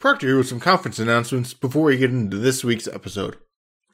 Proctor 0.00 0.26
here 0.28 0.38
with 0.38 0.48
some 0.48 0.60
conference 0.60 0.98
announcements 0.98 1.52
before 1.52 1.82
we 1.82 1.98
get 1.98 2.08
into 2.08 2.38
this 2.38 2.64
week's 2.64 2.88
episode. 2.88 3.36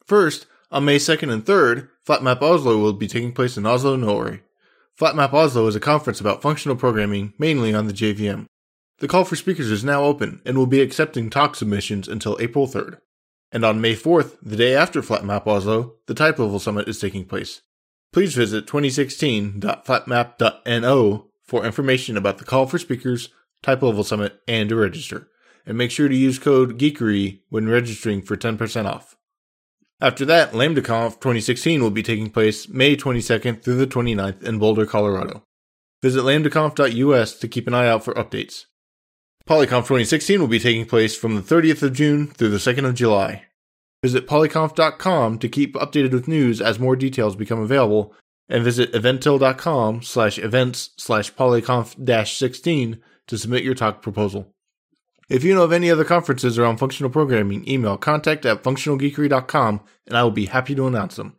First, 0.07 0.47
on 0.71 0.85
May 0.85 0.99
2nd 0.99 1.33
and 1.33 1.45
3rd, 1.45 1.89
FlatMap 2.07 2.41
Oslo 2.43 2.79
will 2.79 2.93
be 2.93 3.09
taking 3.09 3.33
place 3.33 3.57
in 3.57 3.67
Oslo, 3.67 3.97
Norway. 3.97 4.43
FlatMap 4.97 5.33
Oslo 5.33 5.67
is 5.67 5.75
a 5.75 5.81
conference 5.81 6.21
about 6.21 6.43
functional 6.43 6.77
programming, 6.77 7.33
mainly 7.39 7.75
on 7.75 7.89
the 7.89 7.93
JVM. 7.93 8.47
The 8.99 9.09
call 9.09 9.25
for 9.25 9.35
speakers 9.35 9.69
is 9.69 9.83
now 9.83 10.05
open 10.05 10.41
and 10.47 10.57
will 10.57 10.69
be 10.69 10.81
accepting 10.81 11.29
talk 11.29 11.57
submissions 11.57 12.07
until 12.07 12.37
April 12.39 12.69
3rd. 12.69 12.99
And 13.51 13.65
on 13.65 13.81
May 13.81 13.97
4th, 13.97 14.37
the 14.41 14.55
day 14.55 14.77
after 14.77 15.03
FlatMap 15.03 15.49
Oslo, 15.49 15.95
the 16.07 16.15
Type 16.15 16.39
Level 16.39 16.61
Summit 16.61 16.89
is 16.89 17.01
taking 17.01 17.25
place. 17.25 17.63
Please 18.13 18.37
visit 18.37 18.69
2016.flatmap.no 18.69 21.27
for 21.43 21.67
information 21.67 22.17
about 22.17 22.39
the 22.39 22.45
call 22.45 22.67
for 22.67 22.79
speakers, 22.79 23.31
Type 23.61 23.83
Level 23.83 24.05
Summit, 24.05 24.41
and 24.47 24.69
to 24.69 24.77
register. 24.77 25.27
And 25.67 25.77
make 25.77 25.91
sure 25.91 26.09
to 26.09 26.15
use 26.15 26.39
code 26.39 26.79
GEEKERY 26.79 27.43
when 27.49 27.69
registering 27.69 28.23
for 28.23 28.37
10% 28.37 28.87
off. 28.87 29.17
After 30.01 30.25
that, 30.27 30.53
LambdaConf 30.53 31.15
2016 31.15 31.83
will 31.83 31.91
be 31.91 32.03
taking 32.03 32.31
place 32.31 32.69
May 32.69 32.97
22nd 32.97 33.63
through 33.63 33.77
the 33.77 33.87
29th 33.87 34.43
in 34.43 34.59
Boulder, 34.59 34.87
Colorado. 34.87 35.43
Visit 36.03 36.23
lambdaconf.us 36.23 37.39
to 37.39 37.49
keep 37.49 37.67
an 37.67 37.75
eye 37.75 37.89
out 37.89 38.05
for 38.05 38.15
updates. 38.15 38.67
PolyConf 39.49 39.87
2016 39.87 40.41
will 40.41 40.49
be 40.49 40.59
taking 40.59 40.87
place 40.87 41.17
from 41.17 41.35
the 41.35 41.41
30th 41.41 41.83
of 41.83 41.95
June 41.95 42.27
through 42.27 42.51
the 42.51 42.59
2nd 42.59 42.85
of 42.85 42.95
July. 42.95 43.45
Visit 44.03 44.27
polyconf.com 44.27 45.39
to 45.39 45.49
keep 45.49 45.75
updated 45.75 46.13
with 46.13 46.29
news 46.29 46.61
as 46.61 46.79
more 46.79 46.97
details 46.97 47.35
become 47.35 47.61
available, 47.61 48.15
and 48.49 48.63
visit 48.63 48.93
eventil.com 48.93 50.03
slash 50.03 50.39
events 50.39 50.91
slash 50.97 51.33
polyconf-16 51.33 53.01
to 53.27 53.39
submit 53.39 53.65
your 53.65 53.75
talk 53.75 54.03
proposal. 54.03 54.53
If 55.29 55.43
you 55.43 55.55
know 55.55 55.65
of 55.65 55.73
any 55.73 55.91
other 55.91 56.05
conferences 56.05 56.57
around 56.57 56.77
functional 56.77 57.11
programming, 57.11 57.69
email 57.69 57.97
contact 57.97 58.47
at 58.47 58.63
functionalgeekery.com 58.63 59.81
and 60.07 60.17
I 60.17 60.23
will 60.23 60.31
be 60.31 60.47
happy 60.47 60.75
to 60.77 60.87
announce 60.87 61.17
them. 61.17 61.37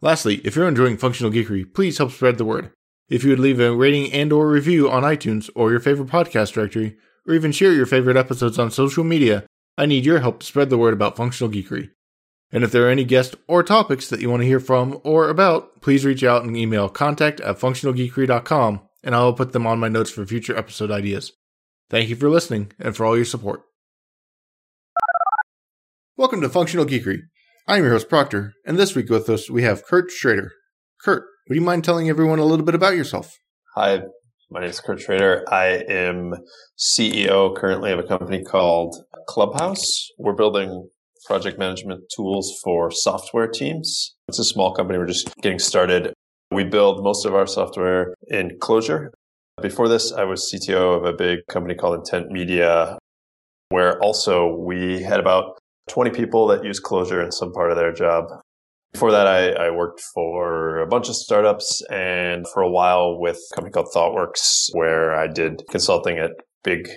Lastly, 0.00 0.40
if 0.44 0.56
you're 0.56 0.68
enjoying 0.68 0.96
Functional 0.96 1.32
Geekery, 1.32 1.72
please 1.72 1.96
help 1.96 2.10
spread 2.10 2.36
the 2.36 2.44
word. 2.44 2.72
If 3.08 3.22
you 3.22 3.30
would 3.30 3.38
leave 3.38 3.60
a 3.60 3.74
rating 3.74 4.12
and 4.12 4.32
or 4.32 4.50
review 4.50 4.90
on 4.90 5.02
iTunes 5.02 5.48
or 5.54 5.70
your 5.70 5.80
favorite 5.80 6.08
podcast 6.08 6.52
directory, 6.52 6.96
or 7.26 7.34
even 7.34 7.52
share 7.52 7.72
your 7.72 7.86
favorite 7.86 8.16
episodes 8.16 8.58
on 8.58 8.70
social 8.70 9.04
media, 9.04 9.46
I 9.78 9.86
need 9.86 10.04
your 10.04 10.20
help 10.20 10.40
to 10.40 10.46
spread 10.46 10.68
the 10.68 10.76
word 10.76 10.92
about 10.92 11.16
functional 11.16 11.52
geekery. 11.52 11.90
And 12.52 12.64
if 12.64 12.70
there 12.70 12.86
are 12.86 12.90
any 12.90 13.04
guests 13.04 13.34
or 13.48 13.62
topics 13.62 14.08
that 14.08 14.20
you 14.20 14.28
want 14.28 14.42
to 14.42 14.46
hear 14.46 14.60
from 14.60 15.00
or 15.04 15.28
about, 15.28 15.80
please 15.80 16.04
reach 16.04 16.22
out 16.22 16.44
and 16.44 16.56
email 16.56 16.88
contact 16.88 17.40
at 17.40 17.58
functionalgeekery.com 17.58 18.80
and 19.02 19.14
I 19.14 19.22
will 19.22 19.32
put 19.32 19.52
them 19.52 19.66
on 19.66 19.78
my 19.78 19.88
notes 19.88 20.10
for 20.10 20.26
future 20.26 20.56
episode 20.56 20.90
ideas. 20.90 21.32
Thank 21.90 22.08
you 22.08 22.16
for 22.16 22.30
listening 22.30 22.72
and 22.78 22.96
for 22.96 23.04
all 23.04 23.14
your 23.14 23.26
support. 23.26 23.60
Welcome 26.16 26.40
to 26.40 26.48
Functional 26.48 26.86
Geekery. 26.86 27.18
I'm 27.68 27.82
your 27.82 27.92
host, 27.92 28.08
Proctor, 28.08 28.54
and 28.64 28.78
this 28.78 28.94
week 28.94 29.10
with 29.10 29.28
us 29.28 29.50
we 29.50 29.64
have 29.64 29.84
Kurt 29.84 30.10
Schrader. 30.10 30.52
Kurt, 31.02 31.24
would 31.48 31.56
you 31.56 31.60
mind 31.60 31.84
telling 31.84 32.08
everyone 32.08 32.38
a 32.38 32.44
little 32.46 32.64
bit 32.64 32.74
about 32.74 32.96
yourself? 32.96 33.36
Hi, 33.74 34.00
my 34.50 34.60
name 34.60 34.70
is 34.70 34.80
Kurt 34.80 35.00
Schrader. 35.00 35.44
I 35.52 35.82
am 35.86 36.32
CEO 36.78 37.54
currently 37.54 37.92
of 37.92 37.98
a 37.98 38.04
company 38.04 38.42
called 38.42 38.96
Clubhouse. 39.28 40.08
We're 40.18 40.32
building 40.32 40.88
project 41.26 41.58
management 41.58 42.04
tools 42.16 42.58
for 42.64 42.90
software 42.90 43.48
teams. 43.48 44.14
It's 44.28 44.38
a 44.38 44.44
small 44.44 44.72
company. 44.72 44.98
We're 44.98 45.06
just 45.06 45.34
getting 45.42 45.58
started. 45.58 46.14
We 46.50 46.64
build 46.64 47.04
most 47.04 47.26
of 47.26 47.34
our 47.34 47.46
software 47.46 48.14
in 48.28 48.58
Clojure. 48.58 49.08
Before 49.62 49.88
this, 49.88 50.12
I 50.12 50.24
was 50.24 50.50
CTO 50.52 50.96
of 50.96 51.04
a 51.04 51.12
big 51.12 51.46
company 51.48 51.74
called 51.74 51.98
Intent 51.98 52.30
Media, 52.30 52.98
where 53.68 54.00
also 54.00 54.56
we 54.56 55.02
had 55.02 55.20
about 55.20 55.58
20 55.88 56.10
people 56.10 56.48
that 56.48 56.64
use 56.64 56.80
Clojure 56.80 57.24
in 57.24 57.30
some 57.30 57.52
part 57.52 57.70
of 57.70 57.76
their 57.76 57.92
job. 57.92 58.24
Before 58.92 59.12
that, 59.12 59.26
I, 59.26 59.50
I, 59.50 59.70
worked 59.70 60.00
for 60.14 60.78
a 60.78 60.86
bunch 60.86 61.08
of 61.08 61.16
startups 61.16 61.82
and 61.90 62.46
for 62.48 62.62
a 62.62 62.70
while 62.70 63.18
with 63.20 63.36
a 63.36 63.54
company 63.54 63.72
called 63.72 63.88
ThoughtWorks, 63.94 64.68
where 64.72 65.14
I 65.14 65.26
did 65.26 65.62
consulting 65.70 66.18
at 66.18 66.30
big 66.62 66.88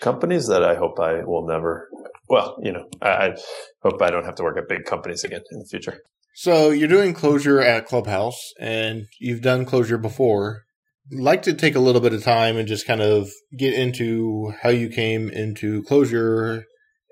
companies 0.00 0.48
that 0.48 0.64
I 0.64 0.74
hope 0.74 0.98
I 0.98 1.24
will 1.24 1.46
never, 1.46 1.88
well, 2.28 2.56
you 2.62 2.72
know, 2.72 2.88
I, 3.00 3.08
I 3.08 3.34
hope 3.82 4.02
I 4.02 4.10
don't 4.10 4.24
have 4.24 4.34
to 4.36 4.42
work 4.42 4.58
at 4.58 4.68
big 4.68 4.84
companies 4.84 5.22
again 5.22 5.42
in 5.52 5.60
the 5.60 5.66
future. 5.66 6.00
So 6.34 6.70
you're 6.70 6.88
doing 6.88 7.14
Clojure 7.14 7.64
at 7.64 7.86
Clubhouse 7.86 8.52
and 8.58 9.06
you've 9.20 9.42
done 9.42 9.64
Clojure 9.64 10.02
before. 10.02 10.63
Like 11.12 11.42
to 11.42 11.52
take 11.52 11.74
a 11.74 11.80
little 11.80 12.00
bit 12.00 12.14
of 12.14 12.22
time 12.22 12.56
and 12.56 12.66
just 12.66 12.86
kind 12.86 13.02
of 13.02 13.28
get 13.56 13.74
into 13.74 14.52
how 14.62 14.70
you 14.70 14.88
came 14.88 15.28
into 15.28 15.82
Clojure 15.82 16.62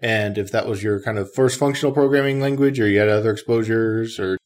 and 0.02 0.36
if 0.36 0.50
that 0.50 0.66
was 0.66 0.82
your 0.82 1.00
kind 1.00 1.16
of 1.16 1.32
first 1.32 1.58
functional 1.58 1.92
programming 1.92 2.40
language 2.40 2.80
or 2.80 2.88
you 2.88 2.98
had 2.98 3.08
other 3.08 3.30
exposures 3.30 4.18
or 4.18 4.36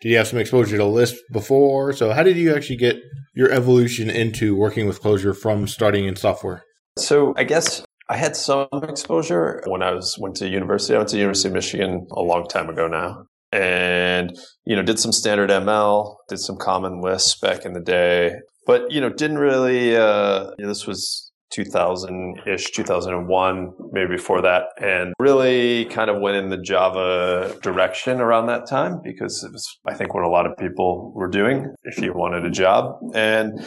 did 0.00 0.10
you 0.10 0.16
have 0.18 0.28
some 0.28 0.38
exposure 0.38 0.76
to 0.76 0.84
Lisp 0.84 1.16
before? 1.32 1.92
So 1.92 2.12
how 2.12 2.22
did 2.22 2.36
you 2.36 2.54
actually 2.54 2.76
get 2.76 3.00
your 3.34 3.50
evolution 3.50 4.10
into 4.10 4.54
working 4.54 4.86
with 4.86 5.02
Clojure 5.02 5.36
from 5.36 5.66
starting 5.66 6.04
in 6.04 6.14
software? 6.14 6.62
So 6.98 7.32
I 7.36 7.44
guess 7.44 7.84
I 8.08 8.16
had 8.16 8.36
some 8.36 8.68
exposure 8.72 9.62
when 9.66 9.82
I 9.82 9.92
was 9.92 10.16
went 10.18 10.36
to 10.36 10.48
university. 10.48 10.94
I 10.94 10.98
went 10.98 11.10
to 11.10 11.18
University 11.18 11.48
of 11.48 11.54
Michigan 11.54 12.06
a 12.12 12.22
long 12.22 12.46
time 12.46 12.68
ago 12.68 12.86
now. 12.86 13.24
And, 13.50 14.38
you 14.66 14.76
know, 14.76 14.82
did 14.82 14.98
some 14.98 15.10
standard 15.10 15.50
ML, 15.50 16.16
did 16.28 16.38
some 16.38 16.58
common 16.58 17.00
Lisp 17.00 17.40
back 17.40 17.64
in 17.64 17.72
the 17.72 17.80
day, 17.80 18.34
but, 18.68 18.92
you 18.92 19.00
know, 19.00 19.08
didn't 19.08 19.38
really, 19.38 19.96
uh, 19.96 20.50
this 20.58 20.86
was 20.86 21.32
2000 21.52 22.42
ish, 22.46 22.70
2001, 22.72 23.72
maybe 23.92 24.16
before 24.16 24.42
that, 24.42 24.64
and 24.78 25.14
really 25.18 25.86
kind 25.86 26.10
of 26.10 26.20
went 26.20 26.36
in 26.36 26.50
the 26.50 26.58
Java 26.58 27.56
direction 27.62 28.20
around 28.20 28.46
that 28.48 28.68
time 28.68 29.00
because 29.02 29.42
it 29.42 29.50
was, 29.52 29.66
I 29.86 29.94
think, 29.94 30.12
what 30.12 30.22
a 30.22 30.28
lot 30.28 30.44
of 30.44 30.54
people 30.58 31.14
were 31.14 31.30
doing 31.30 31.74
if 31.84 31.98
you 31.98 32.12
wanted 32.12 32.44
a 32.44 32.50
job. 32.50 32.98
And, 33.14 33.58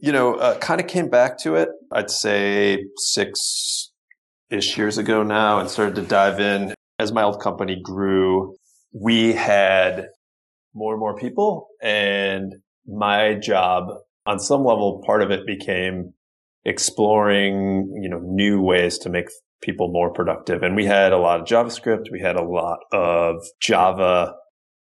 you 0.00 0.12
know, 0.12 0.36
uh, 0.36 0.56
kind 0.58 0.80
of 0.80 0.86
came 0.86 1.10
back 1.10 1.38
to 1.40 1.56
it, 1.56 1.68
I'd 1.92 2.08
say 2.10 2.84
six 2.98 3.90
ish 4.48 4.78
years 4.78 4.96
ago 4.96 5.24
now 5.24 5.58
and 5.58 5.68
started 5.68 5.96
to 5.96 6.02
dive 6.02 6.38
in. 6.38 6.72
As 7.00 7.10
my 7.10 7.24
old 7.24 7.42
company 7.42 7.80
grew, 7.82 8.54
we 8.92 9.32
had 9.32 10.06
more 10.72 10.92
and 10.92 11.00
more 11.00 11.16
people 11.16 11.66
and 11.82 12.54
my 12.86 13.34
job 13.34 13.88
on 14.26 14.38
some 14.38 14.64
level, 14.64 15.02
part 15.04 15.22
of 15.22 15.30
it 15.30 15.46
became 15.46 16.12
exploring, 16.64 17.92
you 18.02 18.08
know, 18.08 18.20
new 18.22 18.60
ways 18.60 18.98
to 18.98 19.08
make 19.08 19.26
people 19.62 19.90
more 19.90 20.12
productive. 20.12 20.62
And 20.62 20.76
we 20.76 20.84
had 20.84 21.12
a 21.12 21.18
lot 21.18 21.40
of 21.40 21.46
JavaScript. 21.46 22.10
We 22.10 22.20
had 22.20 22.36
a 22.36 22.44
lot 22.44 22.78
of 22.92 23.36
Java. 23.60 24.34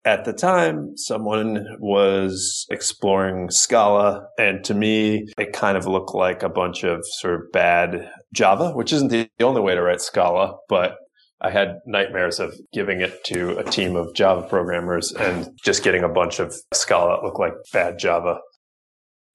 At 0.04 0.24
the 0.24 0.32
time, 0.32 0.96
someone 0.96 1.64
was 1.78 2.66
exploring 2.70 3.50
Scala. 3.50 4.26
And 4.38 4.64
to 4.64 4.74
me, 4.74 5.28
it 5.38 5.52
kind 5.52 5.76
of 5.76 5.86
looked 5.86 6.14
like 6.14 6.42
a 6.42 6.48
bunch 6.48 6.84
of 6.84 7.00
sort 7.04 7.34
of 7.34 7.52
bad 7.52 8.10
Java, 8.32 8.72
which 8.72 8.92
isn't 8.92 9.08
the 9.08 9.28
only 9.40 9.60
way 9.60 9.74
to 9.74 9.82
write 9.82 10.00
Scala, 10.00 10.56
but 10.68 10.96
I 11.40 11.50
had 11.50 11.80
nightmares 11.86 12.38
of 12.38 12.54
giving 12.72 13.00
it 13.00 13.24
to 13.24 13.58
a 13.58 13.64
team 13.64 13.96
of 13.96 14.14
Java 14.14 14.46
programmers 14.48 15.12
and 15.12 15.48
just 15.64 15.82
getting 15.82 16.04
a 16.04 16.08
bunch 16.08 16.38
of 16.38 16.54
Scala 16.72 17.16
that 17.16 17.24
looked 17.24 17.40
like 17.40 17.54
bad 17.72 17.98
Java. 17.98 18.38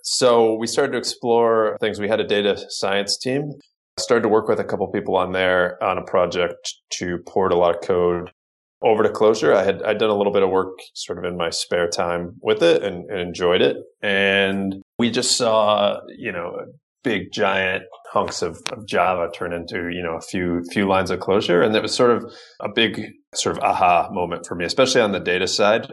So 0.10 0.54
we 0.54 0.68
started 0.68 0.94
to 0.94 0.98
explore 0.98 1.78
things. 1.82 2.00
We 2.00 2.08
had 2.08 2.22
a 2.22 2.28
data 2.28 2.58
science 2.70 3.18
team. 3.18 3.52
Started 4.00 4.22
to 4.22 4.30
work 4.30 4.48
with 4.48 4.58
a 4.58 4.64
couple 4.64 4.88
people 4.88 5.18
on 5.18 5.34
there 5.34 5.84
on 5.84 5.98
a 5.98 6.04
project 6.04 6.76
to 6.92 7.18
port 7.28 7.52
a 7.52 7.58
lot 7.58 7.76
of 7.76 7.82
code 7.82 8.32
over 8.82 9.04
to 9.04 9.10
Clojure 9.10 9.54
I 9.54 9.64
had 9.64 9.84
I'd 9.84 9.98
done 9.98 10.10
a 10.10 10.16
little 10.16 10.32
bit 10.32 10.44
of 10.44 10.50
work 10.50 10.78
sort 10.94 11.18
of 11.18 11.26
in 11.26 11.36
my 11.36 11.50
spare 11.50 11.90
time 11.90 12.38
with 12.42 12.64
it 12.64 12.84
and, 12.84 13.10
and 13.10 13.20
enjoyed 13.20 13.62
it. 13.62 13.76
And 14.02 14.76
we 14.98 15.12
just 15.12 15.36
saw, 15.36 16.00
you 16.18 16.32
know, 16.32 16.56
big 17.04 17.34
giant 17.34 17.84
hunks 18.14 18.42
of, 18.42 18.62
of, 18.72 18.88
Java 18.88 19.30
turn 19.34 19.52
into, 19.52 19.90
you 19.90 20.04
know, 20.04 20.16
a 20.16 20.22
few 20.22 20.64
few 20.72 20.88
lines 20.88 21.12
of 21.12 21.20
Clojure 21.20 21.66
And 21.66 21.76
it 21.76 21.82
was 21.82 21.94
sort 21.94 22.12
of 22.12 22.34
a 22.62 22.70
big 22.74 23.12
sort 23.36 23.58
of 23.58 23.64
aha 23.64 24.10
moment 24.12 24.46
for 24.46 24.56
me, 24.56 24.64
especially 24.64 25.02
on 25.02 25.12
the 25.12 25.20
data 25.20 25.48
side. 25.48 25.92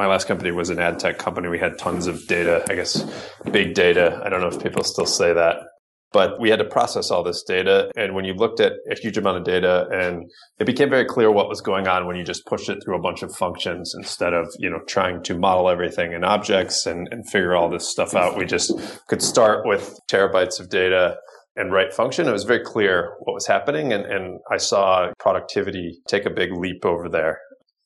My 0.00 0.06
last 0.06 0.26
company 0.26 0.50
was 0.50 0.70
an 0.70 0.78
ad 0.78 0.98
tech 0.98 1.18
company. 1.18 1.48
We 1.48 1.58
had 1.58 1.76
tons 1.76 2.06
of 2.06 2.26
data, 2.26 2.64
I 2.70 2.74
guess, 2.74 3.04
big 3.52 3.74
data. 3.74 4.18
I 4.24 4.30
don't 4.30 4.40
know 4.40 4.48
if 4.48 4.62
people 4.62 4.82
still 4.82 5.04
say 5.04 5.34
that, 5.34 5.56
but 6.10 6.40
we 6.40 6.48
had 6.48 6.58
to 6.60 6.64
process 6.64 7.10
all 7.10 7.22
this 7.22 7.42
data. 7.42 7.90
And 7.94 8.14
when 8.14 8.24
you 8.24 8.32
looked 8.32 8.60
at 8.60 8.72
a 8.90 8.98
huge 8.98 9.18
amount 9.18 9.36
of 9.36 9.44
data 9.44 9.88
and 9.92 10.24
it 10.58 10.64
became 10.64 10.88
very 10.88 11.04
clear 11.04 11.30
what 11.30 11.50
was 11.50 11.60
going 11.60 11.86
on 11.86 12.06
when 12.06 12.16
you 12.16 12.24
just 12.24 12.46
pushed 12.46 12.70
it 12.70 12.78
through 12.82 12.96
a 12.96 13.02
bunch 13.02 13.22
of 13.22 13.36
functions 13.36 13.92
instead 13.94 14.32
of, 14.32 14.48
you 14.58 14.70
know, 14.70 14.80
trying 14.88 15.22
to 15.24 15.38
model 15.38 15.68
everything 15.68 16.14
in 16.14 16.24
objects 16.24 16.86
and, 16.86 17.06
and 17.10 17.28
figure 17.28 17.54
all 17.54 17.68
this 17.68 17.86
stuff 17.86 18.14
out. 18.14 18.38
We 18.38 18.46
just 18.46 18.72
could 19.06 19.20
start 19.20 19.66
with 19.66 19.98
terabytes 20.10 20.58
of 20.60 20.70
data 20.70 21.16
and 21.56 21.74
write 21.74 21.92
function. 21.92 22.26
It 22.26 22.32
was 22.32 22.44
very 22.44 22.64
clear 22.64 23.16
what 23.24 23.34
was 23.34 23.46
happening. 23.46 23.92
And, 23.92 24.06
and 24.06 24.40
I 24.50 24.56
saw 24.56 25.12
productivity 25.18 26.00
take 26.08 26.24
a 26.24 26.30
big 26.30 26.52
leap 26.52 26.86
over 26.86 27.10
there. 27.10 27.38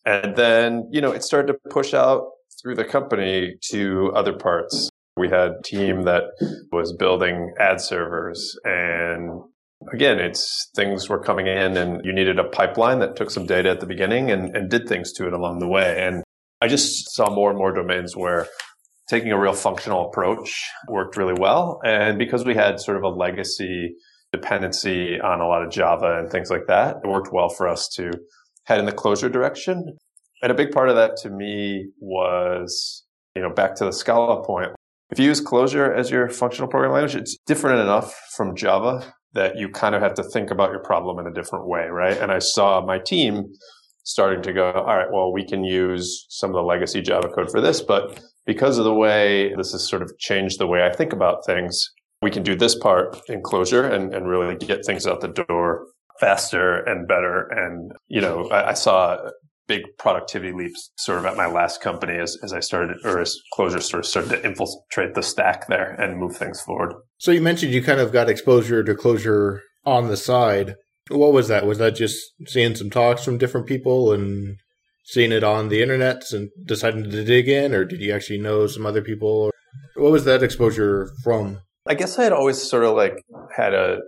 And 0.04 0.36
then, 0.36 0.88
you 0.90 1.00
know, 1.00 1.12
it 1.12 1.22
started 1.22 1.52
to 1.52 1.70
push 1.70 1.94
out 1.94 2.28
through 2.62 2.74
the 2.76 2.84
company 2.84 3.56
to 3.70 4.12
other 4.14 4.32
parts. 4.32 4.90
We 5.16 5.28
had 5.28 5.50
a 5.50 5.62
team 5.64 6.02
that 6.02 6.24
was 6.72 6.92
building 6.92 7.54
ad 7.58 7.80
servers 7.80 8.56
and 8.64 9.42
again, 9.92 10.18
it's 10.18 10.70
things 10.74 11.08
were 11.08 11.18
coming 11.18 11.46
in 11.46 11.76
and 11.76 12.04
you 12.04 12.12
needed 12.12 12.38
a 12.38 12.44
pipeline 12.44 13.00
that 13.00 13.16
took 13.16 13.30
some 13.30 13.46
data 13.46 13.70
at 13.70 13.80
the 13.80 13.86
beginning 13.86 14.30
and, 14.30 14.56
and 14.56 14.70
did 14.70 14.88
things 14.88 15.12
to 15.12 15.26
it 15.26 15.32
along 15.32 15.58
the 15.58 15.68
way. 15.68 16.02
And 16.02 16.24
I 16.60 16.68
just 16.68 17.14
saw 17.14 17.30
more 17.30 17.50
and 17.50 17.58
more 17.58 17.72
domains 17.72 18.16
where 18.16 18.46
taking 19.08 19.32
a 19.32 19.38
real 19.38 19.52
functional 19.52 20.08
approach 20.08 20.62
worked 20.88 21.16
really 21.16 21.34
well. 21.38 21.80
And 21.84 22.18
because 22.18 22.44
we 22.44 22.54
had 22.54 22.80
sort 22.80 22.96
of 22.96 23.02
a 23.02 23.08
legacy 23.08 23.94
dependency 24.32 25.20
on 25.20 25.40
a 25.40 25.46
lot 25.46 25.62
of 25.62 25.70
Java 25.70 26.18
and 26.18 26.30
things 26.30 26.50
like 26.50 26.66
that, 26.68 26.96
it 27.04 27.08
worked 27.08 27.32
well 27.32 27.48
for 27.48 27.68
us 27.68 27.88
to 27.96 28.10
head 28.64 28.78
in 28.78 28.86
the 28.86 28.92
Clojure 28.92 29.30
direction. 29.30 29.96
And 30.42 30.50
a 30.50 30.54
big 30.54 30.70
part 30.70 30.88
of 30.88 30.96
that 30.96 31.16
to 31.22 31.30
me 31.30 31.86
was, 32.00 33.04
you 33.34 33.42
know, 33.42 33.50
back 33.50 33.74
to 33.76 33.84
the 33.84 33.92
Scala 33.92 34.44
point. 34.44 34.70
If 35.10 35.18
you 35.18 35.26
use 35.26 35.40
Clojure 35.40 35.96
as 35.96 36.10
your 36.10 36.28
functional 36.28 36.68
programming 36.68 36.94
language, 36.94 37.16
it's 37.16 37.36
different 37.46 37.80
enough 37.80 38.14
from 38.36 38.56
Java 38.56 39.14
that 39.34 39.56
you 39.56 39.68
kind 39.68 39.94
of 39.94 40.02
have 40.02 40.14
to 40.14 40.22
think 40.22 40.50
about 40.50 40.70
your 40.70 40.82
problem 40.82 41.18
in 41.18 41.30
a 41.30 41.34
different 41.34 41.66
way, 41.66 41.86
right? 41.86 42.16
And 42.16 42.30
I 42.30 42.38
saw 42.38 42.84
my 42.84 42.98
team 42.98 43.44
starting 44.04 44.42
to 44.42 44.52
go, 44.52 44.70
all 44.70 44.96
right, 44.96 45.08
well, 45.12 45.32
we 45.32 45.44
can 45.44 45.64
use 45.64 46.26
some 46.28 46.50
of 46.50 46.54
the 46.54 46.62
legacy 46.62 47.00
Java 47.00 47.28
code 47.28 47.50
for 47.50 47.60
this, 47.60 47.80
but 47.80 48.20
because 48.46 48.78
of 48.78 48.84
the 48.84 48.94
way 48.94 49.54
this 49.56 49.72
has 49.72 49.88
sort 49.88 50.02
of 50.02 50.12
changed 50.18 50.58
the 50.58 50.66
way 50.66 50.84
I 50.84 50.94
think 50.94 51.12
about 51.12 51.44
things, 51.46 51.90
we 52.22 52.30
can 52.30 52.42
do 52.42 52.54
this 52.54 52.74
part 52.74 53.18
in 53.28 53.42
Clojure 53.42 53.90
and, 53.90 54.14
and 54.14 54.28
really 54.28 54.56
get 54.56 54.84
things 54.84 55.06
out 55.06 55.20
the 55.20 55.28
door 55.28 55.86
faster 56.20 56.76
and 56.76 57.08
better. 57.08 57.48
And, 57.50 57.92
you 58.08 58.20
know, 58.20 58.48
I, 58.48 58.70
I 58.70 58.74
saw 58.74 59.30
big 59.66 59.82
productivity 59.98 60.52
leaps 60.52 60.90
sort 60.98 61.18
of 61.18 61.24
at 61.24 61.36
my 61.36 61.46
last 61.46 61.80
company 61.80 62.18
as, 62.18 62.36
as 62.42 62.52
I 62.52 62.60
started, 62.60 62.98
or 63.04 63.20
as 63.20 63.36
Clojure 63.56 63.82
sort 63.82 64.00
of 64.00 64.06
started 64.06 64.30
to 64.30 64.44
infiltrate 64.44 65.14
the 65.14 65.22
stack 65.22 65.68
there 65.68 65.92
and 65.92 66.18
move 66.18 66.36
things 66.36 66.60
forward. 66.60 66.94
So 67.18 67.30
you 67.30 67.40
mentioned 67.40 67.72
you 67.72 67.82
kind 67.82 68.00
of 68.00 68.12
got 68.12 68.28
exposure 68.28 68.84
to 68.84 68.94
Clojure 68.94 69.60
on 69.84 70.08
the 70.08 70.16
side. 70.16 70.74
What 71.08 71.32
was 71.32 71.48
that? 71.48 71.66
Was 71.66 71.78
that 71.78 71.94
just 71.94 72.18
seeing 72.46 72.74
some 72.76 72.90
talks 72.90 73.24
from 73.24 73.38
different 73.38 73.66
people 73.66 74.12
and 74.12 74.56
seeing 75.04 75.32
it 75.32 75.44
on 75.44 75.68
the 75.68 75.82
internet 75.82 76.22
and 76.32 76.50
deciding 76.64 77.04
to 77.04 77.24
dig 77.24 77.48
in, 77.48 77.74
or 77.74 77.84
did 77.84 78.00
you 78.00 78.14
actually 78.14 78.38
know 78.38 78.66
some 78.66 78.86
other 78.86 79.02
people? 79.02 79.50
What 79.96 80.12
was 80.12 80.24
that 80.24 80.42
exposure 80.42 81.10
from? 81.22 81.60
I 81.86 81.94
guess 81.94 82.18
I 82.18 82.24
had 82.24 82.32
always 82.32 82.62
sort 82.62 82.84
of 82.84 82.96
like 82.96 83.16
had 83.54 83.74
a, 83.74 83.98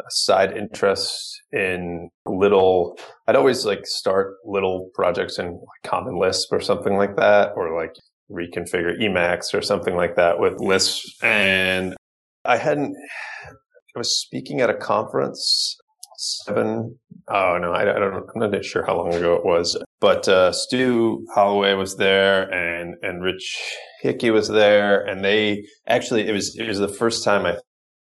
a 0.00 0.10
side 0.10 0.56
interest 0.56 1.40
in 1.52 2.08
little. 2.26 2.98
I'd 3.26 3.36
always 3.36 3.64
like 3.64 3.86
start 3.86 4.36
little 4.44 4.90
projects 4.94 5.38
in 5.38 5.52
like 5.52 5.82
Common 5.84 6.18
Lisp 6.18 6.52
or 6.52 6.60
something 6.60 6.96
like 6.96 7.16
that, 7.16 7.52
or 7.56 7.76
like 7.76 7.94
reconfigure 8.30 8.98
Emacs 9.00 9.54
or 9.54 9.62
something 9.62 9.94
like 9.94 10.16
that 10.16 10.38
with 10.38 10.60
Lisp. 10.60 11.04
And 11.22 11.94
I 12.44 12.56
hadn't. 12.56 12.96
I 13.94 13.98
was 13.98 14.18
speaking 14.18 14.60
at 14.60 14.70
a 14.70 14.74
conference 14.74 15.76
seven. 16.22 16.98
Oh 17.28 17.58
no, 17.60 17.72
I, 17.72 17.82
I 17.82 17.98
don't. 17.98 18.12
Know 18.12 18.26
I'm 18.44 18.50
not 18.50 18.64
sure 18.64 18.84
how 18.84 18.96
long 18.96 19.12
ago 19.12 19.34
it 19.34 19.44
was. 19.44 19.76
But 20.00 20.28
uh, 20.28 20.52
Stu 20.52 21.26
Halloway 21.34 21.74
was 21.74 21.96
there, 21.96 22.50
and 22.52 22.94
and 23.02 23.22
Rich 23.22 23.60
Hickey 24.00 24.30
was 24.30 24.48
there, 24.48 25.04
and 25.04 25.24
they 25.24 25.64
actually 25.86 26.28
it 26.28 26.32
was 26.32 26.56
it 26.58 26.66
was 26.66 26.78
the 26.78 26.88
first 26.88 27.24
time 27.24 27.44
I 27.46 27.56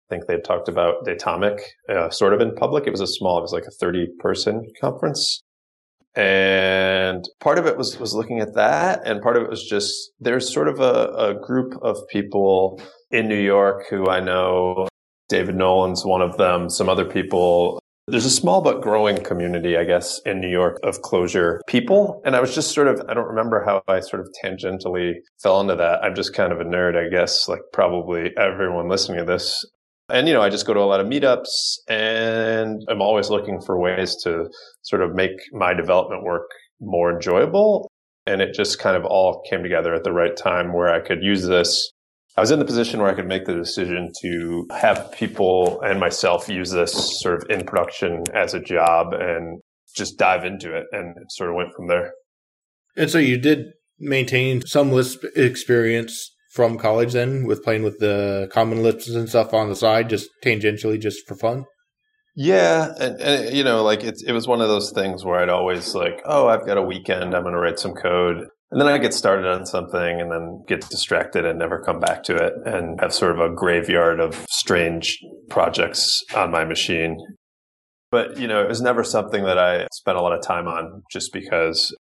think 0.08 0.26
they 0.26 0.38
talked 0.38 0.68
about 0.68 1.04
Datomic 1.04 1.58
uh, 1.88 2.10
sort 2.10 2.32
of 2.32 2.40
in 2.40 2.54
public. 2.54 2.86
It 2.86 2.90
was 2.90 3.00
a 3.00 3.06
small, 3.06 3.38
it 3.38 3.42
was 3.42 3.52
like 3.52 3.66
a 3.66 3.70
30 3.80 4.08
person 4.18 4.66
conference. 4.80 5.42
And 6.14 7.24
part 7.40 7.58
of 7.58 7.66
it 7.66 7.76
was, 7.76 7.98
was 7.98 8.14
looking 8.14 8.40
at 8.40 8.54
that. 8.54 9.02
And 9.04 9.20
part 9.20 9.36
of 9.36 9.42
it 9.42 9.50
was 9.50 9.64
just, 9.64 10.12
there's 10.18 10.52
sort 10.52 10.68
of 10.68 10.80
a, 10.80 11.12
a 11.14 11.34
group 11.34 11.74
of 11.82 11.98
people 12.10 12.80
in 13.10 13.28
New 13.28 13.40
York 13.40 13.84
who 13.90 14.08
I 14.08 14.20
know. 14.20 14.88
David 15.28 15.56
Nolen's 15.56 16.06
one 16.06 16.22
of 16.22 16.36
them. 16.36 16.70
Some 16.70 16.88
other 16.88 17.04
people 17.04 17.80
there's 18.08 18.24
a 18.24 18.30
small 18.30 18.62
but 18.62 18.82
growing 18.82 19.22
community, 19.24 19.76
I 19.76 19.82
guess, 19.82 20.20
in 20.24 20.40
New 20.40 20.48
York 20.48 20.78
of 20.84 21.00
Clojure 21.02 21.58
people. 21.66 22.22
And 22.24 22.36
I 22.36 22.40
was 22.40 22.54
just 22.54 22.72
sort 22.72 22.86
of, 22.86 23.02
I 23.08 23.14
don't 23.14 23.26
remember 23.26 23.64
how 23.64 23.82
I 23.88 23.98
sort 23.98 24.20
of 24.20 24.28
tangentially 24.44 25.14
fell 25.42 25.60
into 25.60 25.74
that. 25.74 26.04
I'm 26.04 26.14
just 26.14 26.32
kind 26.32 26.52
of 26.52 26.60
a 26.60 26.64
nerd, 26.64 26.96
I 26.96 27.08
guess, 27.08 27.48
like 27.48 27.62
probably 27.72 28.30
everyone 28.38 28.88
listening 28.88 29.18
to 29.18 29.24
this. 29.24 29.64
And, 30.08 30.28
you 30.28 30.34
know, 30.34 30.42
I 30.42 30.50
just 30.50 30.66
go 30.66 30.74
to 30.74 30.80
a 30.80 30.82
lot 30.82 31.00
of 31.00 31.06
meetups 31.06 31.78
and 31.88 32.80
I'm 32.88 33.02
always 33.02 33.28
looking 33.28 33.60
for 33.60 33.78
ways 33.78 34.16
to 34.22 34.48
sort 34.82 35.02
of 35.02 35.14
make 35.14 35.32
my 35.52 35.74
development 35.74 36.22
work 36.22 36.48
more 36.80 37.12
enjoyable. 37.12 37.90
And 38.24 38.40
it 38.40 38.54
just 38.54 38.78
kind 38.78 38.96
of 38.96 39.04
all 39.04 39.42
came 39.50 39.62
together 39.62 39.94
at 39.94 40.04
the 40.04 40.12
right 40.12 40.36
time 40.36 40.72
where 40.72 40.92
I 40.92 41.00
could 41.00 41.22
use 41.22 41.44
this 41.46 41.90
I 42.36 42.42
was 42.42 42.50
in 42.50 42.58
the 42.58 42.66
position 42.66 43.00
where 43.00 43.10
I 43.10 43.14
could 43.14 43.26
make 43.26 43.46
the 43.46 43.54
decision 43.54 44.12
to 44.20 44.66
have 44.70 45.10
people 45.10 45.80
and 45.80 45.98
myself 45.98 46.50
use 46.50 46.70
this 46.70 47.20
sort 47.20 47.42
of 47.42 47.50
in 47.50 47.64
production 47.64 48.24
as 48.34 48.52
a 48.52 48.60
job 48.60 49.14
and 49.14 49.60
just 49.94 50.18
dive 50.18 50.44
into 50.44 50.76
it. 50.76 50.84
And 50.92 51.16
it 51.16 51.30
sort 51.30 51.48
of 51.48 51.56
went 51.56 51.72
from 51.74 51.88
there. 51.88 52.12
And 52.94 53.10
so 53.10 53.16
you 53.16 53.38
did 53.38 53.68
maintain 53.98 54.60
some 54.66 54.92
Lisp 54.92 55.24
experience 55.34 56.35
from 56.56 56.78
college 56.78 57.12
then 57.12 57.46
with 57.46 57.62
playing 57.62 57.84
with 57.84 57.98
the 57.98 58.48
common 58.50 58.82
Lisps 58.82 59.10
and 59.10 59.28
stuff 59.28 59.52
on 59.52 59.68
the 59.68 59.76
side, 59.76 60.08
just 60.08 60.30
tangentially, 60.42 60.98
just 60.98 61.28
for 61.28 61.36
fun? 61.36 61.66
Yeah, 62.34 62.92
and, 62.98 63.20
and, 63.20 63.54
you 63.56 63.62
know, 63.62 63.84
like 63.84 64.02
it, 64.02 64.16
it 64.26 64.32
was 64.32 64.48
one 64.48 64.60
of 64.60 64.68
those 64.68 64.90
things 64.90 65.24
where 65.24 65.38
I'd 65.38 65.50
always 65.50 65.94
like, 65.94 66.20
oh, 66.24 66.48
I've 66.48 66.66
got 66.66 66.78
a 66.78 66.82
weekend, 66.82 67.34
I'm 67.34 67.42
going 67.42 67.54
to 67.54 67.60
write 67.60 67.78
some 67.78 67.94
code, 67.94 68.48
and 68.70 68.80
then 68.80 68.88
I 68.88 68.98
get 68.98 69.14
started 69.14 69.46
on 69.46 69.64
something 69.64 70.20
and 70.20 70.32
then 70.32 70.64
get 70.66 70.88
distracted 70.88 71.44
and 71.44 71.58
never 71.58 71.82
come 71.82 72.00
back 72.00 72.24
to 72.24 72.34
it 72.34 72.52
and 72.64 73.00
have 73.00 73.14
sort 73.14 73.32
of 73.32 73.38
a 73.38 73.54
graveyard 73.54 74.18
of 74.18 74.44
strange 74.50 75.18
projects 75.48 76.20
on 76.34 76.50
my 76.50 76.64
machine. 76.64 77.18
But, 78.10 78.38
you 78.38 78.48
know, 78.48 78.62
it 78.62 78.68
was 78.68 78.80
never 78.80 79.04
something 79.04 79.44
that 79.44 79.58
I 79.58 79.86
spent 79.92 80.18
a 80.18 80.22
lot 80.22 80.32
of 80.32 80.42
time 80.42 80.66
on 80.66 81.02
just 81.10 81.32
because 81.32 81.94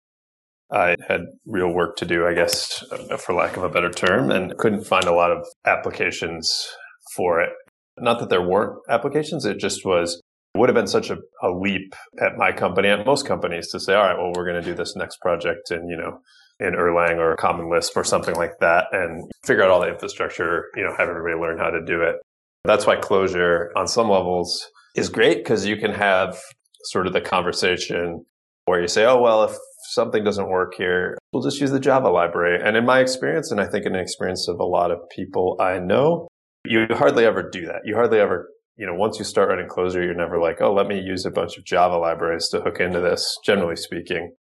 I 0.72 0.96
had 1.06 1.22
real 1.46 1.72
work 1.72 1.96
to 1.96 2.06
do, 2.06 2.26
I 2.26 2.34
guess, 2.34 2.82
for 3.18 3.34
lack 3.34 3.56
of 3.56 3.62
a 3.62 3.68
better 3.68 3.90
term, 3.90 4.30
and 4.30 4.56
couldn't 4.58 4.86
find 4.86 5.04
a 5.04 5.14
lot 5.14 5.30
of 5.30 5.46
applications 5.66 6.66
for 7.14 7.40
it. 7.40 7.50
Not 7.98 8.20
that 8.20 8.30
there 8.30 8.42
weren't 8.42 8.78
applications, 8.88 9.44
it 9.44 9.58
just 9.58 9.84
was 9.84 10.20
would 10.54 10.68
have 10.68 10.74
been 10.74 10.86
such 10.86 11.10
a, 11.10 11.16
a 11.42 11.50
leap 11.50 11.94
at 12.20 12.36
my 12.36 12.52
company 12.52 12.88
and 12.88 13.06
most 13.06 13.26
companies 13.26 13.68
to 13.70 13.80
say, 13.80 13.94
all 13.94 14.04
right, 14.04 14.18
well, 14.18 14.32
we're 14.36 14.44
going 14.44 14.60
to 14.60 14.68
do 14.68 14.74
this 14.74 14.94
next 14.96 15.18
project 15.20 15.70
and, 15.70 15.88
you 15.88 15.96
know, 15.96 16.18
in 16.60 16.74
Erlang 16.74 17.18
or 17.18 17.36
Common 17.36 17.70
Lisp 17.70 17.96
or 17.96 18.04
something 18.04 18.34
like 18.34 18.58
that 18.60 18.86
and 18.92 19.30
figure 19.44 19.64
out 19.64 19.70
all 19.70 19.80
the 19.80 19.88
infrastructure, 19.88 20.66
you 20.76 20.84
know, 20.84 20.94
have 20.96 21.08
everybody 21.08 21.40
learn 21.40 21.58
how 21.58 21.70
to 21.70 21.82
do 21.84 22.02
it. 22.02 22.16
That's 22.64 22.86
why 22.86 22.96
Clojure 22.96 23.68
on 23.76 23.88
some 23.88 24.08
levels 24.08 24.68
is 24.94 25.08
great 25.08 25.38
because 25.38 25.66
you 25.66 25.76
can 25.76 25.92
have 25.92 26.38
sort 26.84 27.06
of 27.06 27.12
the 27.14 27.20
conversation 27.20 28.24
where 28.66 28.80
you 28.80 28.88
say, 28.88 29.04
oh, 29.06 29.20
well, 29.20 29.44
if 29.44 29.56
something 29.94 30.24
doesn't 30.24 30.48
work 30.48 30.74
here, 30.76 31.18
we'll 31.32 31.42
just 31.42 31.60
use 31.60 31.70
the 31.70 31.80
Java 31.80 32.08
library. 32.08 32.60
And 32.62 32.76
in 32.76 32.84
my 32.84 33.00
experience, 33.00 33.50
and 33.50 33.60
I 33.60 33.66
think 33.66 33.86
in 33.86 33.92
the 33.92 34.00
experience 34.00 34.48
of 34.48 34.60
a 34.60 34.64
lot 34.64 34.90
of 34.90 34.98
people 35.14 35.56
I 35.60 35.78
know, 35.78 36.28
you 36.64 36.86
hardly 36.90 37.24
ever 37.24 37.48
do 37.48 37.66
that. 37.66 37.82
You 37.84 37.94
hardly 37.94 38.18
ever, 38.18 38.48
you 38.76 38.86
know, 38.86 38.94
once 38.94 39.18
you 39.18 39.24
start 39.24 39.48
writing 39.48 39.68
Clojure, 39.68 40.04
you're 40.04 40.14
never 40.14 40.40
like, 40.40 40.60
oh, 40.60 40.72
let 40.72 40.86
me 40.86 41.00
use 41.00 41.24
a 41.26 41.30
bunch 41.30 41.56
of 41.58 41.64
Java 41.64 41.96
libraries 41.96 42.48
to 42.50 42.60
hook 42.60 42.80
into 42.80 43.00
this, 43.00 43.38
generally 43.44 43.76
speaking. 43.76 44.32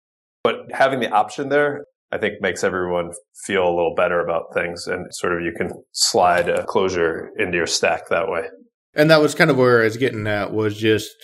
But 0.42 0.56
having 0.72 1.00
the 1.00 1.10
option 1.10 1.48
there 1.48 1.84
I 2.12 2.18
think 2.18 2.40
makes 2.40 2.64
everyone 2.64 3.12
feel 3.44 3.62
a 3.62 3.70
little 3.70 3.94
better 3.94 4.20
about 4.20 4.52
things 4.52 4.86
and 4.86 5.06
sort 5.14 5.36
of 5.36 5.42
you 5.42 5.52
can 5.56 5.70
slide 5.92 6.48
a 6.48 6.64
Clojure 6.64 7.28
into 7.38 7.56
your 7.56 7.66
stack 7.66 8.08
that 8.08 8.28
way. 8.28 8.42
And 8.94 9.10
that 9.10 9.20
was 9.20 9.34
kind 9.34 9.50
of 9.50 9.56
where 9.56 9.80
I 9.80 9.84
was 9.84 9.96
getting 9.96 10.26
at 10.26 10.52
was 10.52 10.76
just 10.76 11.14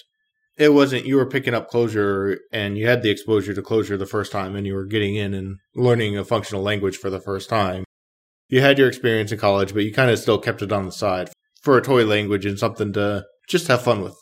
it 0.57 0.73
wasn't 0.73 1.07
you 1.07 1.17
were 1.17 1.29
picking 1.29 1.55
up 1.55 1.71
Clojure 1.71 2.37
and 2.53 2.79
you 2.79 2.87
had 2.87 3.03
the 3.03 3.11
exposure 3.11 3.55
to 3.55 3.63
Clojure 3.63 3.99
the 3.99 4.07
first 4.07 4.33
time 4.33 4.57
and 4.57 4.67
you 4.67 4.75
were 4.75 4.87
getting 4.87 5.17
in 5.17 5.35
and 5.35 5.59
learning 5.75 6.17
a 6.17 6.25
functional 6.25 6.63
language 6.63 6.97
for 6.97 7.11
the 7.11 7.21
first 7.21 7.49
time. 7.49 7.85
You 8.49 8.61
had 8.61 8.79
your 8.79 8.89
experience 8.89 9.33
in 9.33 9.39
college, 9.39 9.75
but 9.75 9.85
you 9.85 9.93
kind 9.93 10.11
of 10.11 10.19
still 10.19 10.39
kept 10.39 10.63
it 10.63 10.73
on 10.73 10.87
the 10.87 10.93
side 10.93 11.31
for 11.63 11.77
a 11.77 11.83
toy 11.83 12.05
language 12.05 12.47
and 12.47 12.59
something 12.59 12.93
to 12.95 13.25
just 13.49 13.67
have 13.69 13.83
fun 13.83 14.03
with. 14.03 14.17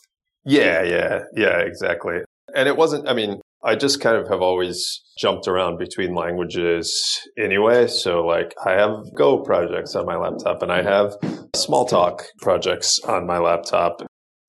Yeah, 0.45 0.83
yeah, 0.83 1.21
yeah, 1.37 1.59
exactly. 1.59 2.17
And 2.55 2.69
it 2.69 2.77
wasn't, 2.77 3.09
I 3.09 3.15
mean, 3.15 3.41
I 3.63 3.77
just 3.77 4.01
kind 4.01 4.17
of 4.17 4.29
have 4.29 4.43
always 4.43 5.03
jumped 5.19 5.49
around 5.49 5.79
between 5.79 6.15
languages 6.15 7.21
anyway. 7.39 7.87
So, 7.87 8.25
like, 8.27 8.55
I 8.65 8.73
have 8.73 9.05
Go 9.17 9.43
projects 9.43 9.95
on 9.95 10.05
my 10.05 10.17
laptop 10.17 10.63
and 10.63 10.73
I 10.73 10.83
have 10.83 11.17
Smalltalk 11.57 12.23
projects 12.41 12.99
on 13.01 13.27
my 13.27 13.39
laptop. 13.39 14.03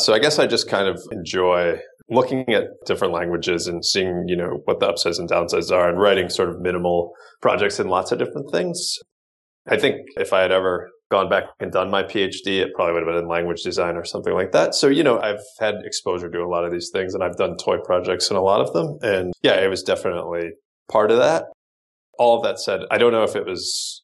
So, 0.05 0.13
I 0.13 0.19
guess 0.19 0.37
I 0.37 0.45
just 0.45 0.69
kind 0.69 0.87
of 0.87 1.01
enjoy 1.11 1.79
looking 2.11 2.53
at 2.53 2.65
different 2.85 3.11
languages 3.11 3.65
and 3.65 3.83
seeing, 3.83 4.25
you 4.27 4.35
know, 4.35 4.59
what 4.65 4.79
the 4.79 4.87
upsides 4.87 5.17
and 5.17 5.27
downsides 5.27 5.71
are 5.71 5.89
and 5.89 5.99
writing 5.99 6.29
sort 6.29 6.47
of 6.47 6.61
minimal 6.61 7.11
projects 7.41 7.79
in 7.79 7.87
lots 7.87 8.11
of 8.11 8.19
different 8.19 8.51
things. 8.51 8.99
I 9.67 9.77
think 9.77 10.01
if 10.17 10.31
I 10.31 10.43
had 10.43 10.51
ever 10.51 10.91
gone 11.09 11.27
back 11.27 11.45
and 11.59 11.71
done 11.71 11.89
my 11.89 12.03
PhD, 12.03 12.59
it 12.59 12.69
probably 12.75 12.93
would 12.93 13.01
have 13.01 13.15
been 13.15 13.23
in 13.23 13.27
language 13.27 13.63
design 13.63 13.95
or 13.95 14.05
something 14.05 14.35
like 14.35 14.51
that. 14.51 14.75
So, 14.75 14.89
you 14.89 15.03
know, 15.03 15.19
I've 15.19 15.41
had 15.59 15.73
exposure 15.83 16.29
to 16.29 16.37
a 16.37 16.47
lot 16.47 16.65
of 16.65 16.71
these 16.71 16.91
things 16.93 17.15
and 17.15 17.23
I've 17.23 17.37
done 17.37 17.57
toy 17.57 17.77
projects 17.83 18.29
in 18.29 18.37
a 18.37 18.43
lot 18.43 18.61
of 18.61 18.73
them. 18.73 18.99
And 19.01 19.33
yeah, 19.41 19.55
it 19.55 19.71
was 19.71 19.81
definitely 19.81 20.51
part 20.87 21.09
of 21.09 21.17
that. 21.17 21.45
All 22.19 22.37
of 22.37 22.43
that 22.43 22.59
said, 22.59 22.81
I 22.91 22.99
don't 22.99 23.11
know 23.11 23.23
if 23.23 23.35
it 23.35 23.47
was, 23.47 24.03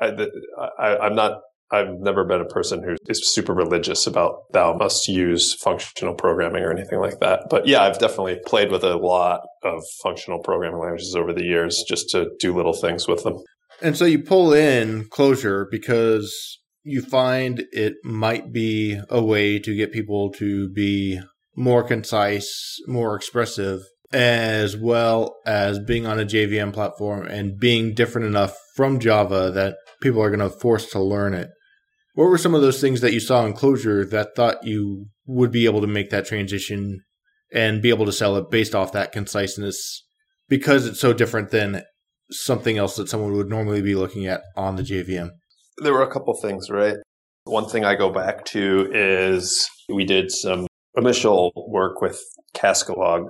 I, 0.00 1.06
am 1.06 1.14
not 1.14 1.40
I've 1.70 1.98
never 1.98 2.24
been 2.24 2.40
a 2.40 2.46
person 2.46 2.82
who 2.82 2.96
is 3.08 3.32
super 3.32 3.52
religious 3.52 4.06
about 4.06 4.50
thou 4.52 4.74
must 4.74 5.06
use 5.06 5.54
functional 5.54 6.14
programming 6.14 6.62
or 6.62 6.72
anything 6.72 6.98
like 6.98 7.20
that. 7.20 7.44
But 7.50 7.66
yeah, 7.66 7.82
I've 7.82 7.98
definitely 7.98 8.40
played 8.46 8.70
with 8.70 8.84
a 8.84 8.96
lot 8.96 9.42
of 9.62 9.82
functional 10.02 10.38
programming 10.38 10.80
languages 10.80 11.14
over 11.14 11.32
the 11.32 11.44
years 11.44 11.84
just 11.86 12.08
to 12.10 12.30
do 12.40 12.54
little 12.54 12.72
things 12.72 13.06
with 13.06 13.22
them. 13.22 13.36
And 13.82 13.96
so 13.96 14.06
you 14.06 14.20
pull 14.20 14.52
in 14.52 15.04
Clojure 15.04 15.66
because 15.70 16.58
you 16.82 17.02
find 17.02 17.64
it 17.72 17.94
might 18.02 18.52
be 18.52 19.00
a 19.10 19.22
way 19.22 19.58
to 19.58 19.76
get 19.76 19.92
people 19.92 20.30
to 20.32 20.70
be 20.70 21.20
more 21.54 21.82
concise, 21.82 22.78
more 22.86 23.14
expressive, 23.14 23.82
as 24.12 24.76
well 24.76 25.36
as 25.44 25.78
being 25.78 26.06
on 26.06 26.18
a 26.18 26.24
JVM 26.24 26.72
platform 26.72 27.26
and 27.26 27.58
being 27.58 27.94
different 27.94 28.26
enough 28.26 28.56
from 28.74 28.98
Java 28.98 29.50
that 29.50 29.76
people 30.00 30.22
are 30.22 30.30
going 30.30 30.50
to 30.50 30.58
force 30.58 30.90
to 30.90 31.00
learn 31.00 31.34
it. 31.34 31.50
What 32.18 32.30
were 32.30 32.38
some 32.38 32.56
of 32.56 32.62
those 32.62 32.80
things 32.80 33.00
that 33.02 33.12
you 33.12 33.20
saw 33.20 33.46
in 33.46 33.54
Clojure 33.54 34.10
that 34.10 34.34
thought 34.34 34.64
you 34.64 35.06
would 35.24 35.52
be 35.52 35.66
able 35.66 35.80
to 35.82 35.86
make 35.86 36.10
that 36.10 36.26
transition 36.26 37.02
and 37.54 37.80
be 37.80 37.90
able 37.90 38.06
to 38.06 38.12
sell 38.12 38.36
it 38.36 38.50
based 38.50 38.74
off 38.74 38.90
that 38.90 39.12
conciseness 39.12 40.04
because 40.48 40.84
it's 40.84 40.98
so 40.98 41.12
different 41.12 41.52
than 41.52 41.84
something 42.32 42.76
else 42.76 42.96
that 42.96 43.08
someone 43.08 43.34
would 43.34 43.48
normally 43.48 43.82
be 43.82 43.94
looking 43.94 44.26
at 44.26 44.40
on 44.56 44.74
the 44.74 44.82
JVM? 44.82 45.30
There 45.80 45.92
were 45.92 46.02
a 46.02 46.10
couple 46.10 46.36
things, 46.42 46.68
right? 46.70 46.96
One 47.44 47.68
thing 47.68 47.84
I 47.84 47.94
go 47.94 48.10
back 48.10 48.44
to 48.46 48.90
is 48.92 49.70
we 49.88 50.04
did 50.04 50.32
some 50.32 50.66
initial 50.96 51.52
work 51.68 52.00
with 52.00 52.18
Cascalog 52.52 53.26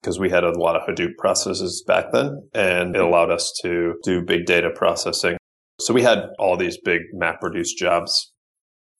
because 0.00 0.18
we 0.18 0.30
had 0.30 0.42
a 0.42 0.58
lot 0.58 0.74
of 0.74 0.82
Hadoop 0.88 1.12
processes 1.16 1.84
back 1.86 2.06
then, 2.12 2.48
and 2.52 2.96
it 2.96 3.02
allowed 3.02 3.30
us 3.30 3.52
to 3.62 4.00
do 4.02 4.20
big 4.20 4.46
data 4.46 4.70
processing. 4.74 5.36
So 5.80 5.94
we 5.94 6.02
had 6.02 6.24
all 6.40 6.56
these 6.56 6.78
big 6.84 7.02
MapReduce 7.16 7.76
jobs. 7.78 8.31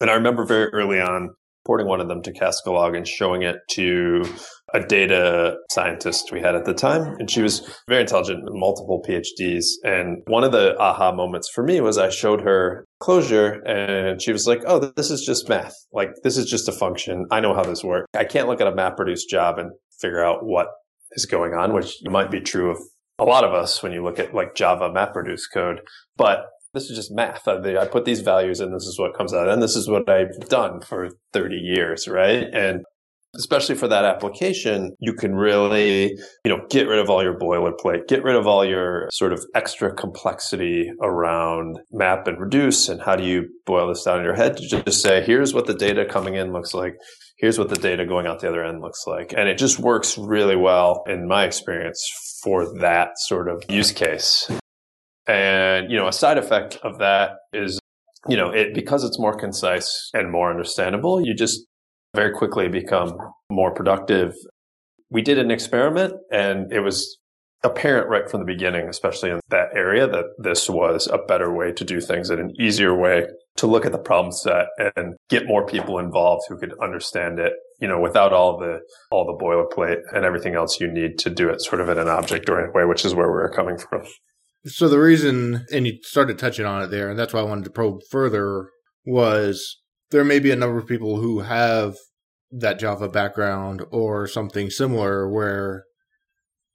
And 0.02 0.10
I 0.10 0.14
remember 0.14 0.44
very 0.44 0.66
early 0.72 1.00
on 1.00 1.30
porting 1.64 1.86
one 1.86 2.00
of 2.00 2.08
them 2.08 2.22
to 2.22 2.32
Cascalog 2.32 2.96
and 2.96 3.06
showing 3.06 3.42
it 3.42 3.58
to 3.70 4.24
a 4.74 4.80
data 4.80 5.54
scientist 5.70 6.32
we 6.32 6.40
had 6.40 6.56
at 6.56 6.64
the 6.64 6.74
time. 6.74 7.14
And 7.20 7.30
she 7.30 7.40
was 7.40 7.60
very 7.88 8.00
intelligent, 8.00 8.40
multiple 8.46 9.00
PhDs. 9.08 9.64
And 9.84 10.22
one 10.26 10.42
of 10.42 10.50
the 10.50 10.76
aha 10.76 11.12
moments 11.12 11.48
for 11.54 11.62
me 11.62 11.80
was 11.80 11.98
I 11.98 12.10
showed 12.10 12.40
her 12.40 12.84
Clojure 13.00 13.60
and 13.64 14.20
she 14.20 14.32
was 14.32 14.44
like, 14.44 14.62
Oh, 14.66 14.80
this 14.96 15.08
is 15.12 15.22
just 15.24 15.48
math. 15.48 15.74
Like, 15.92 16.10
this 16.24 16.36
is 16.36 16.50
just 16.50 16.68
a 16.68 16.72
function. 16.72 17.26
I 17.30 17.38
know 17.38 17.54
how 17.54 17.62
this 17.62 17.84
works. 17.84 18.08
I 18.12 18.24
can't 18.24 18.48
look 18.48 18.60
at 18.60 18.66
a 18.66 18.72
MapReduce 18.72 19.28
job 19.30 19.56
and 19.56 19.70
figure 20.00 20.24
out 20.24 20.38
what 20.42 20.66
is 21.12 21.26
going 21.26 21.52
on, 21.54 21.72
which 21.72 21.94
might 22.06 22.32
be 22.32 22.40
true 22.40 22.72
of 22.72 22.78
a 23.20 23.24
lot 23.24 23.44
of 23.44 23.54
us 23.54 23.84
when 23.84 23.92
you 23.92 24.02
look 24.02 24.18
at 24.18 24.34
like 24.34 24.56
Java 24.56 24.90
MapReduce 24.90 25.42
code. 25.54 25.80
But 26.16 26.46
this 26.74 26.90
is 26.90 26.96
just 26.96 27.12
math. 27.12 27.46
I 27.46 27.86
put 27.86 28.04
these 28.04 28.20
values 28.20 28.60
in, 28.60 28.72
this 28.72 28.84
is 28.84 28.98
what 28.98 29.16
comes 29.16 29.34
out. 29.34 29.48
And 29.48 29.62
this 29.62 29.76
is 29.76 29.88
what 29.88 30.08
I've 30.08 30.48
done 30.48 30.80
for 30.80 31.10
30 31.32 31.56
years, 31.56 32.08
right? 32.08 32.44
And 32.52 32.82
especially 33.34 33.74
for 33.74 33.88
that 33.88 34.04
application, 34.04 34.94
you 35.00 35.14
can 35.14 35.34
really, 35.34 36.10
you 36.44 36.50
know, 36.50 36.60
get 36.70 36.86
rid 36.86 36.98
of 36.98 37.08
all 37.08 37.22
your 37.22 37.38
boilerplate, 37.38 38.06
get 38.06 38.22
rid 38.22 38.36
of 38.36 38.46
all 38.46 38.64
your 38.64 39.08
sort 39.10 39.32
of 39.32 39.42
extra 39.54 39.94
complexity 39.94 40.90
around 41.02 41.78
map 41.90 42.26
and 42.26 42.38
reduce. 42.40 42.88
And 42.88 43.00
how 43.00 43.16
do 43.16 43.24
you 43.24 43.48
boil 43.64 43.88
this 43.88 44.04
down 44.04 44.18
in 44.18 44.24
your 44.24 44.34
head 44.34 44.56
to 44.58 44.68
just 44.68 45.02
say, 45.02 45.22
here's 45.22 45.54
what 45.54 45.66
the 45.66 45.74
data 45.74 46.04
coming 46.04 46.34
in 46.34 46.52
looks 46.52 46.74
like. 46.74 46.94
Here's 47.38 47.58
what 47.58 47.70
the 47.70 47.76
data 47.76 48.06
going 48.06 48.26
out 48.26 48.40
the 48.40 48.48
other 48.48 48.64
end 48.64 48.82
looks 48.82 49.04
like. 49.06 49.32
And 49.36 49.48
it 49.48 49.58
just 49.58 49.78
works 49.78 50.16
really 50.16 50.56
well 50.56 51.02
in 51.08 51.26
my 51.26 51.44
experience 51.44 52.02
for 52.42 52.78
that 52.80 53.18
sort 53.18 53.48
of 53.48 53.64
use 53.68 53.92
case. 53.92 54.48
And, 55.26 55.90
you 55.90 55.96
know, 55.96 56.08
a 56.08 56.12
side 56.12 56.38
effect 56.38 56.78
of 56.82 56.98
that 56.98 57.32
is, 57.52 57.78
you 58.28 58.36
know, 58.36 58.50
it, 58.50 58.74
because 58.74 59.04
it's 59.04 59.18
more 59.18 59.36
concise 59.36 60.10
and 60.14 60.30
more 60.30 60.50
understandable, 60.50 61.24
you 61.24 61.34
just 61.34 61.64
very 62.14 62.32
quickly 62.32 62.68
become 62.68 63.16
more 63.50 63.72
productive. 63.72 64.34
We 65.10 65.22
did 65.22 65.38
an 65.38 65.50
experiment 65.50 66.14
and 66.30 66.72
it 66.72 66.80
was 66.80 67.18
apparent 67.64 68.08
right 68.08 68.28
from 68.28 68.40
the 68.40 68.46
beginning, 68.46 68.88
especially 68.88 69.30
in 69.30 69.40
that 69.50 69.68
area, 69.74 70.06
that 70.08 70.24
this 70.38 70.68
was 70.68 71.06
a 71.06 71.18
better 71.28 71.52
way 71.54 71.72
to 71.72 71.84
do 71.84 72.00
things 72.00 72.28
and 72.28 72.40
an 72.40 72.52
easier 72.60 72.96
way 72.96 73.26
to 73.56 73.66
look 73.66 73.86
at 73.86 73.92
the 73.92 73.98
problem 73.98 74.32
set 74.32 74.66
and 74.96 75.14
get 75.28 75.46
more 75.46 75.64
people 75.64 75.98
involved 75.98 76.42
who 76.48 76.58
could 76.58 76.74
understand 76.82 77.38
it, 77.38 77.52
you 77.80 77.86
know, 77.86 78.00
without 78.00 78.32
all 78.32 78.58
the 78.58 78.80
all 79.10 79.26
the 79.26 79.44
boilerplate 79.44 80.00
and 80.12 80.24
everything 80.24 80.54
else 80.54 80.80
you 80.80 80.90
need 80.90 81.18
to 81.18 81.30
do 81.30 81.48
it 81.48 81.60
sort 81.60 81.80
of 81.80 81.88
in 81.88 81.98
an 81.98 82.08
object 82.08 82.48
oriented 82.48 82.74
way, 82.74 82.84
which 82.84 83.04
is 83.04 83.14
where 83.14 83.28
we 83.28 83.34
we're 83.34 83.52
coming 83.52 83.78
from. 83.78 84.02
So 84.64 84.88
the 84.88 84.98
reason, 84.98 85.66
and 85.72 85.86
you 85.86 85.98
started 86.02 86.38
touching 86.38 86.66
on 86.66 86.82
it 86.82 86.90
there, 86.90 87.10
and 87.10 87.18
that's 87.18 87.32
why 87.32 87.40
I 87.40 87.44
wanted 87.44 87.64
to 87.64 87.70
probe 87.70 88.00
further, 88.10 88.68
was 89.04 89.78
there 90.10 90.24
may 90.24 90.38
be 90.38 90.52
a 90.52 90.56
number 90.56 90.78
of 90.78 90.86
people 90.86 91.20
who 91.20 91.40
have 91.40 91.96
that 92.52 92.78
Java 92.78 93.08
background 93.08 93.82
or 93.90 94.26
something 94.26 94.70
similar 94.70 95.28
where 95.28 95.84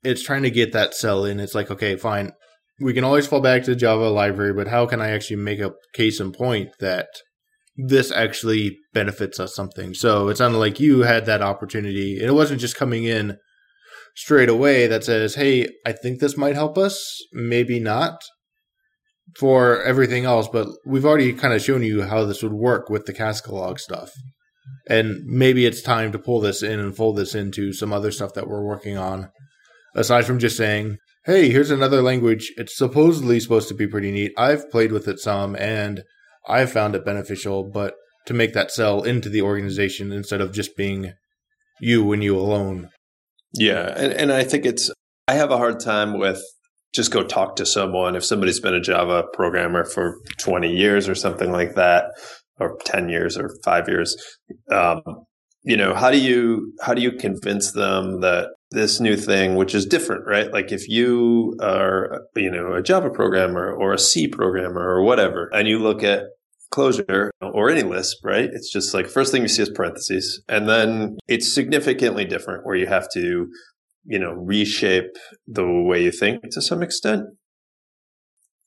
it's 0.04 0.24
trying 0.24 0.44
to 0.44 0.52
get 0.52 0.74
that 0.74 0.94
sell 0.94 1.24
in. 1.24 1.40
It's 1.40 1.56
like, 1.56 1.72
okay, 1.72 1.96
fine. 1.96 2.32
We 2.80 2.94
can 2.94 3.04
always 3.04 3.28
fall 3.28 3.42
back 3.42 3.64
to 3.64 3.72
the 3.72 3.76
Java 3.76 4.10
library, 4.10 4.54
but 4.54 4.68
how 4.68 4.86
can 4.86 5.02
I 5.02 5.10
actually 5.10 5.38
make 5.38 5.60
a 5.60 5.74
case 5.94 6.20
in 6.20 6.32
point 6.32 6.70
that 6.80 7.08
this 7.76 8.12
actually 8.12 8.78
benefits 8.94 9.40
us 9.40 9.56
something? 9.56 9.94
So 9.94 10.28
it 10.28 10.38
sounded 10.38 10.58
like 10.58 10.80
you 10.80 11.02
had 11.04 11.26
that 11.26 11.42
opportunity. 11.42 12.18
And 12.20 12.28
it 12.28 12.34
wasn't 12.34 12.62
just 12.62 12.76
coming 12.76 13.06
in 13.06 13.38
straight 14.18 14.50
away 14.50 14.88
that 14.88 15.04
says, 15.04 15.36
hey, 15.36 15.70
I 15.86 15.92
think 15.92 16.20
this 16.20 16.36
might 16.36 16.56
help 16.56 16.76
us, 16.76 17.24
maybe 17.32 17.80
not 17.80 18.20
for 19.38 19.80
everything 19.84 20.26
else, 20.26 20.48
but 20.48 20.68
we've 20.88 21.06
already 21.06 21.34
kind 21.34 21.54
of 21.54 21.62
shown 21.62 21.84
you 21.84 22.02
how 22.02 22.26
this 22.26 22.42
would 22.42 22.54
work 22.54 22.90
with 22.90 23.06
the 23.06 23.14
Cascalog 23.14 23.80
stuff. 23.80 24.12
And 24.90 25.24
maybe 25.26 25.68
it's 25.68 25.84
time 25.84 26.12
to 26.14 26.20
pull 26.20 26.42
this 26.42 26.64
in 26.64 26.80
and 26.80 26.96
fold 26.96 27.18
this 27.18 27.36
into 27.36 27.72
some 27.74 27.94
other 27.94 28.12
stuff 28.12 28.34
that 28.34 28.48
we're 28.48 28.66
working 28.66 28.98
on. 28.98 29.30
Aside 29.94 30.26
from 30.26 30.40
just 30.40 30.58
saying, 30.58 30.98
hey, 31.26 31.50
here's 31.50 31.70
another 31.70 32.02
language. 32.02 32.52
It's 32.58 32.76
supposedly 32.76 33.40
supposed 33.40 33.68
to 33.68 33.76
be 33.76 33.86
pretty 33.86 34.12
neat. 34.12 34.32
I've 34.36 34.72
played 34.72 34.92
with 34.92 35.08
it 35.08 35.20
some 35.20 35.56
and 35.56 36.04
I've 36.48 36.72
found 36.72 36.96
it 36.96 37.06
beneficial, 37.06 37.70
but 37.70 37.94
to 38.26 38.34
make 38.34 38.54
that 38.54 38.72
sell 38.72 39.04
into 39.04 39.30
the 39.30 39.44
organization 39.44 40.12
instead 40.12 40.42
of 40.42 40.54
just 40.54 40.76
being 40.76 41.14
you 41.80 42.12
and 42.14 42.24
you 42.24 42.36
alone. 42.36 42.90
Yeah. 43.54 43.94
And, 43.96 44.14
and 44.14 44.32
I 44.32 44.44
think 44.44 44.66
it's, 44.66 44.92
I 45.28 45.34
have 45.36 45.52
a 45.52 45.58
hard 45.58 45.80
time 45.80 46.18
with 46.18 46.42
just 46.94 47.12
go 47.12 47.24
talk 47.24 47.56
to 47.58 47.66
someone. 47.66 48.16
If 48.16 48.26
somebody's 48.26 48.60
been 48.60 48.74
a 48.74 48.82
Java 48.82 49.24
programmer 49.34 49.84
for 49.84 50.18
20 50.40 50.72
years 50.72 51.10
or 51.10 51.16
something 51.16 51.52
like 51.52 51.76
that, 51.76 52.06
or 52.60 52.78
10 52.86 53.10
years 53.10 53.38
or 53.38 53.52
five 53.64 53.88
years, 53.88 54.16
um, 54.72 55.02
you 55.64 55.78
know, 55.78 55.94
how 55.94 56.10
do 56.10 56.20
you, 56.20 56.74
how 56.82 56.94
do 56.94 57.02
you 57.02 57.12
convince 57.12 57.72
them 57.72 58.22
that 58.22 58.50
this 58.72 59.00
new 59.00 59.16
thing, 59.16 59.56
which 59.56 59.76
is 59.76 59.86
different, 59.86 60.26
right? 60.26 60.52
Like 60.52 60.72
if 60.72 60.88
you 60.88 61.56
are, 61.62 62.22
you 62.36 62.50
know, 62.50 62.74
a 62.74 62.82
Java 62.82 63.10
programmer 63.10 63.72
or 63.72 63.94
a 63.94 64.00
C 64.00 64.28
programmer 64.28 64.82
or 64.82 65.04
whatever, 65.04 65.50
and 65.54 65.68
you 65.68 65.80
look 65.80 66.04
at 66.04 66.24
Clojure 66.74 67.30
or 67.42 67.70
any 67.70 67.84
Lisp, 67.84 68.18
right? 68.24 68.50
It's 68.52 68.72
just 68.72 68.94
like 68.94 69.08
first 69.08 69.32
thing 69.32 69.42
you 69.42 69.48
see 69.48 69.64
is 69.64 69.70
parentheses. 69.70 70.44
And 70.48 70.68
then 70.68 71.18
it's 71.28 71.54
significantly 71.54 72.26
different 72.26 72.66
where 72.66 72.76
you 72.76 72.88
have 72.88 73.08
to, 73.14 73.48
you 74.06 74.20
know, 74.20 74.32
reshape 74.32 75.16
the 75.48 75.66
way 75.66 76.04
you 76.04 76.12
think 76.12 76.42
to 76.52 76.62
some 76.62 76.82
extent. 76.82 77.24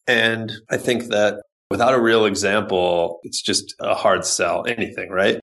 And 0.06 0.52
I 0.70 0.76
think 0.76 1.04
that 1.04 1.42
without 1.70 1.94
a 1.94 2.00
real 2.00 2.24
example, 2.24 3.20
it's 3.22 3.42
just 3.42 3.74
a 3.80 3.94
hard 3.94 4.24
sell, 4.24 4.64
anything, 4.66 5.10
right? 5.10 5.40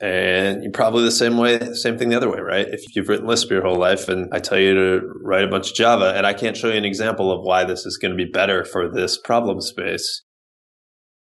And 0.00 0.62
you're 0.62 0.72
probably 0.72 1.04
the 1.04 1.10
same 1.10 1.36
way, 1.36 1.58
same 1.74 1.98
thing 1.98 2.08
the 2.08 2.16
other 2.16 2.30
way, 2.30 2.40
right? 2.40 2.66
If 2.68 2.96
you've 2.96 3.08
written 3.08 3.26
Lisp 3.26 3.50
your 3.50 3.62
whole 3.62 3.78
life 3.78 4.08
and 4.08 4.28
I 4.32 4.38
tell 4.38 4.58
you 4.58 4.74
to 4.74 5.00
write 5.22 5.44
a 5.44 5.48
bunch 5.48 5.70
of 5.70 5.76
Java 5.76 6.14
and 6.16 6.26
I 6.26 6.32
can't 6.32 6.56
show 6.56 6.68
you 6.68 6.78
an 6.78 6.84
example 6.84 7.30
of 7.30 7.42
why 7.42 7.64
this 7.64 7.84
is 7.84 7.98
going 7.98 8.16
to 8.16 8.16
be 8.16 8.30
better 8.30 8.64
for 8.64 8.90
this 8.90 9.18
problem 9.18 9.60
space, 9.60 10.22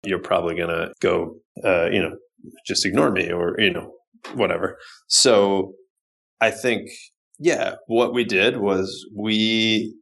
you're 0.06 0.18
probably 0.18 0.56
going 0.56 0.68
to 0.68 0.92
go, 1.00 1.36
uh, 1.64 1.86
you 1.90 2.00
know, 2.00 2.16
just 2.66 2.84
ignore 2.84 3.10
me 3.10 3.30
or, 3.30 3.56
you 3.58 3.72
know, 3.72 3.92
whatever. 4.34 4.78
So 5.06 5.72
I 6.40 6.50
think, 6.50 6.88
yeah, 7.38 7.76
what 7.86 8.14
we 8.14 8.24
did 8.24 8.58
was 8.58 9.06
we, 9.16 9.94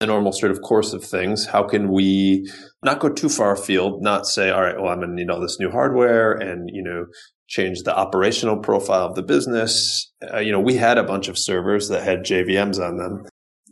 the 0.00 0.06
normal 0.06 0.32
sort 0.32 0.52
of 0.52 0.60
course 0.60 0.92
of 0.92 1.04
things, 1.04 1.46
how 1.46 1.62
can 1.62 1.90
we 1.90 2.50
not 2.84 3.00
go 3.00 3.08
too 3.08 3.28
far 3.28 3.52
afield, 3.52 4.02
not 4.02 4.26
say, 4.26 4.50
all 4.50 4.62
right, 4.62 4.76
well, 4.76 4.92
I'm 4.92 4.98
going 4.98 5.10
to 5.10 5.14
need 5.14 5.30
all 5.30 5.40
this 5.40 5.58
new 5.58 5.70
hardware 5.70 6.32
and, 6.32 6.68
you 6.72 6.82
know, 6.82 7.06
change 7.48 7.82
the 7.82 7.96
operational 7.96 8.58
profile 8.58 9.06
of 9.06 9.14
the 9.14 9.22
business. 9.22 10.12
Uh, 10.32 10.38
you 10.38 10.52
know, 10.52 10.60
we 10.60 10.74
had 10.74 10.98
a 10.98 11.04
bunch 11.04 11.28
of 11.28 11.38
servers 11.38 11.88
that 11.88 12.02
had 12.02 12.24
JVMs 12.24 12.78
on 12.78 12.96
them 12.98 13.24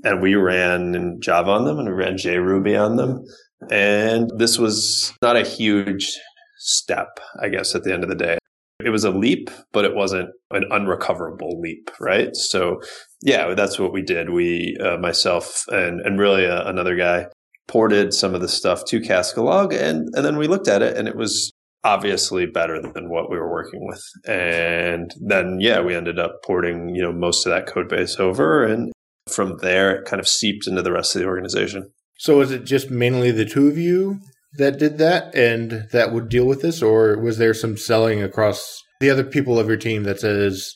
and 0.04 0.22
we 0.22 0.34
ran 0.34 1.18
Java 1.20 1.50
on 1.50 1.64
them 1.64 1.78
and 1.78 1.88
we 1.88 1.94
ran 1.94 2.16
JRuby 2.16 2.80
on 2.80 2.96
them. 2.96 3.24
And 3.70 4.30
this 4.36 4.58
was 4.58 5.12
not 5.22 5.36
a 5.36 5.42
huge 5.42 6.18
step, 6.58 7.20
I 7.40 7.48
guess, 7.48 7.74
at 7.74 7.84
the 7.84 7.92
end 7.92 8.02
of 8.02 8.08
the 8.08 8.16
day. 8.16 8.38
It 8.84 8.90
was 8.90 9.04
a 9.04 9.10
leap, 9.10 9.50
but 9.72 9.84
it 9.84 9.94
wasn't 9.94 10.30
an 10.50 10.64
unrecoverable 10.70 11.60
leap, 11.60 11.90
right? 12.00 12.34
So, 12.34 12.80
yeah, 13.22 13.54
that's 13.54 13.78
what 13.78 13.92
we 13.92 14.02
did. 14.02 14.30
We, 14.30 14.76
uh, 14.80 14.98
myself, 14.98 15.64
and 15.68 16.00
and 16.00 16.18
really 16.18 16.46
uh, 16.46 16.68
another 16.68 16.96
guy, 16.96 17.26
ported 17.68 18.12
some 18.12 18.34
of 18.34 18.40
the 18.40 18.48
stuff 18.48 18.84
to 18.86 19.00
Cascalog, 19.00 19.72
and 19.72 20.08
and 20.14 20.24
then 20.24 20.36
we 20.36 20.48
looked 20.48 20.68
at 20.68 20.82
it, 20.82 20.96
and 20.96 21.06
it 21.08 21.16
was 21.16 21.52
obviously 21.84 22.46
better 22.46 22.80
than 22.80 23.10
what 23.10 23.30
we 23.30 23.36
were 23.36 23.50
working 23.50 23.86
with. 23.86 24.02
And 24.26 25.14
then, 25.20 25.58
yeah, 25.60 25.80
we 25.80 25.94
ended 25.94 26.18
up 26.18 26.42
porting, 26.44 26.94
you 26.94 27.02
know, 27.02 27.12
most 27.12 27.46
of 27.46 27.50
that 27.50 27.66
code 27.66 27.88
base 27.88 28.18
over. 28.18 28.64
And 28.64 28.90
from 29.28 29.58
there, 29.58 29.96
it 29.96 30.06
kind 30.06 30.18
of 30.18 30.26
seeped 30.26 30.66
into 30.66 30.82
the 30.82 30.92
rest 30.92 31.14
of 31.14 31.20
the 31.20 31.28
organization. 31.28 31.90
So 32.18 32.38
was 32.38 32.50
it 32.50 32.64
just 32.64 32.90
mainly 32.90 33.30
the 33.30 33.44
two 33.44 33.68
of 33.68 33.76
you 33.76 34.20
that 34.56 34.78
did 34.78 34.98
that 34.98 35.34
and 35.34 35.88
that 35.92 36.12
would 36.12 36.28
deal 36.28 36.46
with 36.46 36.62
this? 36.62 36.82
Or 36.82 37.18
was 37.18 37.38
there 37.38 37.54
some 37.54 37.76
selling 37.76 38.22
across 38.22 38.80
the 39.00 39.10
other 39.10 39.24
people 39.24 39.58
of 39.58 39.68
your 39.68 39.76
team 39.76 40.04
that 40.04 40.20
says, 40.20 40.74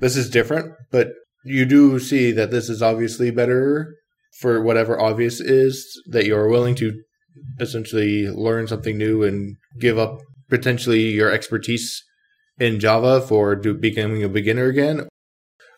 this 0.00 0.16
is 0.16 0.30
different, 0.30 0.72
but 0.90 1.08
you 1.44 1.64
do 1.64 1.98
see 1.98 2.32
that 2.32 2.50
this 2.50 2.68
is 2.68 2.82
obviously 2.82 3.30
better 3.30 3.94
for 4.40 4.62
whatever 4.62 5.00
obvious 5.00 5.40
is 5.40 6.00
that 6.06 6.24
you're 6.24 6.48
willing 6.48 6.74
to 6.76 6.92
essentially 7.60 8.26
learn 8.28 8.66
something 8.66 8.96
new 8.96 9.22
and 9.22 9.56
give 9.78 9.98
up 9.98 10.18
potentially 10.48 11.00
your 11.00 11.30
expertise 11.30 12.02
in 12.58 12.80
Java 12.80 13.20
for 13.20 13.54
do, 13.54 13.74
becoming 13.74 14.22
a 14.22 14.28
beginner 14.28 14.66
again? 14.66 15.08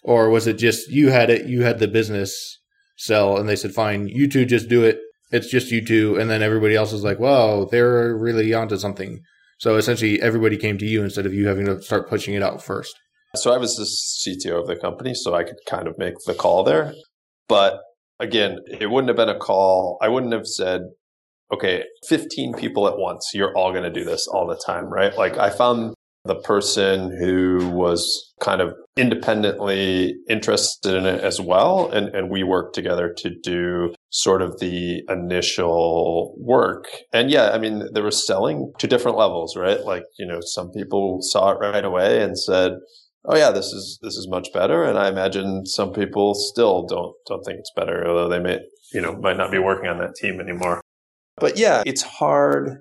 Or 0.02 0.28
was 0.28 0.46
it 0.46 0.54
just 0.54 0.90
you 0.90 1.08
had 1.08 1.30
it, 1.30 1.46
you 1.46 1.62
had 1.62 1.78
the 1.78 1.88
business 1.88 2.60
sell, 2.96 3.36
and 3.38 3.48
they 3.48 3.56
said, 3.56 3.72
fine, 3.72 4.08
you 4.08 4.28
two 4.28 4.44
just 4.44 4.68
do 4.68 4.82
it. 4.84 4.98
It's 5.30 5.50
just 5.50 5.70
you 5.70 5.84
two. 5.84 6.16
And 6.16 6.30
then 6.30 6.42
everybody 6.42 6.76
else 6.76 6.92
was 6.92 7.02
like, 7.02 7.18
wow, 7.18 7.66
they're 7.70 8.16
really 8.16 8.52
onto 8.54 8.76
something. 8.76 9.20
So 9.58 9.76
essentially, 9.76 10.20
everybody 10.20 10.56
came 10.56 10.78
to 10.78 10.86
you 10.86 11.02
instead 11.02 11.26
of 11.26 11.34
you 11.34 11.46
having 11.46 11.66
to 11.66 11.80
start 11.82 12.08
pushing 12.08 12.34
it 12.34 12.42
out 12.42 12.62
first. 12.62 12.94
So 13.36 13.52
I 13.52 13.58
was 13.58 13.76
the 13.76 13.84
CTO 14.30 14.60
of 14.60 14.66
the 14.66 14.76
company, 14.76 15.14
so 15.14 15.34
I 15.34 15.42
could 15.44 15.56
kind 15.68 15.88
of 15.88 15.98
make 15.98 16.14
the 16.26 16.34
call 16.34 16.62
there. 16.62 16.92
But 17.48 17.80
again, 18.20 18.58
it 18.66 18.90
wouldn't 18.90 19.08
have 19.08 19.16
been 19.16 19.34
a 19.34 19.38
call. 19.38 19.98
I 20.00 20.08
wouldn't 20.08 20.32
have 20.32 20.46
said, 20.46 20.82
okay, 21.52 21.84
15 22.08 22.54
people 22.54 22.86
at 22.86 22.96
once, 22.96 23.30
you're 23.34 23.56
all 23.56 23.72
going 23.72 23.84
to 23.84 23.90
do 23.90 24.04
this 24.04 24.26
all 24.28 24.46
the 24.46 24.60
time, 24.64 24.86
right? 24.86 25.16
Like 25.16 25.36
I 25.36 25.50
found 25.50 25.93
the 26.24 26.36
person 26.36 27.14
who 27.20 27.68
was 27.68 28.32
kind 28.40 28.60
of 28.60 28.74
independently 28.96 30.14
interested 30.28 30.94
in 30.94 31.04
it 31.04 31.22
as 31.22 31.40
well. 31.40 31.90
And, 31.90 32.08
and 32.08 32.30
we 32.30 32.42
worked 32.42 32.74
together 32.74 33.14
to 33.18 33.30
do 33.42 33.94
sort 34.08 34.40
of 34.40 34.58
the 34.58 35.02
initial 35.08 36.34
work. 36.38 36.86
And 37.12 37.30
yeah, 37.30 37.50
I 37.50 37.58
mean, 37.58 37.88
there 37.92 38.04
was 38.04 38.26
selling 38.26 38.72
to 38.78 38.86
different 38.86 39.18
levels, 39.18 39.56
right? 39.56 39.80
Like, 39.80 40.04
you 40.18 40.26
know, 40.26 40.40
some 40.40 40.70
people 40.70 41.18
saw 41.20 41.50
it 41.50 41.58
right 41.60 41.84
away 41.84 42.22
and 42.22 42.38
said, 42.38 42.72
oh 43.26 43.36
yeah, 43.36 43.50
this 43.50 43.66
is 43.66 43.98
this 44.02 44.16
is 44.16 44.28
much 44.28 44.52
better. 44.52 44.84
And 44.84 44.98
I 44.98 45.08
imagine 45.08 45.66
some 45.66 45.92
people 45.92 46.34
still 46.34 46.86
don't 46.86 47.14
don't 47.26 47.44
think 47.44 47.58
it's 47.58 47.72
better, 47.74 48.06
although 48.06 48.28
they 48.28 48.38
may 48.38 48.60
you 48.92 49.00
know 49.00 49.16
might 49.16 49.36
not 49.36 49.50
be 49.50 49.58
working 49.58 49.88
on 49.88 49.98
that 49.98 50.14
team 50.14 50.40
anymore. 50.40 50.80
But 51.36 51.58
yeah, 51.58 51.82
it's 51.86 52.02
hard 52.02 52.78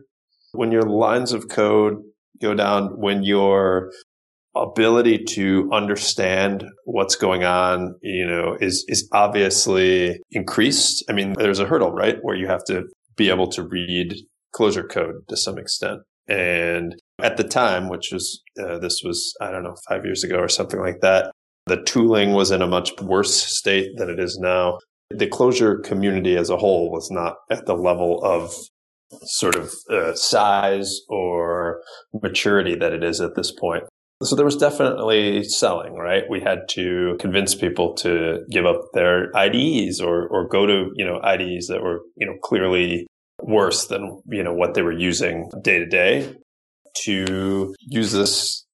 when 0.52 0.72
your 0.72 0.84
lines 0.84 1.34
of 1.34 1.50
code 1.50 1.96
go 2.42 2.54
down, 2.54 3.00
when 3.00 3.24
your 3.24 3.92
ability 4.56 5.24
to 5.24 5.68
understand 5.74 6.64
what's 6.86 7.16
going 7.16 7.44
on, 7.44 7.96
you 8.02 8.26
know, 8.26 8.56
is 8.60 8.86
is 8.88 9.08
obviously 9.12 10.20
increased. 10.32 11.04
I 11.10 11.14
mean, 11.14 11.34
there's 11.34 11.60
a 11.60 11.66
hurdle, 11.66 11.92
right, 11.92 12.18
where 12.22 12.36
you 12.36 12.48
have 12.48 12.64
to 12.66 12.84
be 13.16 13.30
able 13.30 13.48
to 13.48 13.64
read 13.64 14.16
Clojure 14.56 14.90
code 14.90 15.28
to 15.30 15.38
some 15.38 15.58
extent. 15.58 16.02
And 16.28 16.96
at 17.22 17.38
the 17.38 17.44
time, 17.44 17.90
which 17.90 18.12
was, 18.12 18.42
uh, 18.62 18.80
this 18.80 19.02
was, 19.04 19.34
I 19.42 19.52
don't 19.52 19.64
know, 19.64 19.76
five 19.90 20.06
years 20.06 20.24
ago 20.24 20.38
or 20.38 20.48
something 20.48 20.80
like 20.80 21.02
that, 21.02 21.32
the 21.66 21.82
tooling 21.84 22.34
was 22.34 22.52
in 22.52 22.62
a 22.62 22.68
much 22.68 22.92
worse 23.02 23.34
state 23.34 23.92
than 23.98 24.10
it 24.10 24.20
is 24.20 24.38
now. 24.42 24.80
The 25.10 25.28
Clojure 25.28 25.84
community 25.84 26.38
as 26.38 26.50
a 26.50 26.58
whole 26.58 26.92
was 26.92 27.10
not 27.12 27.36
at 27.50 27.66
the 27.66 27.76
level 27.76 28.24
of 28.24 28.54
sort 29.24 29.56
of 29.56 29.72
uh, 29.90 30.14
size 30.16 31.02
or 31.10 31.82
maturity 32.22 32.76
that 32.76 32.94
it 32.94 33.04
is 33.04 33.22
at 33.22 33.36
this 33.36 33.52
point. 33.52 33.84
So 34.22 34.36
there 34.36 34.46
was 34.46 34.56
definitely 34.56 35.44
selling, 35.44 35.96
right? 35.96 36.24
We 36.30 36.40
had 36.40 36.60
to 36.70 37.18
convince 37.20 37.56
people 37.56 37.94
to 37.96 38.46
give 38.50 38.66
up 38.66 38.82
their 38.94 39.36
IDEs 39.36 40.00
or, 40.00 40.28
or 40.28 40.48
go 40.48 40.66
to, 40.66 40.92
you 40.96 41.06
know, 41.06 41.20
IDEs 41.22 41.68
that 41.68 41.82
were, 41.82 42.00
you 42.16 42.28
know, 42.28 42.36
clearly 42.42 43.06
worse 43.42 43.88
than 43.88 44.22
you 44.28 44.44
know 44.44 44.54
what 44.54 44.74
they 44.74 44.82
were 44.82 44.92
using 44.92 45.50
day 45.62 45.80
to 45.80 45.86
day 45.86 46.36
to 47.04 47.74
use 47.80 48.12
this 48.12 48.66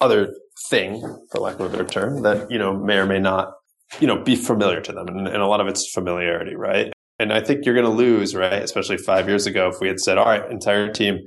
other 0.00 0.34
thing 0.68 1.00
for 1.30 1.40
lack 1.40 1.58
of 1.60 1.66
a 1.66 1.68
better 1.68 1.84
term 1.84 2.22
that 2.22 2.50
you 2.50 2.58
know 2.58 2.76
may 2.76 2.96
or 2.96 3.06
may 3.06 3.18
not 3.18 3.52
you 4.00 4.06
know 4.06 4.22
be 4.22 4.36
familiar 4.36 4.80
to 4.80 4.92
them 4.92 5.06
and, 5.08 5.28
and 5.28 5.42
a 5.42 5.46
lot 5.46 5.60
of 5.60 5.66
it's 5.66 5.90
familiarity 5.92 6.54
right 6.54 6.92
and 7.20 7.32
i 7.32 7.40
think 7.40 7.64
you're 7.64 7.74
going 7.74 7.86
to 7.86 7.90
lose 7.90 8.34
right 8.34 8.62
especially 8.62 8.96
five 8.96 9.28
years 9.28 9.46
ago 9.46 9.68
if 9.68 9.80
we 9.80 9.88
had 9.88 10.00
said 10.00 10.18
all 10.18 10.26
right 10.26 10.50
entire 10.50 10.90
team 10.90 11.18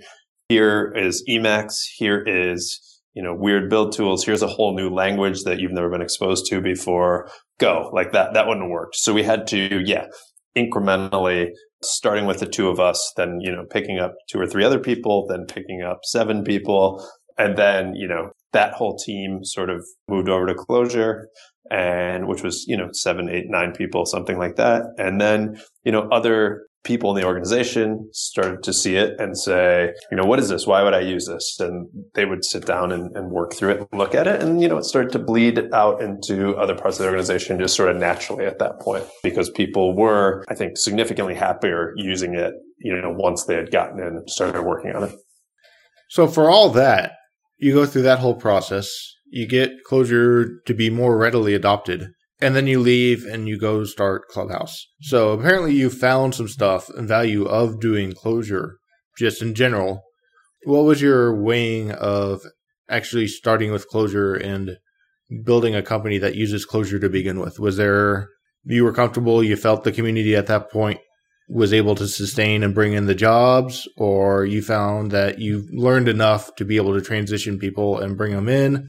here 0.50 0.94
is 0.96 1.24
emacs 1.30 1.76
here 1.96 2.24
is 2.26 2.80
you 3.14 3.24
know 3.24 3.34
weird 3.34 3.70
build 3.70 3.94
tools 3.94 4.26
here's 4.26 4.42
a 4.42 4.48
whole 4.48 4.76
new 4.76 4.90
language 4.90 5.44
that 5.44 5.60
you've 5.60 5.72
never 5.72 5.90
been 5.90 6.02
exposed 6.02 6.46
to 6.50 6.60
before 6.60 7.30
go 7.60 7.90
like 7.94 8.12
that 8.12 8.34
that 8.34 8.48
wouldn't 8.48 8.70
worked 8.70 8.96
so 8.96 9.14
we 9.14 9.24
had 9.24 9.48
to 9.48 9.82
yeah 9.86 10.06
incrementally 10.58 11.50
starting 11.86 12.26
with 12.26 12.40
the 12.40 12.46
two 12.46 12.70
of 12.70 12.80
us, 12.80 13.14
then, 13.18 13.40
you 13.42 13.52
know, 13.52 13.66
picking 13.70 14.00
up 14.00 14.16
two 14.30 14.40
or 14.40 14.48
three 14.48 14.64
other 14.64 14.80
people, 14.80 15.28
then 15.28 15.46
picking 15.46 15.82
up 15.82 16.00
seven 16.04 16.44
people. 16.44 17.06
And 17.38 17.58
then, 17.58 17.96
you 17.96 18.08
know, 18.08 18.32
that 18.54 18.74
whole 18.74 18.98
team 18.98 19.44
sort 19.44 19.70
of 19.70 19.86
moved 20.08 20.30
over 20.30 20.46
to 20.48 20.54
Clojure 20.54 21.26
and 21.72 22.28
which 22.28 22.44
was, 22.44 22.66
you 22.68 22.78
know, 22.78 22.90
seven, 22.92 23.30
eight, 23.30 23.46
nine 23.48 23.74
people, 23.74 24.06
something 24.06 24.38
like 24.38 24.56
that. 24.58 24.84
And 24.98 25.20
then, 25.20 25.62
you 25.84 25.92
know, 25.92 26.08
other 26.12 26.68
people 26.84 27.16
in 27.16 27.22
the 27.22 27.26
organization 27.26 28.10
started 28.12 28.62
to 28.62 28.74
see 28.74 28.96
it 28.96 29.18
and 29.18 29.38
say, 29.38 29.94
you 30.12 30.18
know, 30.18 30.26
what 30.26 30.40
is 30.40 30.50
this? 30.50 30.68
Why 30.68 30.84
would 30.84 30.94
I 30.94 31.00
use 31.00 31.26
this? 31.26 31.58
And 31.60 31.88
they 32.14 32.26
would 32.26 32.44
sit 32.44 32.66
down 32.66 32.92
and, 32.92 33.16
and, 33.16 33.32
work 33.32 33.54
through 33.54 33.72
it 33.72 33.88
and 33.90 34.00
look 34.00 34.14
at 34.14 34.28
it. 34.28 34.42
And, 34.42 34.62
you 34.62 34.68
know, 34.68 34.78
it 34.78 34.84
started 34.84 35.14
to 35.14 35.20
bleed 35.20 35.74
out 35.74 36.02
into 36.02 36.56
other 36.58 36.76
parts 36.76 37.00
of 37.00 37.04
the 37.04 37.10
organization 37.10 37.58
just 37.58 37.76
sort 37.76 37.90
of 37.90 37.96
naturally 37.96 38.46
at 38.46 38.60
that 38.60 38.82
point 38.82 39.06
because 39.24 39.50
people 39.50 39.96
were, 39.96 40.44
I 40.50 40.56
think, 40.56 40.78
significantly 40.78 41.36
happier 41.36 41.94
using 41.96 42.36
it, 42.36 42.54
you 42.80 42.94
know, 43.02 43.14
once 43.18 43.46
they 43.46 43.56
had 43.56 43.72
gotten 43.72 44.00
in 44.00 44.08
and 44.08 44.30
started 44.30 44.62
working 44.64 44.94
on 44.94 45.04
it. 45.04 45.16
So 46.10 46.28
for 46.28 46.50
all 46.50 46.70
that, 46.72 47.14
you 47.64 47.74
go 47.74 47.86
through 47.86 48.02
that 48.02 48.20
whole 48.20 48.36
process, 48.36 48.94
you 49.26 49.48
get 49.48 49.86
Clojure 49.90 50.58
to 50.66 50.74
be 50.74 50.90
more 50.90 51.18
readily 51.18 51.54
adopted 51.54 52.10
and 52.42 52.56
then 52.56 52.68
you 52.68 52.80
leave 52.80 53.24
and 53.26 53.48
you 53.48 53.58
go 53.58 53.86
start 53.86 54.28
Clubhouse. 54.30 54.88
So 55.02 55.32
apparently 55.32 55.74
you 55.74 55.90
found 55.90 56.36
some 56.36 56.50
stuff 56.50 56.90
and 56.90 57.08
value 57.08 57.46
of 57.46 57.80
doing 57.80 58.12
Clojure 58.12 58.74
just 59.18 59.42
in 59.42 59.56
general. 59.56 60.04
What 60.66 60.84
was 60.84 61.02
your 61.02 61.42
weighing 61.42 61.92
of 61.92 62.42
actually 62.90 63.28
starting 63.28 63.72
with 63.72 63.90
Clojure 63.90 64.44
and 64.44 64.78
building 65.46 65.74
a 65.74 65.82
company 65.82 66.18
that 66.18 66.36
uses 66.36 66.68
Clojure 66.68 67.00
to 67.00 67.10
begin 67.10 67.40
with? 67.40 67.60
Was 67.60 67.78
there 67.78 68.28
you 68.66 68.84
were 68.84 68.94
comfortable, 68.94 69.42
you 69.42 69.56
felt 69.56 69.86
the 69.86 69.92
community 69.94 70.36
at 70.36 70.48
that 70.48 70.70
point 70.70 71.00
was 71.50 71.74
able 71.74 71.96
to 71.96 72.08
sustain 72.08 72.64
and 72.64 72.74
bring 72.74 72.94
in 72.94 73.06
the 73.06 73.16
jobs, 73.16 73.88
or 73.98 74.46
you 74.46 74.62
found 74.62 75.12
that 75.12 75.40
you 75.40 75.68
learned 75.72 76.08
enough 76.08 76.56
to 76.56 76.66
be 76.66 76.78
able 76.78 76.94
to 76.94 77.02
transition 77.02 77.60
people 77.60 78.00
and 78.00 78.18
bring 78.18 78.32
them 78.34 78.48
in? 78.48 78.88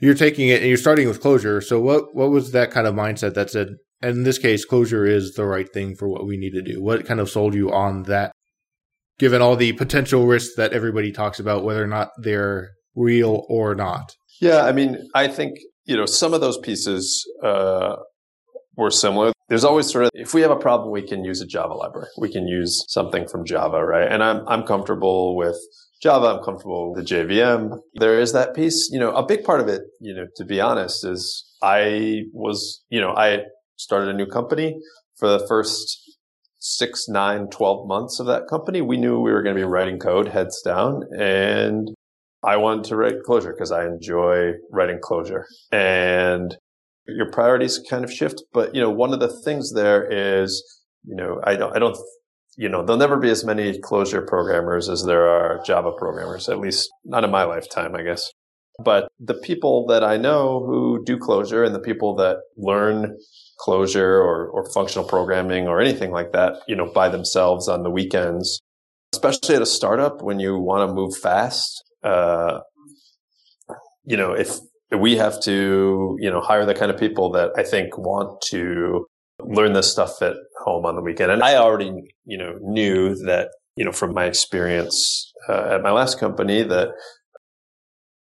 you're 0.00 0.14
taking 0.14 0.48
it 0.48 0.60
and 0.60 0.68
you're 0.68 0.76
starting 0.76 1.08
with 1.08 1.22
Clojure. 1.22 1.62
So 1.62 1.80
what 1.80 2.14
what 2.14 2.30
was 2.30 2.52
that 2.52 2.70
kind 2.70 2.86
of 2.86 2.94
mindset 2.94 3.34
that 3.34 3.50
said, 3.50 3.68
in 4.02 4.22
this 4.22 4.38
case, 4.38 4.66
Clojure 4.66 5.08
is 5.08 5.34
the 5.34 5.44
right 5.44 5.68
thing 5.72 5.96
for 5.96 6.08
what 6.08 6.26
we 6.26 6.36
need 6.36 6.52
to 6.52 6.62
do? 6.62 6.82
What 6.82 7.06
kind 7.06 7.20
of 7.20 7.30
sold 7.30 7.54
you 7.54 7.72
on 7.72 8.04
that? 8.04 8.32
Given 9.18 9.42
all 9.42 9.56
the 9.56 9.72
potential 9.72 10.26
risks 10.26 10.54
that 10.56 10.72
everybody 10.72 11.10
talks 11.10 11.40
about, 11.40 11.64
whether 11.64 11.82
or 11.82 11.88
not 11.88 12.10
they're 12.22 12.70
real 12.94 13.44
or 13.48 13.74
not. 13.74 14.12
Yeah, 14.40 14.62
I 14.62 14.70
mean, 14.70 14.96
I 15.14 15.26
think 15.26 15.58
you 15.84 15.96
know 15.96 16.06
some 16.06 16.34
of 16.34 16.40
those 16.40 16.58
pieces 16.58 17.24
uh, 17.42 17.96
were 18.78 18.90
similar. 18.90 19.32
There's 19.48 19.64
always 19.64 19.90
sort 19.90 20.04
of 20.04 20.10
if 20.14 20.32
we 20.32 20.40
have 20.42 20.50
a 20.50 20.56
problem, 20.56 20.90
we 20.90 21.02
can 21.02 21.24
use 21.24 21.40
a 21.40 21.46
Java 21.46 21.74
library. 21.74 22.08
We 22.18 22.30
can 22.30 22.46
use 22.46 22.84
something 22.88 23.28
from 23.28 23.44
Java, 23.44 23.84
right? 23.84 24.10
And 24.10 24.22
I'm 24.22 24.46
I'm 24.48 24.62
comfortable 24.62 25.36
with 25.36 25.56
Java, 26.00 26.26
I'm 26.26 26.44
comfortable 26.44 26.92
with 26.92 27.06
the 27.06 27.14
JVM. 27.14 27.76
There 27.94 28.20
is 28.20 28.32
that 28.32 28.54
piece, 28.54 28.88
you 28.92 29.00
know, 29.00 29.10
a 29.10 29.26
big 29.26 29.42
part 29.42 29.60
of 29.60 29.68
it, 29.68 29.82
you 30.00 30.14
know, 30.14 30.26
to 30.36 30.44
be 30.44 30.60
honest, 30.60 31.04
is 31.04 31.44
I 31.60 32.22
was, 32.32 32.84
you 32.88 33.00
know, 33.00 33.10
I 33.10 33.40
started 33.76 34.08
a 34.08 34.16
new 34.16 34.26
company 34.26 34.78
for 35.16 35.28
the 35.28 35.44
first 35.48 36.16
six, 36.60 37.08
nine, 37.08 37.48
12 37.48 37.88
months 37.88 38.20
of 38.20 38.26
that 38.26 38.46
company. 38.48 38.80
We 38.80 38.96
knew 38.96 39.18
we 39.20 39.32
were 39.32 39.42
going 39.42 39.56
to 39.56 39.60
be 39.60 39.66
writing 39.66 39.98
code 39.98 40.28
heads 40.28 40.62
down 40.62 41.02
and 41.18 41.88
I 42.44 42.56
wanted 42.56 42.84
to 42.84 42.96
write 42.96 43.22
Clojure 43.26 43.52
because 43.52 43.72
I 43.72 43.84
enjoy 43.86 44.52
writing 44.70 45.00
Clojure 45.02 45.44
and 45.72 46.56
your 47.08 47.30
priorities 47.30 47.80
kind 47.90 48.04
of 48.04 48.12
shift. 48.12 48.42
But, 48.52 48.74
you 48.74 48.80
know, 48.80 48.90
one 48.90 49.12
of 49.12 49.20
the 49.20 49.32
things 49.44 49.72
there 49.72 50.06
is, 50.10 50.62
you 51.04 51.16
know, 51.16 51.40
I 51.44 51.56
don't, 51.56 51.74
I 51.74 51.78
don't 51.78 51.96
you 52.58 52.68
know, 52.68 52.84
there'll 52.84 52.98
never 52.98 53.16
be 53.16 53.30
as 53.30 53.44
many 53.44 53.78
Clojure 53.78 54.26
programmers 54.26 54.88
as 54.88 55.04
there 55.04 55.28
are 55.28 55.62
Java 55.64 55.92
programmers, 55.96 56.48
at 56.48 56.58
least 56.58 56.90
not 57.04 57.22
in 57.22 57.30
my 57.30 57.44
lifetime, 57.44 57.94
I 57.94 58.02
guess. 58.02 58.32
But 58.84 59.08
the 59.20 59.34
people 59.34 59.86
that 59.86 60.02
I 60.02 60.16
know 60.16 60.64
who 60.66 61.04
do 61.04 61.18
Clojure 61.18 61.64
and 61.64 61.72
the 61.72 61.80
people 61.80 62.16
that 62.16 62.38
learn 62.56 63.16
Clojure 63.60 63.96
or, 63.96 64.48
or 64.48 64.68
functional 64.72 65.06
programming 65.06 65.68
or 65.68 65.80
anything 65.80 66.10
like 66.10 66.32
that, 66.32 66.56
you 66.66 66.74
know, 66.74 66.90
by 66.92 67.08
themselves 67.08 67.68
on 67.68 67.84
the 67.84 67.90
weekends, 67.90 68.60
especially 69.12 69.54
at 69.54 69.62
a 69.62 69.66
startup 69.66 70.20
when 70.20 70.40
you 70.40 70.58
want 70.58 70.88
to 70.88 70.92
move 70.92 71.16
fast. 71.16 71.84
Uh, 72.02 72.58
you 74.04 74.16
know, 74.16 74.32
if 74.32 74.58
we 74.96 75.16
have 75.16 75.40
to, 75.42 76.16
you 76.18 76.30
know, 76.30 76.40
hire 76.40 76.64
the 76.64 76.74
kind 76.74 76.90
of 76.90 76.98
people 76.98 77.30
that 77.32 77.50
I 77.56 77.62
think 77.62 77.98
want 77.98 78.40
to 78.50 79.06
learn 79.40 79.72
this 79.72 79.90
stuff 79.90 80.22
at 80.22 80.34
home 80.64 80.86
on 80.86 80.96
the 80.96 81.02
weekend. 81.02 81.30
And 81.30 81.42
I 81.42 81.56
already, 81.56 81.92
you 82.24 82.38
know, 82.38 82.56
knew 82.60 83.14
that, 83.26 83.50
you 83.76 83.84
know, 83.84 83.92
from 83.92 84.14
my 84.14 84.24
experience 84.24 85.32
uh, 85.48 85.74
at 85.74 85.82
my 85.82 85.90
last 85.90 86.18
company 86.18 86.62
that 86.62 86.88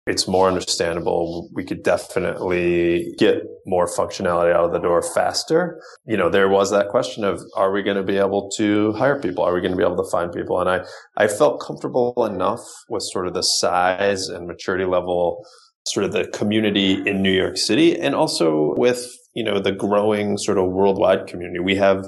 it's 0.08 0.28
more 0.28 0.48
understandable. 0.48 1.50
We 1.54 1.66
could 1.66 1.84
definitely 1.84 3.14
get 3.18 3.44
more 3.66 3.88
functionality 3.88 4.54
out 4.54 4.64
of 4.64 4.72
the 4.72 4.80
door 4.80 5.02
faster. 5.02 5.82
You 6.06 6.16
know, 6.16 6.30
there 6.30 6.48
was 6.48 6.72
that 6.72 6.88
question 6.90 7.26
of, 7.26 7.42
are 7.56 7.72
we 7.72 7.84
going 7.84 7.98
to 7.98 8.04
be 8.04 8.18
able 8.18 8.50
to 8.58 8.94
hire 8.94 9.20
people? 9.20 9.44
Are 9.44 9.54
we 9.54 9.60
going 9.60 9.72
to 9.72 9.78
be 9.78 9.84
able 9.84 10.02
to 10.02 10.10
find 10.10 10.32
people? 10.32 10.60
And 10.62 10.70
I, 10.70 10.86
I 11.18 11.28
felt 11.28 11.62
comfortable 11.62 12.26
enough 12.26 12.62
with 12.90 13.04
sort 13.04 13.28
of 13.28 13.34
the 13.34 13.42
size 13.42 14.30
and 14.30 14.48
maturity 14.48 14.86
level, 14.86 15.46
sort 15.88 16.06
of 16.06 16.12
the 16.12 16.28
community 16.28 16.94
in 17.06 17.22
New 17.22 17.32
York 17.32 17.58
City 17.58 17.98
and 17.98 18.14
also 18.14 18.74
with, 18.76 19.10
you 19.34 19.44
know, 19.44 19.60
the 19.60 19.72
growing 19.72 20.38
sort 20.38 20.58
of 20.58 20.70
worldwide 20.70 21.28
community. 21.28 21.60
We 21.60 21.76
have 21.76 22.06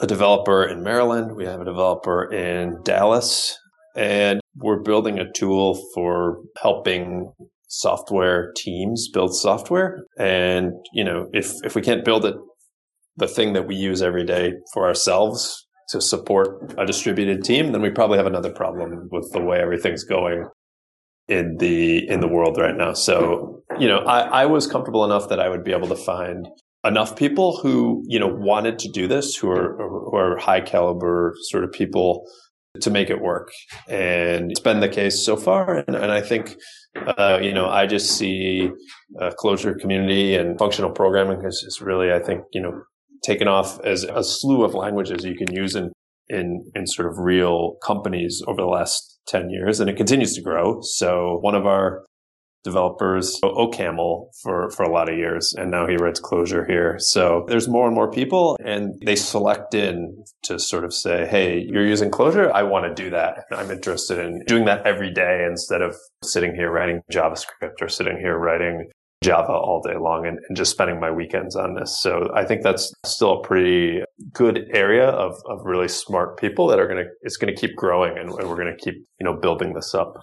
a 0.00 0.06
developer 0.06 0.64
in 0.64 0.82
Maryland. 0.82 1.36
We 1.36 1.44
have 1.44 1.60
a 1.60 1.64
developer 1.64 2.32
in 2.32 2.80
Dallas 2.84 3.58
and 3.96 4.40
we're 4.56 4.82
building 4.82 5.18
a 5.18 5.30
tool 5.32 5.80
for 5.94 6.38
helping 6.62 7.32
software 7.68 8.52
teams 8.56 9.08
build 9.12 9.34
software. 9.34 10.04
And, 10.18 10.72
you 10.92 11.04
know, 11.04 11.28
if, 11.32 11.52
if 11.64 11.74
we 11.74 11.82
can't 11.82 12.04
build 12.04 12.24
it, 12.24 12.36
the 13.16 13.28
thing 13.28 13.52
that 13.52 13.66
we 13.66 13.74
use 13.74 14.00
every 14.00 14.24
day 14.24 14.54
for 14.72 14.86
ourselves 14.86 15.66
to 15.90 16.00
support 16.00 16.74
a 16.78 16.86
distributed 16.86 17.44
team, 17.44 17.72
then 17.72 17.82
we 17.82 17.90
probably 17.90 18.16
have 18.16 18.26
another 18.26 18.52
problem 18.52 19.08
with 19.10 19.30
the 19.32 19.42
way 19.42 19.58
everything's 19.58 20.04
going 20.04 20.46
in 21.28 21.56
the 21.58 22.08
in 22.08 22.20
the 22.20 22.28
world 22.28 22.58
right 22.58 22.76
now. 22.76 22.92
So, 22.92 23.62
you 23.78 23.88
know, 23.88 23.98
I, 23.98 24.42
I 24.42 24.46
was 24.46 24.66
comfortable 24.66 25.04
enough 25.04 25.28
that 25.28 25.40
I 25.40 25.48
would 25.48 25.64
be 25.64 25.72
able 25.72 25.88
to 25.88 25.96
find 25.96 26.48
enough 26.84 27.14
people 27.16 27.58
who, 27.58 28.02
you 28.06 28.18
know, 28.18 28.26
wanted 28.26 28.78
to 28.80 28.88
do 28.88 29.06
this, 29.06 29.36
who 29.36 29.50
are 29.50 29.76
who 29.78 30.16
are 30.16 30.36
high 30.38 30.60
caliber 30.60 31.34
sort 31.50 31.64
of 31.64 31.72
people 31.72 32.26
to 32.80 32.90
make 32.90 33.10
it 33.10 33.20
work. 33.20 33.50
And 33.88 34.50
it's 34.50 34.60
been 34.60 34.80
the 34.80 34.88
case 34.88 35.24
so 35.24 35.36
far. 35.36 35.84
And, 35.86 35.94
and 35.94 36.10
I 36.10 36.20
think, 36.22 36.56
uh, 37.18 37.38
you 37.42 37.52
know, 37.52 37.68
I 37.68 37.86
just 37.86 38.16
see 38.16 38.70
a 39.20 39.30
Clojure 39.30 39.78
community 39.78 40.34
and 40.34 40.58
functional 40.58 40.90
programming 40.90 41.44
is, 41.44 41.62
is 41.66 41.80
really, 41.82 42.12
I 42.12 42.18
think, 42.18 42.44
you 42.52 42.62
know, 42.62 42.82
taken 43.22 43.46
off 43.46 43.78
as 43.84 44.04
a 44.04 44.24
slew 44.24 44.64
of 44.64 44.74
languages 44.74 45.24
you 45.24 45.36
can 45.36 45.54
use 45.54 45.76
in, 45.76 45.92
in, 46.28 46.64
in 46.74 46.86
sort 46.86 47.08
of 47.08 47.18
real 47.18 47.76
companies 47.84 48.42
over 48.46 48.62
the 48.62 48.66
last 48.66 49.11
10 49.26 49.50
years. 49.50 49.80
And 49.80 49.88
it 49.88 49.96
continues 49.96 50.34
to 50.34 50.42
grow. 50.42 50.80
So 50.82 51.38
one 51.40 51.54
of 51.54 51.66
our 51.66 52.04
developers 52.64 53.40
OCaml 53.42 54.26
for, 54.42 54.70
for 54.70 54.84
a 54.84 54.92
lot 54.92 55.08
of 55.08 55.16
years. 55.16 55.54
And 55.56 55.70
now 55.70 55.86
he 55.86 55.96
writes 55.96 56.20
Clojure 56.20 56.66
here. 56.66 56.96
So 56.98 57.44
there's 57.48 57.68
more 57.68 57.86
and 57.86 57.94
more 57.94 58.10
people 58.10 58.56
and 58.64 58.94
they 59.04 59.16
select 59.16 59.74
in 59.74 60.24
to 60.44 60.58
sort 60.58 60.84
of 60.84 60.94
say, 60.94 61.26
Hey, 61.26 61.64
you're 61.66 61.86
using 61.86 62.10
Clojure. 62.10 62.52
I 62.52 62.62
want 62.62 62.84
to 62.84 63.02
do 63.02 63.10
that. 63.10 63.44
I'm 63.50 63.70
interested 63.70 64.18
in 64.18 64.42
doing 64.46 64.64
that 64.66 64.86
every 64.86 65.12
day 65.12 65.44
instead 65.48 65.82
of 65.82 65.96
sitting 66.22 66.54
here 66.54 66.70
writing 66.70 67.00
JavaScript 67.12 67.80
or 67.80 67.88
sitting 67.88 68.18
here 68.18 68.38
writing 68.38 68.90
Java 69.22 69.52
all 69.52 69.80
day 69.80 69.96
long 69.98 70.26
and, 70.26 70.38
and, 70.48 70.56
just 70.56 70.72
spending 70.72 71.00
my 71.00 71.10
weekends 71.10 71.56
on 71.56 71.74
this. 71.74 72.00
So 72.00 72.30
I 72.34 72.44
think 72.44 72.62
that's 72.62 72.92
still 73.06 73.40
a 73.40 73.42
pretty 73.42 74.02
good 74.32 74.68
area 74.72 75.08
of, 75.08 75.34
of 75.46 75.60
really 75.64 75.88
smart 75.88 76.38
people 76.38 76.66
that 76.68 76.78
are 76.78 76.86
going 76.86 77.04
to, 77.04 77.10
it's 77.22 77.36
going 77.36 77.54
to 77.54 77.58
keep 77.58 77.76
growing 77.76 78.18
and, 78.18 78.30
and 78.30 78.48
we're 78.48 78.56
going 78.56 78.74
to 78.76 78.84
keep, 78.84 78.94
you 79.20 79.24
know, 79.24 79.38
building 79.40 79.74
this 79.74 79.94
up. 79.94 80.14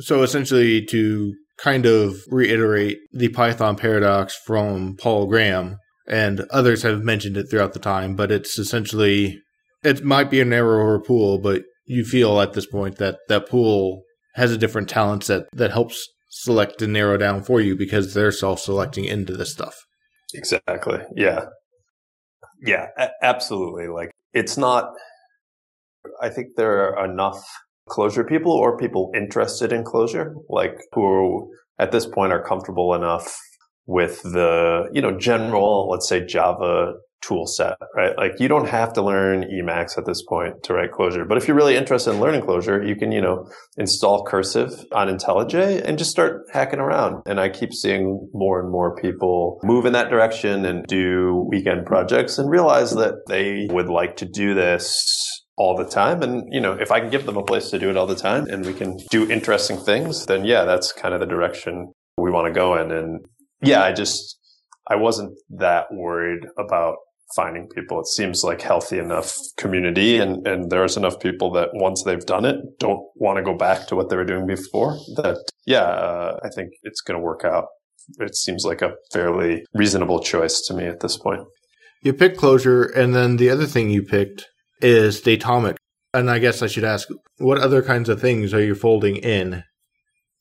So 0.00 0.22
essentially 0.22 0.84
to 0.86 1.34
kind 1.56 1.86
of 1.86 2.16
reiterate 2.28 2.98
the 3.12 3.28
Python 3.28 3.76
paradox 3.76 4.36
from 4.44 4.96
Paul 4.96 5.26
Graham, 5.26 5.78
and 6.06 6.44
others 6.50 6.82
have 6.82 7.02
mentioned 7.02 7.36
it 7.36 7.46
throughout 7.48 7.72
the 7.72 7.78
time, 7.78 8.14
but 8.14 8.30
it's 8.30 8.58
essentially 8.58 9.40
it 9.82 10.04
might 10.04 10.30
be 10.30 10.40
a 10.40 10.44
narrower 10.44 11.00
pool, 11.00 11.38
but 11.38 11.62
you 11.86 12.04
feel 12.04 12.40
at 12.40 12.54
this 12.54 12.66
point 12.66 12.96
that 12.96 13.18
that 13.28 13.48
pool 13.48 14.02
has 14.34 14.50
a 14.50 14.58
different 14.58 14.88
talent 14.88 15.24
set 15.24 15.44
that 15.52 15.70
helps 15.70 16.08
select 16.36 16.82
and 16.82 16.92
narrow 16.92 17.16
down 17.16 17.44
for 17.44 17.60
you 17.60 17.76
because 17.76 18.12
they're 18.12 18.32
self-selecting 18.32 19.04
into 19.04 19.36
this 19.36 19.52
stuff. 19.52 19.86
Exactly. 20.34 20.98
Yeah. 21.14 21.46
Yeah, 22.60 22.88
a- 22.98 23.10
absolutely. 23.22 23.86
Like 23.86 24.10
it's 24.32 24.56
not 24.56 24.90
I 26.20 26.28
think 26.28 26.48
there 26.56 26.96
are 26.96 27.04
enough 27.04 27.42
Clojure 27.88 28.28
people 28.28 28.52
or 28.52 28.76
people 28.76 29.12
interested 29.14 29.72
in 29.72 29.84
Clojure, 29.84 30.32
like 30.48 30.76
who 30.92 31.50
at 31.78 31.92
this 31.92 32.06
point 32.06 32.32
are 32.32 32.42
comfortable 32.42 32.94
enough 32.94 33.38
with 33.86 34.22
the, 34.22 34.88
you 34.92 35.02
know, 35.02 35.16
general, 35.16 35.88
let's 35.90 36.08
say 36.08 36.24
Java 36.24 36.94
tool 37.26 37.46
set, 37.46 37.76
right? 37.96 38.16
Like 38.16 38.32
you 38.38 38.48
don't 38.48 38.68
have 38.68 38.92
to 38.94 39.02
learn 39.02 39.44
Emacs 39.44 39.96
at 39.98 40.06
this 40.06 40.22
point 40.22 40.62
to 40.64 40.74
write 40.74 40.92
Clojure. 40.92 41.26
But 41.28 41.38
if 41.38 41.48
you're 41.48 41.56
really 41.56 41.76
interested 41.76 42.12
in 42.12 42.20
learning 42.20 42.42
Clojure, 42.42 42.86
you 42.86 42.96
can, 42.96 43.12
you 43.12 43.20
know, 43.20 43.48
install 43.76 44.24
cursive 44.24 44.70
on 44.92 45.08
IntelliJ 45.08 45.82
and 45.84 45.98
just 45.98 46.10
start 46.10 46.42
hacking 46.52 46.80
around. 46.80 47.22
And 47.26 47.40
I 47.40 47.48
keep 47.48 47.72
seeing 47.72 48.28
more 48.32 48.60
and 48.60 48.70
more 48.70 48.94
people 48.96 49.60
move 49.62 49.86
in 49.86 49.92
that 49.92 50.10
direction 50.10 50.64
and 50.64 50.86
do 50.86 51.46
weekend 51.48 51.86
projects 51.86 52.38
and 52.38 52.50
realize 52.50 52.94
that 52.94 53.14
they 53.28 53.66
would 53.70 53.88
like 53.88 54.16
to 54.16 54.24
do 54.24 54.54
this 54.54 55.42
all 55.56 55.76
the 55.76 55.84
time. 55.84 56.22
And, 56.22 56.52
you 56.52 56.60
know, 56.60 56.72
if 56.72 56.90
I 56.90 57.00
can 57.00 57.10
give 57.10 57.26
them 57.26 57.36
a 57.36 57.44
place 57.44 57.70
to 57.70 57.78
do 57.78 57.90
it 57.90 57.96
all 57.96 58.06
the 58.06 58.16
time 58.16 58.46
and 58.46 58.66
we 58.66 58.74
can 58.74 58.96
do 59.10 59.30
interesting 59.30 59.78
things, 59.78 60.26
then 60.26 60.44
yeah, 60.44 60.64
that's 60.64 60.92
kind 60.92 61.14
of 61.14 61.20
the 61.20 61.26
direction 61.26 61.92
we 62.18 62.30
want 62.30 62.46
to 62.46 62.52
go 62.52 62.76
in. 62.76 62.90
And 62.90 63.24
yeah, 63.62 63.82
I 63.82 63.92
just, 63.92 64.38
I 64.90 64.96
wasn't 64.96 65.32
that 65.50 65.86
worried 65.92 66.46
about 66.58 66.96
finding 67.34 67.68
people. 67.68 68.00
It 68.00 68.06
seems 68.06 68.42
like 68.44 68.60
healthy 68.60 68.98
enough 68.98 69.34
community 69.56 70.18
and, 70.18 70.46
and 70.46 70.70
there's 70.70 70.96
enough 70.96 71.20
people 71.20 71.50
that 71.52 71.70
once 71.72 72.02
they've 72.02 72.24
done 72.24 72.44
it, 72.44 72.56
don't 72.78 73.00
want 73.16 73.36
to 73.38 73.42
go 73.42 73.56
back 73.56 73.86
to 73.88 73.96
what 73.96 74.08
they 74.08 74.16
were 74.16 74.24
doing 74.24 74.46
before 74.46 74.96
that, 75.16 75.38
yeah, 75.66 75.82
uh, 75.82 76.38
I 76.42 76.48
think 76.54 76.70
it's 76.82 77.00
going 77.00 77.18
to 77.18 77.24
work 77.24 77.44
out. 77.44 77.66
It 78.18 78.36
seems 78.36 78.64
like 78.64 78.82
a 78.82 78.94
fairly 79.12 79.64
reasonable 79.72 80.20
choice 80.20 80.60
to 80.62 80.74
me 80.74 80.86
at 80.86 81.00
this 81.00 81.16
point. 81.16 81.40
You 82.02 82.12
picked 82.12 82.38
Clojure. 82.38 82.94
and 82.94 83.14
then 83.14 83.38
the 83.38 83.50
other 83.50 83.66
thing 83.66 83.90
you 83.90 84.02
picked 84.02 84.46
is 84.80 85.22
Datomic. 85.22 85.76
And 86.12 86.30
I 86.30 86.38
guess 86.38 86.62
I 86.62 86.66
should 86.66 86.84
ask, 86.84 87.08
what 87.38 87.58
other 87.58 87.82
kinds 87.82 88.08
of 88.08 88.20
things 88.20 88.54
are 88.54 88.62
you 88.62 88.74
folding 88.74 89.16
in 89.16 89.64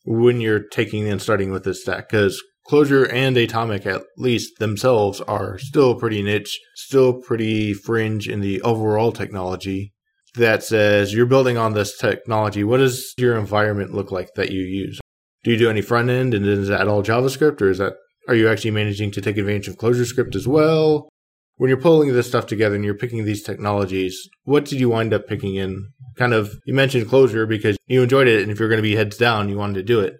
when 0.06 0.41
you're 0.41 0.67
taking 0.67 1.08
and 1.08 1.21
starting 1.21 1.51
with 1.51 1.63
this 1.63 1.82
stack? 1.82 2.10
Because 2.10 2.43
Clojure 2.69 3.12
and 3.12 3.36
Datomic, 3.36 3.86
at 3.86 4.04
least 4.17 4.60
themselves, 4.60 5.21
are 5.21 5.58
still 5.58 5.95
pretty 5.95 6.21
niche, 6.21 6.60
still 6.76 7.13
pretty 7.13 7.73
fringe 7.73 8.28
in 8.28 8.41
the 8.41 8.62
overall 8.62 9.12
technology. 9.12 9.93
That 10.36 10.63
says 10.63 11.13
you're 11.13 11.26
building 11.26 11.58
on 11.58 11.73
this 11.73 11.97
technology. 11.97 12.63
What 12.63 12.78
does 12.78 13.13
your 13.17 13.38
environment 13.38 13.93
look 13.93 14.12
like 14.12 14.30
that 14.36 14.52
you 14.52 14.62
use? 14.62 14.99
Do 15.43 15.52
you 15.52 15.58
do 15.58 15.69
any 15.69 15.82
front 15.82 16.10
end, 16.10 16.34
and 16.34 16.45
is 16.45 16.69
that 16.69 16.88
all 16.88 17.04
JavaScript, 17.04 17.62
or 17.62 17.69
is 17.69 17.78
that 17.78 17.93
are 18.28 18.36
you 18.36 18.47
actually 18.47 18.71
managing 18.71 19.12
to 19.12 19.21
take 19.21 19.38
advantage 19.38 19.67
of 19.67 19.78
ClojureScript 19.78 20.36
as 20.36 20.47
well? 20.47 21.10
when 21.58 21.69
you're 21.69 21.80
pulling 21.80 22.12
this 22.13 22.28
stuff 22.28 22.45
together 22.45 22.76
and 22.76 22.84
you're 22.84 22.93
picking 22.93 23.26
these 23.26 23.43
technologies, 23.43 24.30
what 24.43 24.65
did 24.65 24.80
you 24.80 24.89
wind 24.89 25.13
up 25.13 25.28
picking 25.28 25.56
in? 25.56 25.88
Kind 26.17 26.34
of, 26.34 26.56
you 26.65 26.73
mentioned 26.73 27.08
Clojure 27.08 27.47
because 27.47 27.78
you 27.88 28.02
enjoyed 28.02 28.28
it, 28.28 28.41
and 28.41 28.52
if 28.52 28.60
you're 28.60 28.69
going 28.69 28.80
to 28.80 28.84
be 28.84 28.95
heads 28.95 29.17
down, 29.17 29.49
you 29.49 29.58
wanted 29.58 29.76
to 29.76 29.84
do 29.84 29.99
it. 29.99 30.15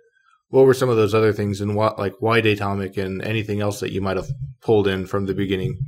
What 0.54 0.68
were 0.68 0.76
some 0.76 0.90
of 0.90 0.98
those 0.98 1.16
other 1.16 1.34
things, 1.34 1.62
and 1.62 1.76
what, 1.76 1.98
like, 1.98 2.14
why 2.20 2.40
Datomic 2.40 2.96
and 3.04 3.24
anything 3.24 3.60
else 3.60 3.80
that 3.80 3.92
you 3.92 4.02
might 4.02 4.18
have 4.18 4.30
pulled 4.62 4.88
in 4.88 5.08
from 5.08 5.26
the 5.26 5.34
beginning? 5.34 5.80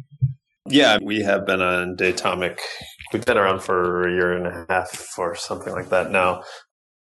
Yeah, 0.67 0.97
we 1.03 1.21
have 1.21 1.45
been 1.45 1.61
on 1.61 1.95
Datomic. 1.95 2.57
We've 3.13 3.23
been 3.23 3.37
around 3.37 3.61
for 3.61 4.07
a 4.07 4.11
year 4.11 4.33
and 4.33 4.47
a 4.47 4.65
half 4.67 5.19
or 5.19 5.35
something 5.35 5.71
like 5.71 5.89
that 5.89 6.09
now, 6.09 6.41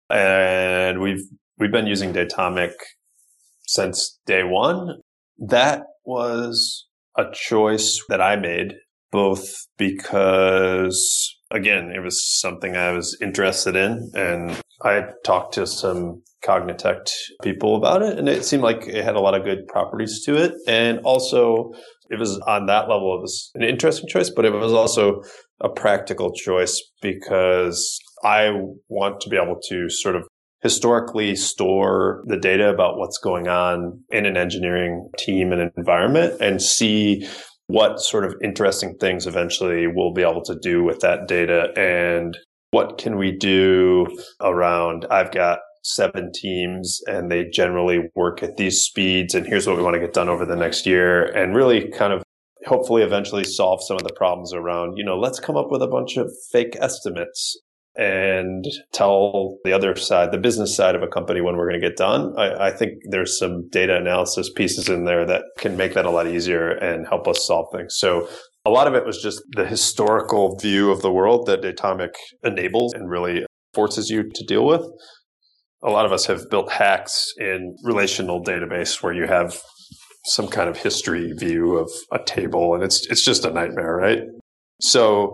and 0.10 1.02
we've 1.02 1.22
we've 1.58 1.70
been 1.70 1.86
using 1.86 2.14
Datomic 2.14 2.72
since 3.68 4.18
day 4.26 4.44
one. 4.46 5.02
That 5.38 5.82
was 6.06 6.88
a 7.18 7.26
choice 7.34 8.02
that 8.08 8.22
I 8.22 8.38
made, 8.38 8.76
both 9.12 9.68
because, 9.78 11.36
again, 11.52 11.92
it 11.94 12.00
was 12.00 12.26
something 12.26 12.78
I 12.78 12.94
was 12.94 13.18
interested 13.22 13.76
in. 13.76 14.12
And 14.16 14.62
I 14.84 15.04
talked 15.26 15.56
to 15.56 15.68
some 15.68 16.22
Cognitect 16.44 17.12
people 17.44 17.76
about 17.76 18.02
it, 18.02 18.18
and 18.18 18.30
it 18.30 18.46
seemed 18.46 18.64
like 18.64 18.88
it 18.88 19.04
had 19.04 19.16
a 19.16 19.20
lot 19.20 19.36
of 19.36 19.44
good 19.44 19.68
properties 19.68 20.24
to 20.26 20.36
it. 20.36 20.54
And 20.68 21.00
also, 21.00 21.74
it 22.10 22.18
was 22.18 22.40
on 22.48 22.68
that 22.68 22.88
level, 22.88 23.16
it 23.18 23.22
was 23.22 23.52
an 23.56 23.64
interesting 23.64 24.08
choice, 24.08 24.30
but 24.30 24.46
it 24.46 24.54
was 24.54 24.72
also 24.72 25.22
a 25.62 25.70
practical 25.70 26.32
choice 26.32 26.82
because 27.02 28.00
I 28.24 28.52
want 28.88 29.20
to 29.22 29.30
be 29.30 29.36
able 29.36 29.60
to 29.70 29.90
sort 29.90 30.16
of 30.16 30.24
historically 30.62 31.36
store 31.36 32.24
the 32.28 32.38
data 32.38 32.70
about 32.70 32.98
what's 32.98 33.18
going 33.18 33.48
on 33.48 34.02
in 34.12 34.26
an 34.26 34.38
engineering 34.38 35.10
team 35.18 35.52
and 35.52 35.72
environment 35.78 36.36
and 36.42 36.62
see 36.62 37.28
what 37.68 38.00
sort 38.00 38.26
of 38.26 38.36
interesting 38.44 38.96
things 39.00 39.28
eventually 39.28 39.88
we'll 39.88 40.14
be 40.14 40.24
able 40.24 40.42
to 40.44 40.58
do 40.62 40.84
with 40.84 41.00
that 41.02 41.28
data 41.28 41.68
and 41.78 42.38
what 42.72 42.98
can 42.98 43.18
we 43.18 43.32
do 43.32 44.06
around 44.42 45.06
I've 45.10 45.32
got 45.32 45.60
seven 45.84 46.32
teams 46.34 47.02
and 47.08 47.32
they 47.32 47.46
generally 47.46 48.10
work 48.16 48.44
at 48.44 48.58
these 48.58 48.82
speeds 48.82 49.34
and 49.34 49.48
here's 49.48 49.66
what 49.66 49.78
we 49.78 49.84
want 49.84 49.96
to 49.96 50.00
get 50.00 50.14
done 50.14 50.30
over 50.30 50.46
the 50.46 50.56
next 50.56 50.86
year 50.86 51.26
and 51.36 51.56
really 51.56 51.90
kind 51.90 52.14
of 52.14 52.24
hopefully 52.66 53.04
eventually 53.04 53.44
solve 53.44 53.82
some 53.84 53.96
of 53.96 54.04
the 54.04 54.14
problems 54.14 54.54
around, 54.54 54.98
you 54.98 55.04
know, 55.04 55.18
let's 55.18 55.40
come 55.40 55.56
up 55.56 55.72
with 55.72 55.82
a 55.82 55.88
bunch 55.88 56.18
of 56.18 56.32
fake 56.52 56.76
estimates 56.80 57.58
and 57.96 58.66
tell 58.94 59.58
the 59.64 59.74
other 59.74 59.96
side, 59.96 60.32
the 60.32 60.38
business 60.38 60.76
side 60.76 60.96
of 60.96 61.04
a 61.04 61.08
company 61.08 61.42
when 61.42 61.58
we're 61.58 61.70
going 61.70 61.82
to 61.82 61.88
get 61.88 61.98
done. 61.98 62.34
I, 62.38 62.68
I, 62.68 62.72
think 62.72 62.94
there's 63.10 63.38
some 63.38 63.68
data 63.70 63.98
analysis 63.98 64.50
pieces 64.50 64.88
in 64.88 65.06
there 65.06 65.26
that 65.26 65.44
can 65.58 65.76
make 65.76 65.96
that 65.96 66.06
a 66.06 66.10
lot 66.10 66.28
easier 66.28 66.70
and 66.70 67.08
help 67.08 67.28
us 67.28 67.46
solve 67.46 67.68
things. 67.74 67.96
So 67.98 68.30
a 68.70 68.72
lot 68.72 68.86
of 68.86 68.94
it 68.94 69.04
was 69.04 69.20
just 69.20 69.42
the 69.56 69.66
historical 69.66 70.56
view 70.58 70.92
of 70.92 71.02
the 71.02 71.12
world 71.12 71.48
that 71.48 71.64
Datomic 71.64 72.14
enables 72.44 72.94
and 72.94 73.10
really 73.10 73.44
forces 73.74 74.12
you 74.12 74.30
to 74.36 74.46
deal 74.46 74.64
with. 74.64 74.84
A 75.84 75.90
lot 75.90 76.06
of 76.06 76.12
us 76.12 76.28
have 76.28 76.48
built 76.52 76.72
hacks 76.72 77.34
in 77.40 77.76
relational 77.84 78.44
database 78.44 79.02
where 79.02 79.12
you 79.12 79.26
have 79.26 79.60
some 80.26 80.48
kind 80.48 80.70
of 80.70 80.78
history 80.78 81.32
view 81.32 81.78
of 81.78 81.90
a 82.14 82.20
table 82.24 82.76
and 82.76 82.84
it's 82.84 83.08
it's 83.08 83.26
just 83.26 83.44
a 83.44 83.50
nightmare, 83.50 83.96
right? 83.96 84.22
So 84.80 85.34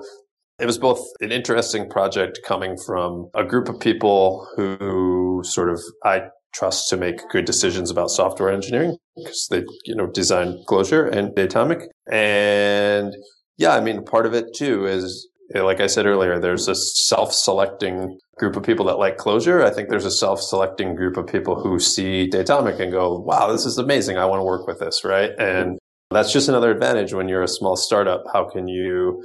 it 0.57 0.65
was 0.65 0.77
both 0.77 1.01
an 1.19 1.33
interesting 1.33 1.89
project 1.89 2.39
coming 2.47 2.77
from 2.85 3.27
a 3.33 3.43
group 3.43 3.67
of 3.67 3.81
people 3.81 4.47
who 4.55 5.41
sort 5.43 5.69
of 5.69 5.81
I 6.05 6.29
trust 6.55 6.89
to 6.89 6.97
make 6.97 7.27
good 7.29 7.45
decisions 7.45 7.91
about 7.91 8.09
software 8.09 8.49
engineering 8.49 8.97
because 9.15 9.47
they, 9.51 9.63
you 9.85 9.95
know, 9.95 10.07
design 10.07 10.63
Clojure 10.67 11.11
and 11.11 11.35
Datomic. 11.35 11.87
And 12.11 13.13
yeah, 13.57 13.75
I 13.75 13.81
mean, 13.81 14.03
part 14.03 14.25
of 14.25 14.33
it 14.33 14.53
too 14.55 14.85
is, 14.85 15.27
eh, 15.53 15.61
like 15.61 15.81
I 15.81 15.87
said 15.87 16.05
earlier, 16.05 16.39
there's 16.39 16.67
a 16.67 16.75
self-selecting 16.75 18.17
group 18.37 18.55
of 18.55 18.63
people 18.63 18.85
that 18.85 18.97
like 18.97 19.17
Clojure. 19.17 19.63
I 19.63 19.69
think 19.69 19.89
there's 19.89 20.05
a 20.05 20.11
self-selecting 20.11 20.95
group 20.95 21.17
of 21.17 21.27
people 21.27 21.61
who 21.61 21.79
see 21.79 22.29
Datomic 22.29 22.79
and 22.79 22.91
go, 22.91 23.19
wow, 23.19 23.51
this 23.51 23.65
is 23.65 23.77
amazing. 23.77 24.17
I 24.17 24.25
want 24.25 24.39
to 24.39 24.45
work 24.45 24.67
with 24.67 24.79
this, 24.79 25.03
right? 25.03 25.31
And 25.37 25.77
that's 26.11 26.31
just 26.31 26.49
another 26.49 26.71
advantage 26.71 27.13
when 27.13 27.27
you're 27.27 27.43
a 27.43 27.47
small 27.47 27.75
startup. 27.75 28.23
How 28.33 28.49
can 28.49 28.67
you 28.67 29.23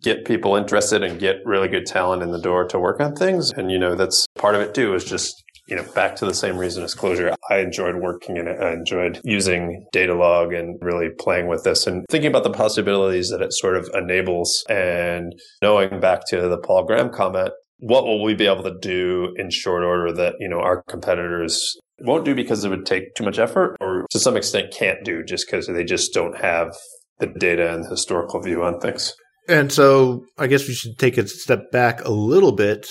get 0.00 0.24
people 0.24 0.56
interested 0.56 1.02
and 1.02 1.18
get 1.18 1.36
really 1.44 1.68
good 1.68 1.84
talent 1.84 2.22
in 2.22 2.30
the 2.30 2.40
door 2.40 2.64
to 2.66 2.78
work 2.78 3.00
on 3.00 3.14
things? 3.16 3.50
And, 3.50 3.70
you 3.70 3.78
know, 3.78 3.94
that's 3.94 4.24
part 4.38 4.54
of 4.54 4.60
it 4.60 4.74
too, 4.74 4.94
is 4.94 5.04
just 5.04 5.42
you 5.70 5.76
know, 5.76 5.84
back 5.94 6.16
to 6.16 6.26
the 6.26 6.34
same 6.34 6.58
reason 6.58 6.82
as 6.82 6.94
Clojure. 6.94 7.34
I 7.48 7.58
enjoyed 7.58 7.96
working 7.96 8.36
in 8.36 8.48
it. 8.48 8.60
I 8.60 8.72
enjoyed 8.72 9.20
using 9.22 9.86
Datalog 9.94 10.58
and 10.58 10.76
really 10.82 11.08
playing 11.18 11.46
with 11.46 11.62
this 11.62 11.86
and 11.86 12.04
thinking 12.10 12.28
about 12.28 12.42
the 12.42 12.50
possibilities 12.50 13.30
that 13.30 13.40
it 13.40 13.52
sort 13.52 13.76
of 13.76 13.88
enables 13.94 14.64
and 14.68 15.32
knowing 15.62 16.00
back 16.00 16.22
to 16.28 16.48
the 16.48 16.58
Paul 16.58 16.84
Graham 16.84 17.10
comment, 17.10 17.52
what 17.78 18.04
will 18.04 18.22
we 18.22 18.34
be 18.34 18.46
able 18.46 18.64
to 18.64 18.76
do 18.80 19.32
in 19.36 19.50
short 19.50 19.84
order 19.84 20.12
that, 20.12 20.34
you 20.40 20.48
know, 20.48 20.60
our 20.60 20.82
competitors 20.82 21.78
won't 22.00 22.24
do 22.24 22.34
because 22.34 22.64
it 22.64 22.68
would 22.68 22.84
take 22.84 23.14
too 23.14 23.24
much 23.24 23.38
effort 23.38 23.76
or 23.80 24.06
to 24.10 24.18
some 24.18 24.36
extent 24.36 24.74
can't 24.76 25.04
do 25.04 25.22
just 25.22 25.46
because 25.46 25.66
they 25.68 25.84
just 25.84 26.12
don't 26.12 26.38
have 26.38 26.74
the 27.20 27.26
data 27.26 27.72
and 27.72 27.84
the 27.84 27.90
historical 27.90 28.40
view 28.42 28.64
on 28.64 28.80
things. 28.80 29.14
And 29.48 29.72
so 29.72 30.24
I 30.36 30.46
guess 30.46 30.66
we 30.66 30.74
should 30.74 30.98
take 30.98 31.16
a 31.16 31.26
step 31.26 31.70
back 31.70 32.04
a 32.04 32.10
little 32.10 32.52
bit 32.52 32.86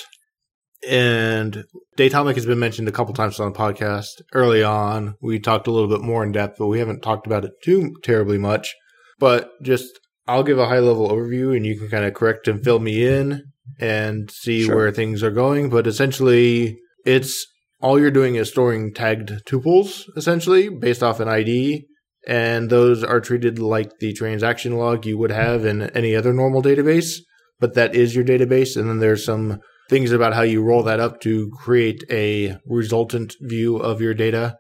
and 0.90 1.66
Datomic 1.98 2.36
has 2.36 2.48
been 2.48 2.60
mentioned 2.60 2.88
a 2.88 2.92
couple 2.92 3.14
times 3.14 3.40
on 3.40 3.54
the 3.54 3.58
podcast. 3.58 4.22
Early 4.34 4.64
on, 4.64 5.16
we 5.22 5.40
talked 5.40 5.68
a 5.68 5.72
little 5.72 5.88
bit 5.88 6.02
more 6.02 6.24
in 6.24 6.32
depth, 6.32 6.58
but 6.58 6.68
we 6.68 6.80
haven't 6.80 7.02
talked 7.02 7.28
about 7.28 7.46
it 7.46 7.52
too 7.64 7.96
terribly 8.04 8.40
much. 8.40 8.76
But 9.20 9.52
just 9.62 10.00
I'll 10.28 10.44
give 10.44 10.58
a 10.58 10.68
high 10.68 10.80
level 10.80 11.10
overview 11.10 11.56
and 11.56 11.66
you 11.66 11.78
can 11.78 11.90
kind 11.90 12.06
of 12.06 12.16
correct 12.16 12.48
and 12.48 12.64
fill 12.64 12.80
me 12.80 13.06
in 13.06 13.44
and 13.80 14.32
see 14.32 14.64
sure. 14.64 14.76
where 14.76 14.92
things 14.92 15.22
are 15.22 15.32
going. 15.32 15.70
But 15.70 15.86
essentially, 15.86 16.80
it's 17.06 17.46
all 17.82 18.00
you're 18.00 18.10
doing 18.10 18.36
is 18.36 18.50
storing 18.50 18.94
tagged 18.94 19.46
tuples, 19.46 20.06
essentially, 20.18 20.70
based 20.70 21.04
off 21.04 21.20
an 21.20 21.28
ID. 21.28 21.86
And 22.28 22.70
those 22.70 23.04
are 23.04 23.22
treated 23.22 23.60
like 23.60 24.00
the 24.00 24.14
transaction 24.14 24.78
log 24.78 25.06
you 25.06 25.18
would 25.18 25.32
have 25.32 25.66
in 25.66 25.84
any 25.92 26.16
other 26.16 26.34
normal 26.34 26.62
database. 26.62 27.20
But 27.60 27.76
that 27.76 27.96
is 27.96 28.16
your 28.16 28.26
database. 28.26 28.76
And 28.76 28.90
then 28.90 29.00
there's 29.00 29.26
some 29.26 29.60
things 29.90 30.12
about 30.12 30.34
how 30.34 30.44
you 30.44 30.62
roll 30.62 30.84
that 30.84 31.00
up 31.00 31.20
to 31.22 31.52
create 31.58 32.04
a 32.12 32.56
resultant 32.66 33.36
view 33.42 33.78
of 33.78 34.00
your 34.00 34.14
data 34.14 34.56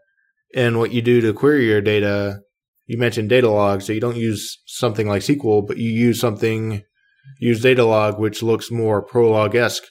and 0.55 0.79
what 0.79 0.91
you 0.91 1.01
do 1.01 1.21
to 1.21 1.33
query 1.33 1.67
your 1.67 1.81
data. 1.81 2.39
You 2.87 2.97
mentioned 2.97 3.29
Datalog, 3.29 3.83
so 3.83 3.93
you 3.93 4.01
don't 4.01 4.17
use 4.17 4.57
something 4.65 5.07
like 5.07 5.21
SQL, 5.21 5.65
but 5.65 5.77
you 5.77 5.91
use 5.91 6.19
something, 6.19 6.81
use 7.39 7.63
Datalog, 7.63 8.17
which 8.17 8.41
looks 8.41 8.71
more 8.71 9.05
Prolog 9.05 9.53
esque, 9.53 9.83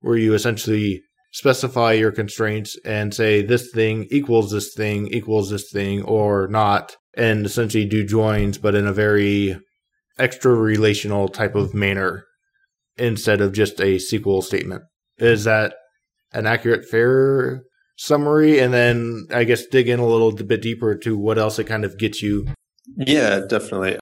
where 0.00 0.16
you 0.16 0.34
essentially 0.34 1.02
specify 1.32 1.92
your 1.92 2.10
constraints 2.10 2.76
and 2.84 3.14
say 3.14 3.40
this 3.40 3.70
thing 3.70 4.08
equals 4.10 4.50
this 4.50 4.74
thing 4.74 5.06
equals 5.06 5.50
this 5.50 5.70
thing 5.70 6.02
or 6.02 6.48
not, 6.48 6.96
and 7.16 7.46
essentially 7.46 7.86
do 7.86 8.04
joins, 8.04 8.58
but 8.58 8.74
in 8.74 8.88
a 8.88 8.92
very 8.92 9.56
extra 10.18 10.52
relational 10.52 11.28
type 11.28 11.54
of 11.54 11.72
manner 11.72 12.24
instead 12.96 13.40
of 13.40 13.52
just 13.52 13.80
a 13.80 13.96
SQL 13.96 14.42
statement. 14.42 14.82
Is 15.18 15.44
that 15.44 15.74
an 16.32 16.46
accurate, 16.46 16.88
fair 16.88 17.62
summary? 17.96 18.58
And 18.58 18.72
then 18.72 19.26
I 19.32 19.44
guess 19.44 19.66
dig 19.66 19.88
in 19.88 20.00
a 20.00 20.06
little 20.06 20.32
bit 20.32 20.62
deeper 20.62 20.96
to 20.98 21.16
what 21.16 21.38
else 21.38 21.58
it 21.58 21.64
kind 21.64 21.84
of 21.84 21.98
gets 21.98 22.22
you. 22.22 22.46
Yeah, 22.96 23.40
definitely. 23.48 23.98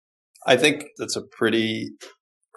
I 0.46 0.56
think 0.56 0.84
that's 0.98 1.16
a 1.16 1.22
pretty 1.22 1.90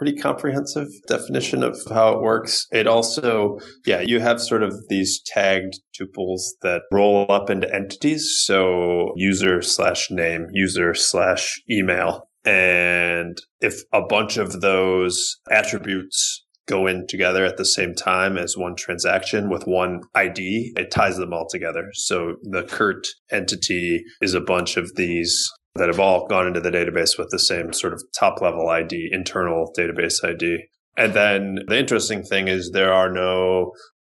pretty 0.01 0.17
comprehensive 0.19 0.87
definition 1.07 1.61
of 1.61 1.77
how 1.87 2.11
it 2.13 2.21
works. 2.23 2.65
It 2.71 2.87
also, 2.87 3.59
yeah, 3.85 4.01
you 4.01 4.19
have 4.19 4.41
sort 4.41 4.63
of 4.63 4.73
these 4.89 5.21
tagged 5.23 5.75
tuples 5.95 6.39
that 6.63 6.81
roll 6.91 7.27
up 7.29 7.51
into 7.51 7.71
entities. 7.71 8.41
So 8.43 9.11
user 9.15 9.61
slash 9.61 10.09
name, 10.09 10.47
user 10.53 10.95
slash 10.95 11.61
email. 11.69 12.30
And 12.45 13.37
if 13.59 13.81
a 13.93 14.01
bunch 14.01 14.37
of 14.37 14.61
those 14.61 15.37
attributes 15.49 16.43
go 16.67 16.87
in 16.87 17.05
together 17.07 17.43
at 17.45 17.57
the 17.57 17.65
same 17.65 17.93
time 17.93 18.37
as 18.37 18.57
one 18.57 18.75
transaction 18.75 19.49
with 19.49 19.63
one 19.65 20.01
ID, 20.15 20.73
it 20.77 20.91
ties 20.91 21.17
them 21.17 21.33
all 21.33 21.47
together. 21.49 21.89
So 21.93 22.35
the 22.43 22.63
Kurt 22.63 23.05
entity 23.31 24.03
is 24.21 24.33
a 24.33 24.41
bunch 24.41 24.77
of 24.77 24.95
these 24.95 25.49
that 25.75 25.87
have 25.87 25.99
all 25.99 26.27
gone 26.27 26.47
into 26.47 26.61
the 26.61 26.71
database 26.71 27.17
with 27.17 27.29
the 27.29 27.39
same 27.39 27.73
sort 27.73 27.93
of 27.93 28.03
top 28.17 28.41
level 28.41 28.69
ID, 28.69 29.09
internal 29.11 29.71
database 29.77 30.23
ID. 30.23 30.59
And 30.97 31.13
then 31.13 31.59
the 31.67 31.79
interesting 31.79 32.23
thing 32.23 32.47
is 32.47 32.71
there 32.71 32.93
are 32.93 33.11
no 33.11 33.71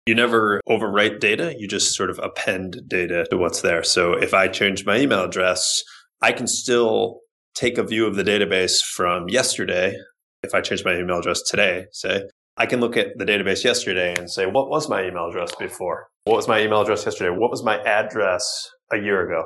you 0.07 0.15
never 0.15 0.61
overwrite 0.69 1.19
data, 1.19 1.53
you 1.57 1.67
just 1.67 1.93
sort 1.93 2.09
of 2.09 2.17
append 2.23 2.81
data 2.87 3.25
to 3.29 3.37
what's 3.37 3.61
there. 3.61 3.83
So 3.83 4.13
if 4.13 4.33
I 4.33 4.47
change 4.47 4.85
my 4.85 4.97
email 4.97 5.25
address, 5.25 5.83
I 6.21 6.31
can 6.31 6.47
still 6.47 7.19
take 7.57 7.77
a 7.77 7.83
view 7.83 8.05
of 8.05 8.15
the 8.15 8.23
database 8.23 8.79
from 8.83 9.27
yesterday. 9.29 9.95
If 10.43 10.53
I 10.53 10.61
change 10.61 10.85
my 10.85 10.95
email 10.95 11.19
address 11.19 11.41
today, 11.41 11.85
say, 11.91 12.23
I 12.55 12.65
can 12.65 12.79
look 12.79 12.95
at 12.95 13.17
the 13.17 13.25
database 13.25 13.63
yesterday 13.63 14.15
and 14.17 14.29
say, 14.29 14.45
what 14.45 14.69
was 14.69 14.89
my 14.89 15.03
email 15.05 15.27
address 15.27 15.53
before? 15.55 16.07
What 16.25 16.37
was 16.37 16.47
my 16.47 16.61
email 16.61 16.81
address 16.81 17.05
yesterday? 17.05 17.35
What 17.35 17.51
was 17.51 17.63
my 17.63 17.79
address 17.81 18.43
a 18.91 18.97
year 18.97 19.27
ago? 19.27 19.45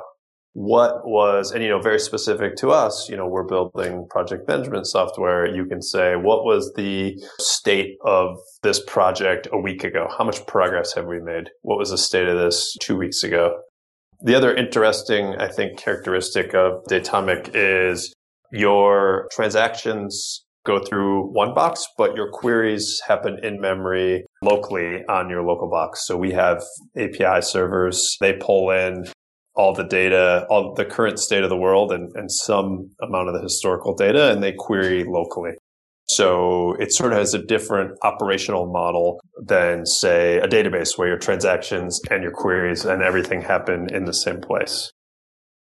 What 0.54 1.06
was, 1.06 1.50
and 1.52 1.62
you 1.62 1.70
know, 1.70 1.80
very 1.80 1.98
specific 1.98 2.56
to 2.56 2.70
us, 2.70 3.08
you 3.08 3.16
know, 3.16 3.26
we're 3.26 3.46
building 3.46 4.06
project 4.10 4.46
management 4.46 4.86
software. 4.86 5.46
You 5.46 5.64
can 5.64 5.80
say, 5.80 6.14
what 6.14 6.44
was 6.44 6.70
the 6.76 7.14
state 7.38 7.96
of 8.04 8.36
this 8.62 8.82
project 8.86 9.48
a 9.50 9.58
week 9.58 9.82
ago? 9.82 10.08
How 10.18 10.24
much 10.24 10.46
progress 10.46 10.92
have 10.94 11.06
we 11.06 11.20
made? 11.20 11.48
What 11.62 11.78
was 11.78 11.90
the 11.90 11.96
state 11.96 12.28
of 12.28 12.36
this 12.36 12.76
two 12.82 12.98
weeks 12.98 13.22
ago? 13.22 13.56
The 14.24 14.36
other 14.36 14.54
interesting, 14.54 15.34
I 15.38 15.48
think, 15.48 15.78
characteristic 15.78 16.54
of 16.54 16.84
Datomic 16.88 17.50
is 17.54 18.14
your 18.52 19.26
transactions 19.32 20.44
go 20.64 20.78
through 20.78 21.32
one 21.32 21.54
box, 21.54 21.84
but 21.98 22.14
your 22.14 22.30
queries 22.30 23.00
happen 23.08 23.38
in 23.42 23.60
memory 23.60 24.24
locally 24.40 25.02
on 25.08 25.28
your 25.28 25.42
local 25.42 25.68
box. 25.68 26.06
So 26.06 26.16
we 26.16 26.30
have 26.32 26.62
API 26.96 27.42
servers. 27.42 28.16
They 28.20 28.34
pull 28.34 28.70
in 28.70 29.06
all 29.56 29.74
the 29.74 29.84
data, 29.84 30.46
all 30.48 30.72
the 30.74 30.84
current 30.84 31.18
state 31.18 31.42
of 31.42 31.50
the 31.50 31.56
world 31.56 31.90
and, 31.90 32.12
and 32.14 32.30
some 32.30 32.90
amount 33.02 33.28
of 33.28 33.34
the 33.34 33.42
historical 33.42 33.94
data, 33.94 34.30
and 34.30 34.40
they 34.40 34.52
query 34.52 35.04
locally. 35.04 35.52
So 36.16 36.74
it 36.78 36.92
sort 36.92 37.12
of 37.12 37.18
has 37.18 37.34
a 37.34 37.42
different 37.42 37.98
operational 38.02 38.66
model 38.66 39.20
than, 39.40 39.86
say, 39.86 40.38
a 40.38 40.46
database 40.46 40.98
where 40.98 41.08
your 41.08 41.18
transactions 41.18 42.00
and 42.10 42.22
your 42.22 42.32
queries 42.32 42.84
and 42.84 43.02
everything 43.02 43.42
happen 43.42 43.92
in 43.94 44.04
the 44.04 44.14
same 44.14 44.40
place. 44.40 44.90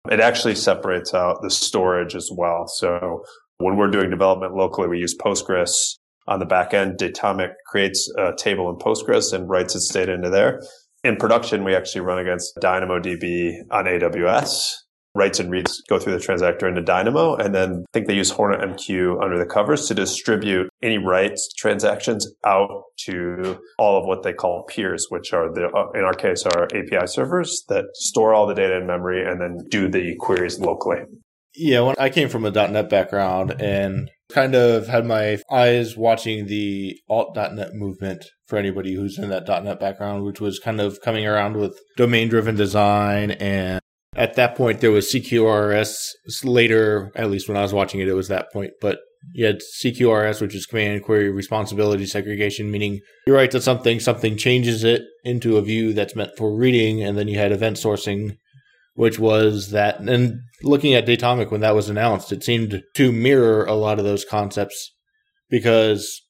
It 0.09 0.19
actually 0.19 0.55
separates 0.55 1.13
out 1.13 1.41
the 1.41 1.51
storage 1.51 2.15
as 2.15 2.29
well. 2.35 2.67
So 2.67 3.23
when 3.59 3.77
we're 3.77 3.91
doing 3.91 4.09
development 4.09 4.55
locally, 4.55 4.87
we 4.87 4.97
use 4.97 5.15
Postgres 5.17 5.71
on 6.27 6.39
the 6.39 6.45
back 6.45 6.73
end. 6.73 6.97
Datomic 6.97 7.51
creates 7.67 8.11
a 8.17 8.31
table 8.35 8.69
in 8.69 8.77
Postgres 8.77 9.33
and 9.33 9.47
writes 9.47 9.75
its 9.75 9.91
data 9.91 10.13
into 10.13 10.29
there. 10.29 10.61
In 11.03 11.17
production, 11.17 11.63
we 11.63 11.75
actually 11.75 12.01
run 12.01 12.19
against 12.19 12.55
DynamoDB 12.57 13.53
on 13.71 13.85
AWS. 13.85 14.73
Writes 15.15 15.39
and 15.39 15.51
reads 15.51 15.81
go 15.89 15.99
through 15.99 16.13
the 16.13 16.19
transactor 16.19 16.67
into 16.67 16.81
Dynamo. 16.81 17.35
And 17.35 17.53
then 17.53 17.83
I 17.87 17.91
think 17.93 18.07
they 18.07 18.15
use 18.15 18.31
Hornet 18.31 18.61
MQ 18.61 19.21
under 19.21 19.37
the 19.37 19.45
covers 19.45 19.87
to 19.87 19.93
distribute 19.93 20.69
any 20.81 20.97
writes 20.97 21.53
transactions 21.57 22.31
out 22.45 22.83
to 23.05 23.59
all 23.77 23.99
of 23.99 24.05
what 24.05 24.23
they 24.23 24.33
call 24.33 24.63
peers, 24.63 25.07
which 25.09 25.33
are 25.33 25.53
the, 25.53 25.67
uh, 25.67 25.91
in 25.91 26.03
our 26.03 26.13
case, 26.13 26.45
are 26.45 26.65
API 26.65 27.07
servers 27.07 27.63
that 27.69 27.85
store 27.93 28.33
all 28.33 28.47
the 28.47 28.55
data 28.55 28.77
in 28.77 28.87
memory 28.87 29.25
and 29.25 29.41
then 29.41 29.57
do 29.69 29.89
the 29.89 30.15
queries 30.19 30.59
locally. 30.59 30.99
Yeah, 31.53 31.81
when 31.81 31.95
I 31.99 32.09
came 32.09 32.29
from 32.29 32.45
a 32.45 32.51
.NET 32.51 32.89
background 32.89 33.55
and 33.59 34.09
kind 34.31 34.55
of 34.55 34.87
had 34.87 35.05
my 35.05 35.39
eyes 35.51 35.97
watching 35.97 36.45
the 36.45 36.97
alt.NET 37.09 37.73
movement 37.73 38.25
for 38.47 38.57
anybody 38.57 38.95
who's 38.95 39.19
in 39.19 39.29
that 39.29 39.47
.NET 39.47 39.77
background, 39.77 40.23
which 40.23 40.39
was 40.39 40.59
kind 40.59 40.79
of 40.79 41.01
coming 41.01 41.27
around 41.27 41.57
with 41.57 41.77
domain-driven 41.97 42.55
design 42.55 43.31
and 43.31 43.81
at 44.15 44.35
that 44.35 44.55
point, 44.55 44.81
there 44.81 44.91
was 44.91 45.11
CQRS. 45.11 46.09
Later, 46.43 47.11
at 47.15 47.31
least 47.31 47.47
when 47.47 47.57
I 47.57 47.61
was 47.61 47.73
watching 47.73 48.01
it, 48.01 48.09
it 48.09 48.13
was 48.13 48.27
that 48.27 48.51
point. 48.51 48.71
But 48.81 48.99
you 49.33 49.45
had 49.45 49.61
CQRS, 49.83 50.41
which 50.41 50.55
is 50.55 50.65
command 50.65 50.93
and 50.93 51.03
query 51.03 51.31
responsibility 51.31 52.05
segregation, 52.05 52.71
meaning 52.71 52.99
you 53.25 53.33
write 53.33 53.51
to 53.51 53.61
something, 53.61 53.99
something 53.99 54.37
changes 54.37 54.83
it 54.83 55.03
into 55.23 55.57
a 55.57 55.61
view 55.61 55.93
that's 55.93 56.15
meant 56.15 56.31
for 56.37 56.55
reading, 56.55 57.01
and 57.01 57.17
then 57.17 57.27
you 57.27 57.37
had 57.37 57.51
event 57.51 57.77
sourcing, 57.77 58.37
which 58.95 59.19
was 59.19 59.71
that. 59.71 59.99
And 59.99 60.39
looking 60.63 60.93
at 60.93 61.05
Datomic 61.05 61.51
when 61.51 61.61
that 61.61 61.75
was 61.75 61.87
announced, 61.87 62.31
it 62.31 62.43
seemed 62.43 62.81
to 62.95 63.11
mirror 63.11 63.63
a 63.65 63.73
lot 63.73 63.99
of 63.99 64.05
those 64.05 64.25
concepts 64.25 64.91
because 65.49 66.21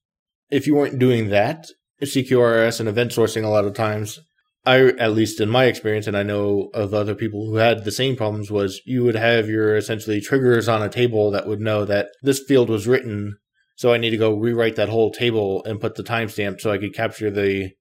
if 0.50 0.68
you 0.68 0.76
weren't 0.76 1.00
doing 1.00 1.30
that, 1.30 1.66
CQRS 2.02 2.80
and 2.80 2.90
event 2.90 3.12
sourcing 3.12 3.44
a 3.44 3.50
lot 3.50 3.66
of 3.66 3.74
times 3.74 4.20
I, 4.66 4.80
at 5.00 5.14
least 5.14 5.42
in 5.42 5.50
my 5.50 5.66
experience, 5.66 6.06
and 6.06 6.16
I 6.16 6.24
know 6.24 6.70
of 6.74 6.94
other 6.94 7.16
people 7.16 7.48
who 7.48 7.56
had 7.56 7.84
the 7.84 7.92
same 7.92 8.16
problems, 8.16 8.52
was 8.52 8.82
you 8.86 9.04
would 9.04 9.16
have 9.16 9.50
your 9.50 9.76
essentially 9.76 10.22
triggers 10.22 10.68
on 10.68 10.84
a 10.84 10.90
table 10.90 11.32
that 11.32 11.48
would 11.48 11.60
know 11.60 11.84
that 11.86 12.10
this 12.22 12.40
field 12.40 12.70
was 12.70 12.88
written, 12.88 13.38
so 13.76 13.92
I 13.92 13.98
need 13.98 14.12
to 14.12 14.18
go 14.18 14.36
rewrite 14.36 14.76
that 14.76 14.90
whole 14.90 15.12
table 15.12 15.64
and 15.66 15.82
put 15.82 15.96
the 15.96 16.04
timestamp 16.04 16.62
so 16.62 16.72
I 16.72 16.78
could 16.78 16.94
capture 16.94 17.32
the 17.32 17.72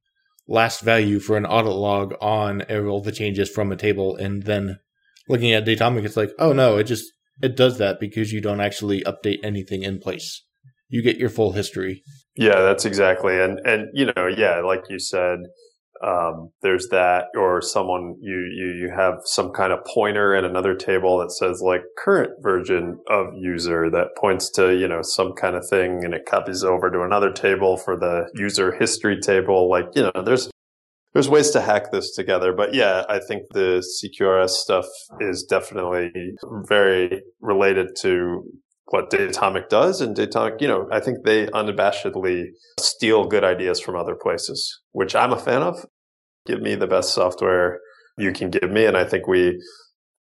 last 0.48 0.80
value 0.80 1.20
for 1.20 1.36
an 1.36 1.44
audit 1.44 1.72
log 1.72 2.14
on 2.20 2.62
all 2.62 3.02
the 3.02 3.12
changes 3.12 3.50
from 3.50 3.70
a 3.70 3.76
table. 3.76 4.16
And 4.16 4.44
then 4.44 4.78
looking 5.28 5.52
at 5.52 5.66
Datomic, 5.66 6.04
it's 6.04 6.16
like, 6.16 6.32
oh 6.38 6.52
no, 6.52 6.78
it 6.78 6.84
just 6.84 7.04
it 7.42 7.56
does 7.56 7.78
that 7.78 8.00
because 8.00 8.32
you 8.32 8.40
don't 8.40 8.60
actually 8.60 9.02
update 9.04 9.38
anything 9.42 9.82
in 9.82 9.98
place. 9.98 10.44
You 10.88 11.02
get 11.02 11.18
your 11.18 11.30
full 11.30 11.52
history. 11.52 12.02
Yeah, 12.36 12.60
that's 12.62 12.86
exactly. 12.86 13.38
And 13.38 13.60
and 13.66 13.88
you 13.92 14.12
know, 14.16 14.26
yeah, 14.26 14.60
like 14.60 14.84
you 14.88 14.98
said 14.98 15.40
um, 16.02 16.50
there's 16.62 16.88
that, 16.88 17.26
or 17.36 17.60
someone 17.60 18.16
you, 18.20 18.50
you 18.54 18.72
you 18.72 18.92
have 18.94 19.14
some 19.24 19.52
kind 19.52 19.72
of 19.72 19.84
pointer 19.84 20.34
in 20.34 20.44
another 20.44 20.74
table 20.74 21.18
that 21.18 21.30
says 21.30 21.60
like 21.62 21.82
current 21.98 22.42
version 22.42 22.98
of 23.08 23.26
user 23.36 23.90
that 23.90 24.16
points 24.18 24.50
to 24.52 24.74
you 24.74 24.88
know 24.88 25.02
some 25.02 25.34
kind 25.34 25.56
of 25.56 25.68
thing, 25.68 26.04
and 26.04 26.14
it 26.14 26.24
copies 26.26 26.64
over 26.64 26.90
to 26.90 27.02
another 27.02 27.30
table 27.30 27.76
for 27.76 27.98
the 27.98 28.30
user 28.34 28.72
history 28.72 29.20
table. 29.20 29.68
Like 29.68 29.86
you 29.94 30.02
know, 30.02 30.22
there's 30.24 30.50
there's 31.12 31.28
ways 31.28 31.50
to 31.50 31.60
hack 31.60 31.92
this 31.92 32.14
together, 32.14 32.52
but 32.52 32.72
yeah, 32.72 33.04
I 33.08 33.18
think 33.18 33.42
the 33.50 33.84
CQRS 34.02 34.50
stuff 34.50 34.86
is 35.20 35.42
definitely 35.42 36.12
very 36.66 37.22
related 37.40 37.88
to 38.02 38.44
what 38.90 39.10
Datomic 39.10 39.68
does. 39.68 40.00
And 40.00 40.16
Datomic, 40.16 40.60
you 40.60 40.68
know, 40.68 40.88
I 40.92 41.00
think 41.00 41.24
they 41.24 41.46
unabashedly 41.46 42.46
steal 42.78 43.26
good 43.26 43.44
ideas 43.44 43.80
from 43.80 43.96
other 43.96 44.14
places, 44.14 44.80
which 44.92 45.14
I'm 45.14 45.32
a 45.32 45.38
fan 45.38 45.62
of. 45.62 45.86
Give 46.46 46.60
me 46.60 46.74
the 46.74 46.86
best 46.86 47.14
software 47.14 47.80
you 48.18 48.32
can 48.32 48.50
give 48.50 48.70
me. 48.70 48.84
And 48.86 48.96
I 48.96 49.04
think 49.04 49.26
we, 49.26 49.62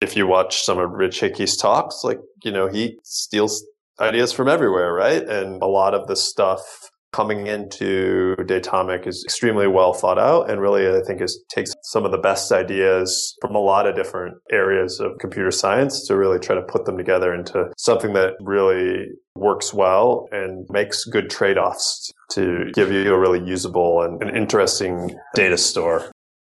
if 0.01 0.17
you 0.17 0.27
watch 0.27 0.63
some 0.63 0.79
of 0.79 0.91
Rich 0.91 1.21
Hickey's 1.21 1.57
talks, 1.57 2.01
like, 2.05 2.19
you 2.43 2.53
know, 2.53 2.69
he 2.69 2.99
steals 3.05 3.65
ideas 4.01 4.33
from 4.33 4.49
everywhere, 4.49 4.93
right? 4.93 5.23
And 5.23 5.63
a 5.63 5.67
lot 5.67 5.95
of 5.95 6.07
the 6.07 6.17
stuff 6.17 6.91
coming 7.15 7.47
into 7.47 8.35
Datomic 8.41 9.07
is 9.07 9.23
extremely 9.25 9.69
well 9.69 9.93
thought 9.93 10.19
out 10.19 10.51
and 10.51 10.61
really 10.61 10.89
I 10.89 11.01
think 11.07 11.21
is 11.21 11.45
takes 11.49 11.73
some 11.85 12.05
of 12.05 12.11
the 12.11 12.19
best 12.19 12.51
ideas 12.51 13.37
from 13.41 13.55
a 13.55 13.61
lot 13.61 13.87
of 13.87 13.95
different 13.95 14.39
areas 14.51 14.99
of 14.99 15.13
computer 15.21 15.53
science 15.53 16.09
to 16.09 16.17
really 16.17 16.41
try 16.41 16.57
to 16.57 16.63
put 16.63 16.87
them 16.87 16.97
together 16.97 17.33
into 17.33 17.71
something 17.77 18.15
that 18.15 18.33
really 18.41 19.07
works 19.37 19.73
well 19.73 20.29
and 20.33 20.67
makes 20.71 21.05
good 21.05 21.31
trade-offs 21.31 22.13
to 22.31 22.73
give 22.75 22.91
you 22.91 23.15
a 23.15 23.19
really 23.19 23.45
usable 23.45 24.03
and 24.03 24.21
an 24.21 24.35
interesting 24.35 25.17
data 25.37 25.57
store. 25.57 26.11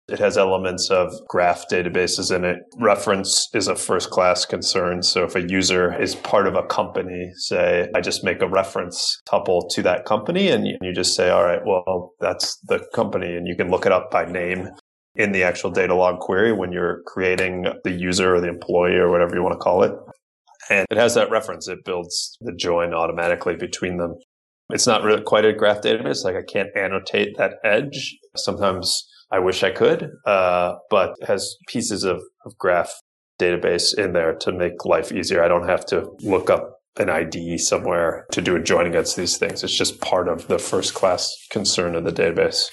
It 0.07 0.19
has 0.19 0.37
elements 0.37 0.91
of 0.91 1.11
graph 1.27 1.65
databases 1.71 2.33
in 2.33 2.45
it. 2.45 2.59
Reference 2.77 3.49
is 3.55 3.67
a 3.67 3.75
first 3.75 4.11
class 4.11 4.45
concern. 4.45 5.01
So 5.01 5.23
if 5.23 5.35
a 5.35 5.47
user 5.47 5.99
is 5.99 6.13
part 6.13 6.45
of 6.45 6.53
a 6.53 6.61
company, 6.61 7.31
say, 7.37 7.89
I 7.95 8.01
just 8.01 8.23
make 8.23 8.39
a 8.41 8.47
reference 8.47 9.19
tuple 9.27 9.67
to 9.71 9.81
that 9.81 10.05
company 10.05 10.49
and 10.49 10.67
you 10.67 10.93
just 10.93 11.15
say, 11.15 11.29
all 11.29 11.43
right, 11.43 11.61
well, 11.65 12.13
that's 12.19 12.59
the 12.67 12.85
company 12.93 13.35
and 13.35 13.47
you 13.47 13.55
can 13.55 13.71
look 13.71 13.87
it 13.87 13.91
up 13.91 14.11
by 14.11 14.25
name 14.25 14.69
in 15.15 15.31
the 15.31 15.43
actual 15.43 15.71
Datalog 15.71 16.19
query 16.19 16.51
when 16.51 16.71
you're 16.71 17.01
creating 17.07 17.65
the 17.83 17.91
user 17.91 18.35
or 18.35 18.41
the 18.41 18.49
employee 18.49 18.97
or 18.97 19.09
whatever 19.09 19.35
you 19.35 19.41
want 19.41 19.53
to 19.53 19.63
call 19.63 19.81
it. 19.81 19.93
And 20.69 20.85
it 20.91 20.97
has 20.97 21.15
that 21.15 21.31
reference. 21.31 21.67
It 21.67 21.83
builds 21.83 22.37
the 22.41 22.53
join 22.53 22.93
automatically 22.93 23.55
between 23.55 23.97
them. 23.97 24.15
It's 24.69 24.87
not 24.87 25.03
really 25.03 25.21
quite 25.23 25.45
a 25.45 25.53
graph 25.53 25.81
database. 25.81 26.23
Like 26.23 26.35
I 26.35 26.43
can't 26.43 26.69
annotate 26.75 27.37
that 27.37 27.53
edge. 27.63 28.17
Sometimes 28.35 29.07
I 29.31 29.39
wish 29.39 29.63
I 29.63 29.71
could, 29.71 30.11
uh, 30.25 30.75
but 30.89 31.15
has 31.27 31.55
pieces 31.67 32.03
of, 32.03 32.21
of 32.45 32.57
graph 32.57 32.91
database 33.39 33.97
in 33.97 34.13
there 34.13 34.35
to 34.35 34.51
make 34.51 34.85
life 34.85 35.11
easier. 35.11 35.43
I 35.43 35.47
don't 35.47 35.67
have 35.67 35.85
to 35.87 36.09
look 36.21 36.49
up 36.49 36.79
an 36.97 37.09
ID 37.09 37.57
somewhere 37.57 38.25
to 38.31 38.41
do 38.41 38.55
a 38.55 38.61
join 38.61 38.85
against 38.85 39.17
these 39.17 39.37
things. 39.37 39.63
It's 39.63 39.77
just 39.77 39.99
part 39.99 40.29
of 40.29 40.47
the 40.47 40.59
first 40.59 40.93
class 40.93 41.29
concern 41.51 41.95
of 41.95 42.05
the 42.05 42.11
database. 42.11 42.69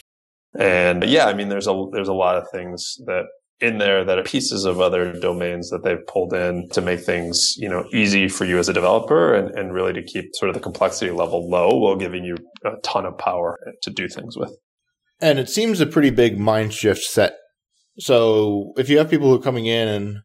And 0.59 1.03
yeah, 1.05 1.27
I 1.27 1.35
mean, 1.35 1.49
there's 1.49 1.67
a, 1.67 1.87
there's 1.93 2.09
a 2.09 2.13
lot 2.13 2.37
of 2.37 2.45
things 2.53 2.97
that 3.07 3.25
in 3.61 3.79
there 3.79 4.05
that 4.05 4.19
are 4.19 4.25
pieces 4.25 4.65
of 4.65 4.81
other 4.81 5.13
domains 5.13 5.71
that 5.71 5.85
they've 5.85 6.07
pulled 6.09 6.35
in 6.35 6.69
to 6.71 6.81
make 6.81 7.01
things, 7.01 7.55
you 7.57 7.69
know, 7.69 7.85
easy 7.95 8.29
for 8.29 8.45
you 8.45 8.59
as 8.59 8.69
a 8.69 8.73
developer 8.73 9.35
and, 9.35 9.57
and 9.57 9.73
really 9.73 9.93
to 9.93 10.03
keep 10.03 10.25
sort 10.35 10.49
of 10.49 10.55
the 10.55 10.61
complexity 10.61 11.13
level 11.13 11.49
low 11.49 11.77
while 11.77 11.97
giving 11.97 12.25
you 12.25 12.37
a 12.65 12.73
ton 12.83 13.07
of 13.07 13.17
power 13.17 13.59
to 13.83 13.91
do 13.91 14.09
things 14.09 14.37
with. 14.37 14.53
And 15.23 15.39
it 15.39 15.49
seems 15.49 15.81
a 15.81 15.87
pretty 15.87 16.11
big 16.11 16.39
mind 16.39 16.75
shift 16.75 17.03
set. 17.03 17.35
So 17.99 18.73
if 18.77 18.89
you 18.89 18.99
have 18.99 19.09
people 19.09 19.29
who 19.29 19.37
are 19.37 19.43
coming 19.43 19.67
in 19.67 19.89
and 19.89 20.19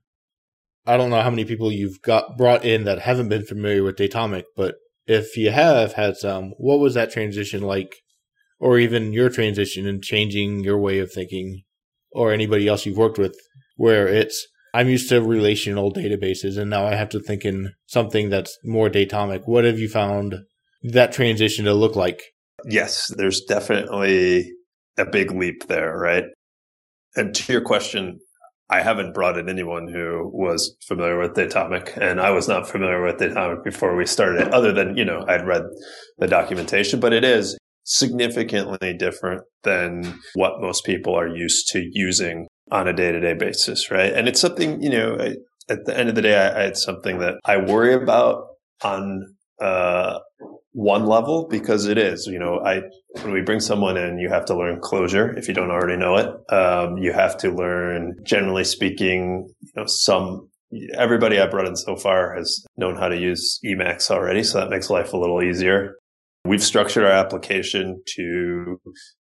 I 0.85 0.97
don't 0.97 1.11
know 1.11 1.21
how 1.21 1.29
many 1.29 1.45
people 1.45 1.71
you've 1.71 2.01
got 2.01 2.37
brought 2.37 2.65
in 2.65 2.85
that 2.85 2.99
haven't 2.99 3.29
been 3.29 3.45
familiar 3.45 3.83
with 3.83 3.97
Datomic, 3.97 4.45
but 4.55 4.75
if 5.05 5.37
you 5.37 5.51
have 5.51 5.93
had 5.93 6.17
some, 6.17 6.53
what 6.57 6.79
was 6.79 6.95
that 6.95 7.11
transition 7.11 7.61
like? 7.61 7.93
Or 8.59 8.79
even 8.79 9.13
your 9.13 9.29
transition 9.29 9.85
in 9.85 10.01
changing 10.01 10.63
your 10.63 10.79
way 10.79 10.97
of 10.97 11.11
thinking 11.11 11.61
or 12.11 12.33
anybody 12.33 12.67
else 12.67 12.85
you've 12.85 12.97
worked 12.97 13.19
with 13.19 13.37
where 13.75 14.07
it's 14.07 14.47
I'm 14.73 14.89
used 14.89 15.09
to 15.09 15.21
relational 15.21 15.93
databases 15.93 16.57
and 16.57 16.69
now 16.69 16.85
I 16.85 16.95
have 16.95 17.09
to 17.09 17.19
think 17.19 17.45
in 17.45 17.73
something 17.85 18.29
that's 18.29 18.57
more 18.63 18.89
datomic. 18.89 19.43
What 19.45 19.63
have 19.63 19.77
you 19.77 19.89
found 19.89 20.35
that 20.81 21.11
transition 21.11 21.65
to 21.65 21.73
look 21.73 21.95
like? 21.95 22.21
Yes, 22.65 23.13
there's 23.15 23.41
definitely 23.41 24.51
a 24.97 25.05
big 25.05 25.31
leap 25.31 25.67
there, 25.67 25.97
right? 25.97 26.25
And 27.15 27.33
to 27.35 27.53
your 27.53 27.61
question, 27.61 28.19
I 28.69 28.81
haven't 28.81 29.13
brought 29.13 29.37
in 29.37 29.47
anyone 29.47 29.87
who 29.87 30.29
was 30.33 30.75
familiar 30.85 31.19
with 31.19 31.33
Datomic, 31.33 31.95
and 31.97 32.19
I 32.19 32.31
was 32.31 32.47
not 32.47 32.69
familiar 32.69 33.01
with 33.03 33.17
Datomic 33.17 33.63
before 33.63 33.95
we 33.95 34.05
started 34.05 34.49
other 34.49 34.73
than, 34.73 34.97
you 34.97 35.05
know, 35.05 35.23
I'd 35.27 35.47
read 35.47 35.63
the 36.17 36.27
documentation, 36.27 36.99
but 36.99 37.13
it 37.13 37.23
is 37.23 37.57
significantly 37.85 38.93
different 38.93 39.43
than 39.63 40.19
what 40.33 40.59
most 40.59 40.83
people 40.85 41.15
are 41.15 41.27
used 41.27 41.69
to 41.69 41.87
using 41.93 42.47
on 42.69 42.87
a 42.87 42.93
day 42.93 43.13
to 43.13 43.19
day 43.21 43.33
basis, 43.33 43.89
right? 43.89 44.13
And 44.13 44.27
it's 44.27 44.41
something, 44.41 44.81
you 44.81 44.89
know, 44.89 45.17
I, 45.17 45.35
at 45.69 45.85
the 45.85 45.97
end 45.97 46.09
of 46.09 46.15
the 46.15 46.21
day, 46.21 46.35
I, 46.35 46.47
I, 46.47 46.63
it's 46.65 46.83
something 46.83 47.19
that 47.19 47.35
I 47.45 47.57
worry 47.57 47.93
about 47.93 48.43
on 48.83 49.35
uh, 49.61 50.19
one 50.77 51.07
level 51.07 51.47
because 51.49 51.87
it 51.87 51.97
is, 51.97 52.27
you 52.27 52.37
know, 52.37 52.59
I 52.59 52.81
when 53.23 53.33
we 53.33 53.41
bring 53.41 53.59
someone 53.59 53.97
in, 53.97 54.19
you 54.19 54.29
have 54.29 54.45
to 54.45 54.55
learn 54.55 54.79
Clojure 54.79 55.35
if 55.35 55.47
you 55.47 55.55
don't 55.55 55.71
already 55.71 55.97
know 55.97 56.17
it. 56.17 56.53
Um, 56.53 56.97
you 56.97 57.11
have 57.13 57.35
to 57.37 57.49
learn, 57.49 58.15
generally 58.23 58.63
speaking, 58.63 59.49
you 59.59 59.71
know, 59.75 59.85
some. 59.87 60.49
Everybody 60.95 61.39
I've 61.39 61.49
brought 61.49 61.67
in 61.67 61.75
so 61.77 61.95
far 61.95 62.35
has 62.35 62.63
known 62.77 62.95
how 62.95 63.07
to 63.07 63.17
use 63.17 63.59
Emacs 63.65 64.11
already, 64.11 64.43
so 64.43 64.59
that 64.59 64.69
makes 64.69 64.91
life 64.91 65.13
a 65.13 65.17
little 65.17 65.41
easier. 65.41 65.95
We've 66.45 66.63
structured 66.63 67.05
our 67.05 67.11
application 67.11 68.03
to 68.15 68.79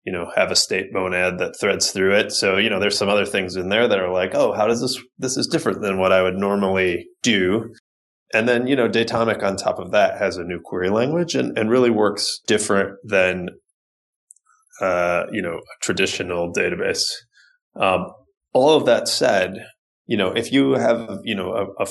you 0.04 0.12
know 0.12 0.30
have 0.36 0.50
a 0.50 0.56
state 0.56 0.92
monad 0.92 1.38
that 1.38 1.58
threads 1.58 1.90
through 1.90 2.14
it 2.14 2.32
so 2.32 2.56
you 2.56 2.70
know 2.70 2.78
there's 2.78 2.96
some 2.96 3.08
other 3.08 3.26
things 3.26 3.56
in 3.56 3.68
there 3.68 3.88
that 3.88 3.98
are 3.98 4.12
like 4.12 4.34
oh 4.34 4.52
how 4.52 4.66
does 4.66 4.80
this 4.80 4.96
this 5.18 5.36
is 5.36 5.48
different 5.48 5.82
than 5.82 5.98
what 5.98 6.12
i 6.12 6.22
would 6.22 6.36
normally 6.36 7.06
do 7.22 7.68
and 8.34 8.48
then, 8.48 8.66
you 8.66 8.76
know, 8.76 8.88
Datomic 8.88 9.42
on 9.42 9.56
top 9.56 9.78
of 9.78 9.90
that 9.92 10.18
has 10.18 10.36
a 10.36 10.44
new 10.44 10.60
query 10.62 10.90
language 10.90 11.34
and, 11.34 11.56
and 11.56 11.70
really 11.70 11.90
works 11.90 12.40
different 12.46 12.98
than, 13.04 13.48
uh, 14.80 15.24
you 15.32 15.40
know, 15.40 15.54
a 15.54 15.82
traditional 15.82 16.52
database. 16.52 17.04
Um, 17.76 18.06
all 18.52 18.76
of 18.76 18.86
that 18.86 19.08
said, 19.08 19.54
you 20.06 20.16
know, 20.16 20.32
if 20.32 20.52
you 20.52 20.72
have, 20.72 21.20
you 21.24 21.34
know, 21.34 21.52
a, 21.52 21.82
a 21.82 21.86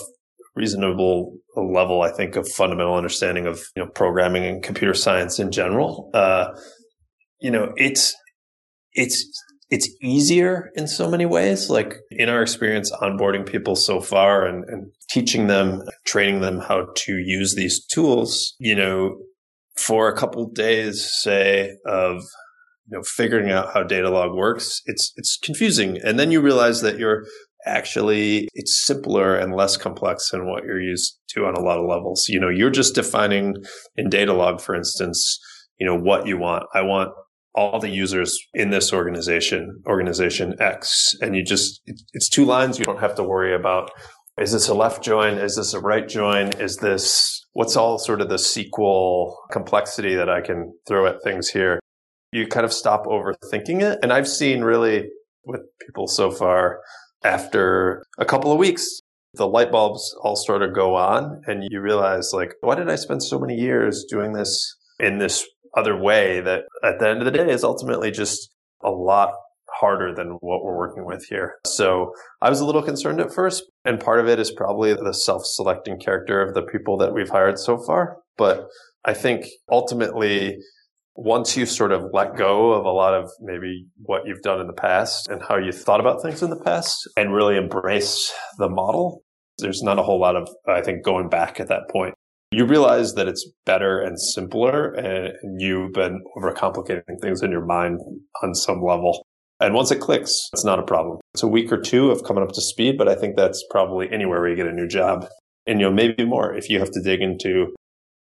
reasonable 0.56 1.38
level, 1.56 2.02
I 2.02 2.12
think, 2.12 2.36
of 2.36 2.48
fundamental 2.48 2.96
understanding 2.96 3.48
of, 3.48 3.60
you 3.76 3.84
know, 3.84 3.90
programming 3.90 4.46
and 4.46 4.64
computer 4.64 4.94
science 4.94 5.40
in 5.40 5.52
general, 5.52 6.10
uh, 6.14 6.50
you 7.40 7.52
know, 7.52 7.74
it's, 7.78 8.16
it's, 8.94 9.28
it's 9.70 9.90
easier 10.02 10.72
in 10.76 10.88
so 10.88 11.10
many 11.10 11.26
ways. 11.26 11.70
Like 11.70 11.96
in 12.12 12.30
our 12.30 12.42
experience 12.42 12.92
onboarding 12.92 13.46
people 13.46 13.76
so 13.76 14.00
far 14.00 14.46
and, 14.46 14.64
and 14.66 14.92
teaching 15.10 15.48
them, 15.48 15.82
training 16.06 16.42
them 16.42 16.60
how 16.60 16.88
to 16.96 17.14
use 17.18 17.56
these 17.56 17.86
tools, 17.86 18.56
you 18.60 18.76
know, 18.76 19.18
for 19.78 20.08
a 20.08 20.18
couple 20.18 20.50
days, 20.50 21.08
say, 21.22 21.76
of 21.86 22.24
you 22.88 22.98
know 22.98 23.04
figuring 23.04 23.52
out 23.52 23.74
how 23.74 23.84
Datalog 23.84 24.36
works, 24.36 24.82
it's 24.86 25.14
it's 25.18 25.38
confusing. 25.44 26.00
And 26.04 26.18
then 26.18 26.32
you 26.32 26.42
realize 26.42 26.82
that 26.82 26.98
you're 26.98 27.26
actually 27.66 28.48
it's 28.54 28.86
simpler 28.86 29.36
and 29.36 29.54
less 29.54 29.78
complex 29.78 30.32
than 30.32 30.48
what 30.48 30.64
you're 30.64 30.82
used 30.82 31.20
to 31.30 31.46
on 31.46 31.56
a 31.56 31.60
lot 31.60 31.78
of 31.78 31.86
levels. 31.86 32.26
You 32.28 32.40
know, 32.40 32.50
you're 32.50 32.70
just 32.70 32.96
defining 32.96 33.56
in 33.96 34.10
Datalog, 34.10 34.62
for 34.62 34.76
instance, 34.76 35.40
you 35.80 35.86
know, 35.86 35.98
what 35.98 36.26
you 36.26 36.38
want. 36.38 36.64
I 36.74 36.82
want 36.82 37.12
all 37.56 37.80
the 37.80 37.90
users 37.90 38.38
in 38.54 38.70
this 38.70 38.94
organization, 38.94 39.82
organization 39.88 40.56
X, 40.60 41.14
and 41.22 41.36
you 41.36 41.44
just, 41.44 41.82
it's 42.14 42.30
two 42.30 42.46
lines. 42.46 42.78
You 42.78 42.86
don't 42.86 43.00
have 43.00 43.16
to 43.16 43.24
worry 43.24 43.56
about, 43.56 43.90
is 44.40 44.52
this 44.52 44.68
a 44.68 44.74
left 44.74 45.04
join? 45.04 45.38
Is 45.38 45.56
this 45.56 45.74
a 45.74 45.80
right 45.80 46.08
join? 46.08 46.50
Is 46.60 46.78
this, 46.78 47.44
what's 47.54 47.76
all 47.76 47.98
sort 47.98 48.22
of 48.22 48.30
the 48.30 48.36
SQL 48.36 49.34
complexity 49.52 50.14
that 50.16 50.30
I 50.30 50.42
can 50.42 50.74
throw 50.88 51.08
at 51.08 51.24
things 51.24 51.50
here? 51.50 51.80
You 52.32 52.46
kind 52.46 52.66
of 52.66 52.74
stop 52.74 53.06
overthinking 53.06 53.82
it. 53.82 54.00
And 54.04 54.14
I've 54.14 54.28
seen 54.28 54.62
really 54.62 55.06
with 55.44 55.62
people 55.86 56.08
so 56.08 56.30
far 56.30 56.80
after 57.24 58.04
a 58.20 58.26
couple 58.26 58.52
of 58.52 58.60
weeks, 58.60 58.86
the 59.34 59.48
light 59.48 59.72
bulbs 59.72 60.16
all 60.22 60.36
sort 60.36 60.62
of 60.62 60.76
go 60.76 60.96
on 60.96 61.42
and 61.48 61.64
you 61.70 61.82
realize 61.82 62.32
like, 62.34 62.54
why 62.62 62.76
did 62.76 62.90
I 62.90 62.96
spend 62.96 63.24
so 63.24 63.40
many 63.40 63.56
years 63.56 64.06
doing 64.10 64.34
this 64.34 64.76
in 65.00 65.18
this 65.20 65.48
other 65.78 65.96
way 65.96 66.42
that 66.42 66.64
at 66.84 67.00
the 67.00 67.08
end 67.08 67.20
of 67.20 67.26
the 67.26 67.32
day 67.32 67.50
is 67.50 67.64
ultimately 67.64 68.12
just 68.12 68.50
a 68.84 68.90
lot 68.90 69.32
harder 69.70 70.14
than 70.14 70.38
what 70.40 70.64
we're 70.64 70.78
working 70.78 71.06
with 71.06 71.26
here. 71.30 71.56
So 71.66 72.12
I 72.42 72.50
was 72.50 72.60
a 72.60 72.66
little 72.66 72.82
concerned 72.82 73.22
at 73.22 73.34
first, 73.34 73.64
and 73.86 74.00
part 74.00 74.20
of 74.20 74.28
it 74.28 74.40
is 74.40 74.52
probably 74.52 74.94
the 74.94 75.14
self-selecting 75.14 76.00
character 76.00 76.42
of 76.42 76.54
the 76.54 76.64
people 76.64 76.98
that 76.98 77.14
we've 77.14 77.30
hired 77.30 77.60
so 77.60 77.78
far. 77.78 78.18
But 78.38 78.66
I 79.06 79.14
think 79.14 79.46
ultimately, 79.72 80.58
once 81.16 81.56
you 81.56 81.66
sort 81.66 81.92
of 81.92 82.06
let 82.14 82.36
go 82.36 82.74
of 82.74 82.86
a 82.86 82.92
lot 82.92 83.14
of 83.14 83.30
maybe 83.40 83.86
what 83.98 84.24
you've 84.26 84.42
done 84.42 84.60
in 84.60 84.68
the 84.68 84.74
past 84.74 85.28
and 85.30 85.42
how 85.44 85.58
you 85.58 85.72
thought 85.72 86.00
about 86.00 86.22
things 86.22 86.42
in 86.42 86.50
the 86.50 86.62
past 86.64 86.96
and 87.16 87.34
really 87.34 87.58
embrace 87.58 88.34
the 88.58 88.70
model, 88.70 89.22
there's 89.60 89.82
not 89.84 90.00
a 90.00 90.04
whole 90.04 90.20
lot 90.20 90.36
of, 90.36 90.48
I 90.68 90.82
think, 90.82 91.04
going 91.04 91.30
back 91.30 91.60
at 91.60 91.68
that 91.70 91.90
point 91.92 92.16
you 92.52 92.66
realize 92.66 93.14
that 93.16 93.28
it's 93.28 93.50
better 93.66 94.00
and 94.00 94.20
simpler 94.20 94.94
and 94.94 95.60
you've 95.60 95.94
been 95.94 96.22
overcomplicating 96.38 97.20
things 97.22 97.42
in 97.42 97.52
your 97.52 97.66
mind 97.66 98.00
on 98.44 98.56
some 98.56 98.82
level. 98.82 99.26
And 99.60 99.74
once 99.74 99.92
it 99.92 100.00
clicks, 100.00 100.50
it's 100.54 100.64
not 100.64 100.80
a 100.80 100.84
problem. 100.84 101.20
It's 101.34 101.44
a 101.44 101.48
week 101.48 101.72
or 101.72 101.82
two 101.82 102.12
of 102.12 102.24
coming 102.24 102.44
up 102.44 102.52
to 102.54 102.62
speed, 102.62 102.98
but 102.98 103.08
I 103.08 103.16
think 103.16 103.36
that's 103.36 103.64
probably 103.70 104.10
anywhere 104.12 104.40
where 104.40 104.50
you 104.50 104.56
get 104.56 104.68
a 104.68 104.72
new 104.72 104.88
job. 104.88 105.28
And 105.66 105.80
you 105.80 105.88
know, 105.88 105.94
maybe 105.94 106.24
more 106.26 106.54
if 106.54 106.70
you 106.70 106.80
have 106.80 106.92
to 106.92 107.02
dig 107.02 107.22
into 107.22 107.74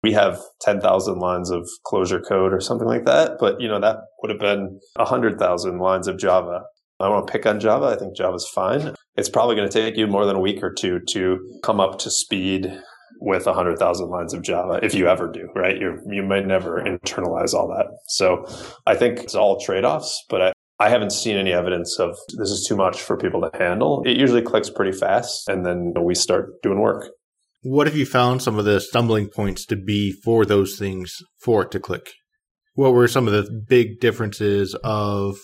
we 0.05 0.13
have 0.13 0.39
10,000 0.61 1.19
lines 1.19 1.51
of 1.51 1.67
Clojure 1.87 2.21
code 2.29 2.53
or 2.53 2.61
something 2.61 2.87
like 2.87 3.07
that, 3.07 3.39
but 3.41 3.59
you 3.59 3.67
know, 3.67 3.81
that 3.81 3.97
would 4.21 4.31
have 4.31 4.39
been 4.39 4.79
100,000 4.97 5.79
lines 5.79 6.07
of 6.07 6.19
Java. 6.19 6.61
I 7.01 7.09
want 7.09 7.27
to 7.27 7.33
pick 7.33 7.47
on 7.47 7.59
Java. 7.59 7.87
I 7.87 7.97
think 7.97 8.15
Java's 8.15 8.47
fine. 8.55 8.95
It's 9.17 9.31
probably 9.31 9.57
going 9.57 9.69
to 9.69 9.73
take 9.73 9.97
you 9.97 10.07
more 10.07 10.27
than 10.27 10.37
a 10.37 10.41
week 10.41 10.63
or 10.63 10.71
two 10.71 11.01
to 11.09 11.39
come 11.63 11.81
up 11.81 11.99
to 12.01 12.11
speed 12.11 12.71
with 13.25 13.47
100,000 13.47 14.09
lines 14.11 14.35
of 14.35 14.43
Java, 14.43 14.79
if 14.83 14.95
you 14.95 15.09
ever 15.09 15.31
do, 15.33 15.49
right? 15.55 15.81
you 15.81 15.99
you 16.11 16.23
might 16.23 16.47
never 16.47 16.83
internalize 16.83 17.55
all 17.55 17.69
that. 17.69 17.87
So 18.07 18.45
I 18.87 18.95
think 18.95 19.21
it's 19.21 19.35
all 19.35 19.59
trade 19.59 19.85
offs, 19.85 20.23
but 20.29 20.43
I, 20.43 20.53
I 20.79 20.91
haven't 20.91 21.11
seen 21.11 21.37
any 21.37 21.53
evidence 21.53 21.99
of 21.99 22.17
this 22.37 22.51
is 22.51 22.67
too 22.69 22.77
much 22.77 23.01
for 23.01 23.17
people 23.17 23.41
to 23.41 23.59
handle. 23.59 24.03
It 24.05 24.19
usually 24.19 24.43
clicks 24.43 24.69
pretty 24.69 24.97
fast 24.97 25.49
and 25.49 25.65
then 25.65 25.95
we 26.03 26.15
start 26.15 26.63
doing 26.63 26.81
work. 26.81 27.09
What 27.63 27.87
have 27.87 27.97
you 27.97 28.05
found 28.05 28.43
some 28.43 28.59
of 28.59 28.67
the 28.67 28.79
stumbling 28.79 29.29
points 29.29 29.65
to 29.67 29.77
be 29.77 30.13
for 30.13 30.45
those 30.45 30.79
things 30.79 31.17
for 31.41 31.63
it 31.63 31.71
to 31.71 31.81
click? 31.81 32.13
What 32.75 32.93
were 32.93 33.09
some 33.09 33.27
of 33.27 33.33
the 33.33 33.51
big 33.67 34.01
differences 34.01 34.77
of 34.85 35.37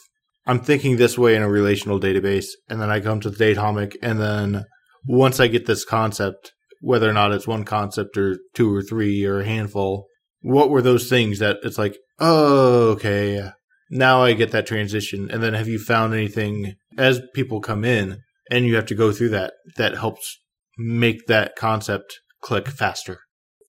I'm 0.46 0.60
thinking 0.60 0.96
this 0.96 1.16
way 1.16 1.34
in 1.34 1.42
a 1.42 1.48
relational 1.48 1.98
database 1.98 2.48
and 2.68 2.82
then 2.82 2.90
I 2.90 3.00
come 3.00 3.20
to 3.20 3.30
the 3.30 3.42
Datomic 3.42 3.94
and 4.02 4.20
then 4.20 4.64
once 5.06 5.40
I 5.40 5.46
get 5.46 5.64
this 5.64 5.84
concept, 5.84 6.52
whether 6.80 7.08
or 7.08 7.12
not 7.12 7.32
it's 7.32 7.46
one 7.46 7.64
concept 7.64 8.16
or 8.16 8.38
two 8.54 8.74
or 8.74 8.82
three 8.82 9.24
or 9.24 9.40
a 9.40 9.46
handful. 9.46 10.06
What 10.42 10.70
were 10.70 10.82
those 10.82 11.08
things 11.08 11.38
that 11.38 11.58
it's 11.62 11.78
like, 11.78 11.96
oh, 12.18 12.90
okay, 12.92 13.50
now 13.90 14.22
I 14.22 14.32
get 14.32 14.52
that 14.52 14.66
transition? 14.66 15.30
And 15.30 15.42
then 15.42 15.54
have 15.54 15.68
you 15.68 15.78
found 15.78 16.14
anything 16.14 16.74
as 16.96 17.20
people 17.34 17.60
come 17.60 17.84
in 17.84 18.18
and 18.50 18.64
you 18.64 18.76
have 18.76 18.86
to 18.86 18.94
go 18.94 19.12
through 19.12 19.30
that 19.30 19.52
that 19.76 19.96
helps 19.96 20.38
make 20.78 21.26
that 21.26 21.56
concept 21.56 22.20
click 22.40 22.68
faster? 22.68 23.20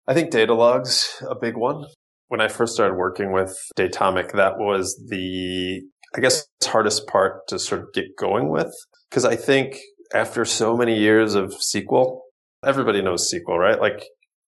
I 0.07 0.13
think 0.13 0.31
Datalog's 0.31 1.21
a 1.29 1.35
big 1.35 1.57
one. 1.57 1.85
When 2.29 2.41
I 2.41 2.47
first 2.47 2.73
started 2.73 2.95
working 2.95 3.33
with 3.33 3.53
Datomic, 3.77 4.31
that 4.33 4.57
was 4.57 4.95
the 5.09 5.81
I 6.15 6.19
guess 6.19 6.45
hardest 6.63 7.07
part 7.07 7.47
to 7.47 7.59
sort 7.59 7.81
of 7.81 7.87
get 7.93 8.17
going 8.17 8.49
with 8.49 8.73
because 9.09 9.25
I 9.25 9.35
think 9.35 9.77
after 10.13 10.45
so 10.45 10.75
many 10.75 10.97
years 10.97 11.35
of 11.35 11.51
SQL, 11.51 12.19
Everybody 12.65 13.01
knows 13.01 13.31
SQL, 13.33 13.57
right? 13.57 13.79
Like 13.79 14.05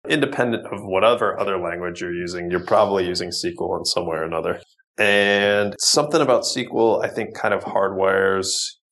independent 0.07 0.65
of 0.67 0.81
whatever 0.83 1.39
other 1.39 1.57
language 1.57 2.01
you're 2.01 2.13
using, 2.13 2.51
you're 2.51 2.65
probably 2.65 3.07
using 3.07 3.29
SQL 3.29 3.79
in 3.79 3.85
some 3.85 4.05
way 4.05 4.17
or 4.17 4.23
another. 4.23 4.59
And 4.97 5.75
something 5.79 6.21
about 6.21 6.43
SQL, 6.43 7.03
I 7.03 7.09
think, 7.09 7.35
kind 7.35 7.53
of 7.53 7.63
hardwires 7.63 8.49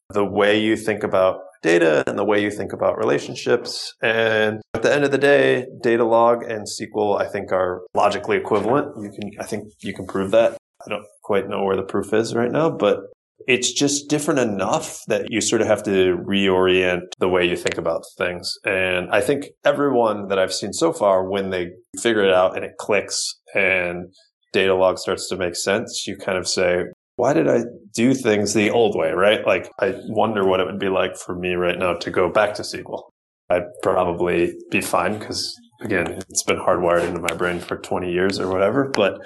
the 0.10 0.26
way 0.26 0.60
you 0.60 0.76
think 0.76 1.04
about 1.04 1.40
data 1.62 2.04
and 2.08 2.18
the 2.18 2.26
way 2.26 2.42
you 2.42 2.50
think 2.50 2.74
about 2.74 2.98
relationships. 2.98 3.94
And 4.02 4.62
at 4.74 4.82
the 4.82 4.94
end 4.94 5.04
of 5.04 5.12
the 5.12 5.18
day, 5.18 5.68
Datalog 5.84 6.50
and 6.50 6.66
SQL, 6.66 7.22
I 7.22 7.28
think, 7.28 7.52
are 7.52 7.82
logically 7.94 8.38
equivalent. 8.38 8.88
You 9.00 9.12
can, 9.12 9.32
I 9.40 9.44
think 9.44 9.66
you 9.82 9.94
can 9.94 10.08
prove 10.08 10.32
that. 10.32 10.58
I 10.84 10.90
don't 10.90 11.06
quite 11.24 11.48
know 11.48 11.64
where 11.64 11.76
the 11.76 11.84
proof 11.84 12.14
is 12.14 12.34
right 12.34 12.52
now, 12.52 12.72
but 12.72 13.02
it's 13.48 13.72
just 13.72 14.10
different 14.10 14.39
enough 14.39 15.00
that 15.08 15.28
you 15.30 15.42
sort 15.42 15.62
of 15.62 15.68
have 15.68 15.84
to 15.84 16.18
reorient 16.26 17.02
the 17.20 17.30
way 17.30 17.48
you 17.48 17.56
think 17.56 17.78
about 17.78 18.04
things. 18.18 18.54
And 18.66 19.10
I 19.12 19.22
think 19.22 19.48
everyone 19.64 20.28
that 20.28 20.39
I've 20.39 20.54
seen 20.54 20.74
so 20.74 20.94
far, 20.94 21.30
when 21.30 21.50
they 21.50 21.72
figure 22.02 22.24
it 22.24 22.34
out 22.34 22.56
and 22.56 22.66
it 22.66 22.74
clicks 22.80 23.39
and 23.54 24.14
Datalog 24.54 25.00
starts 25.00 25.30
to 25.30 25.38
make 25.38 25.56
sense, 25.56 26.06
you 26.08 26.18
kind 26.18 26.38
of 26.38 26.48
say, 26.48 26.84
why 27.16 27.34
did 27.34 27.48
I 27.48 27.64
do 27.94 28.14
things 28.14 28.54
the 28.54 28.72
old 28.72 28.98
way, 28.98 29.12
right? 29.12 29.46
Like, 29.46 29.70
I 29.80 29.96
wonder 30.08 30.46
what 30.46 30.60
it 30.60 30.66
would 30.66 30.80
be 30.80 30.89
like 30.89 31.18
for 31.18 31.36
me 31.36 31.54
right 31.54 31.78
now 31.78 31.94
to 31.94 32.10
go 32.10 32.30
back 32.30 32.56
to 32.56 32.64
SQL. 32.64 33.04
I'd 33.50 33.68
probably 33.84 34.54
be 34.72 34.82
fine 34.82 35.20
because, 35.20 35.54
again, 35.82 36.08
it's 36.30 36.44
been 36.44 36.58
hardwired 36.58 37.08
into 37.08 37.20
my 37.22 37.36
brain 37.36 37.60
for 37.60 37.78
20 37.78 38.12
years 38.12 38.39
or 38.39 38.50
whatever. 38.50 38.92
But 38.94 39.20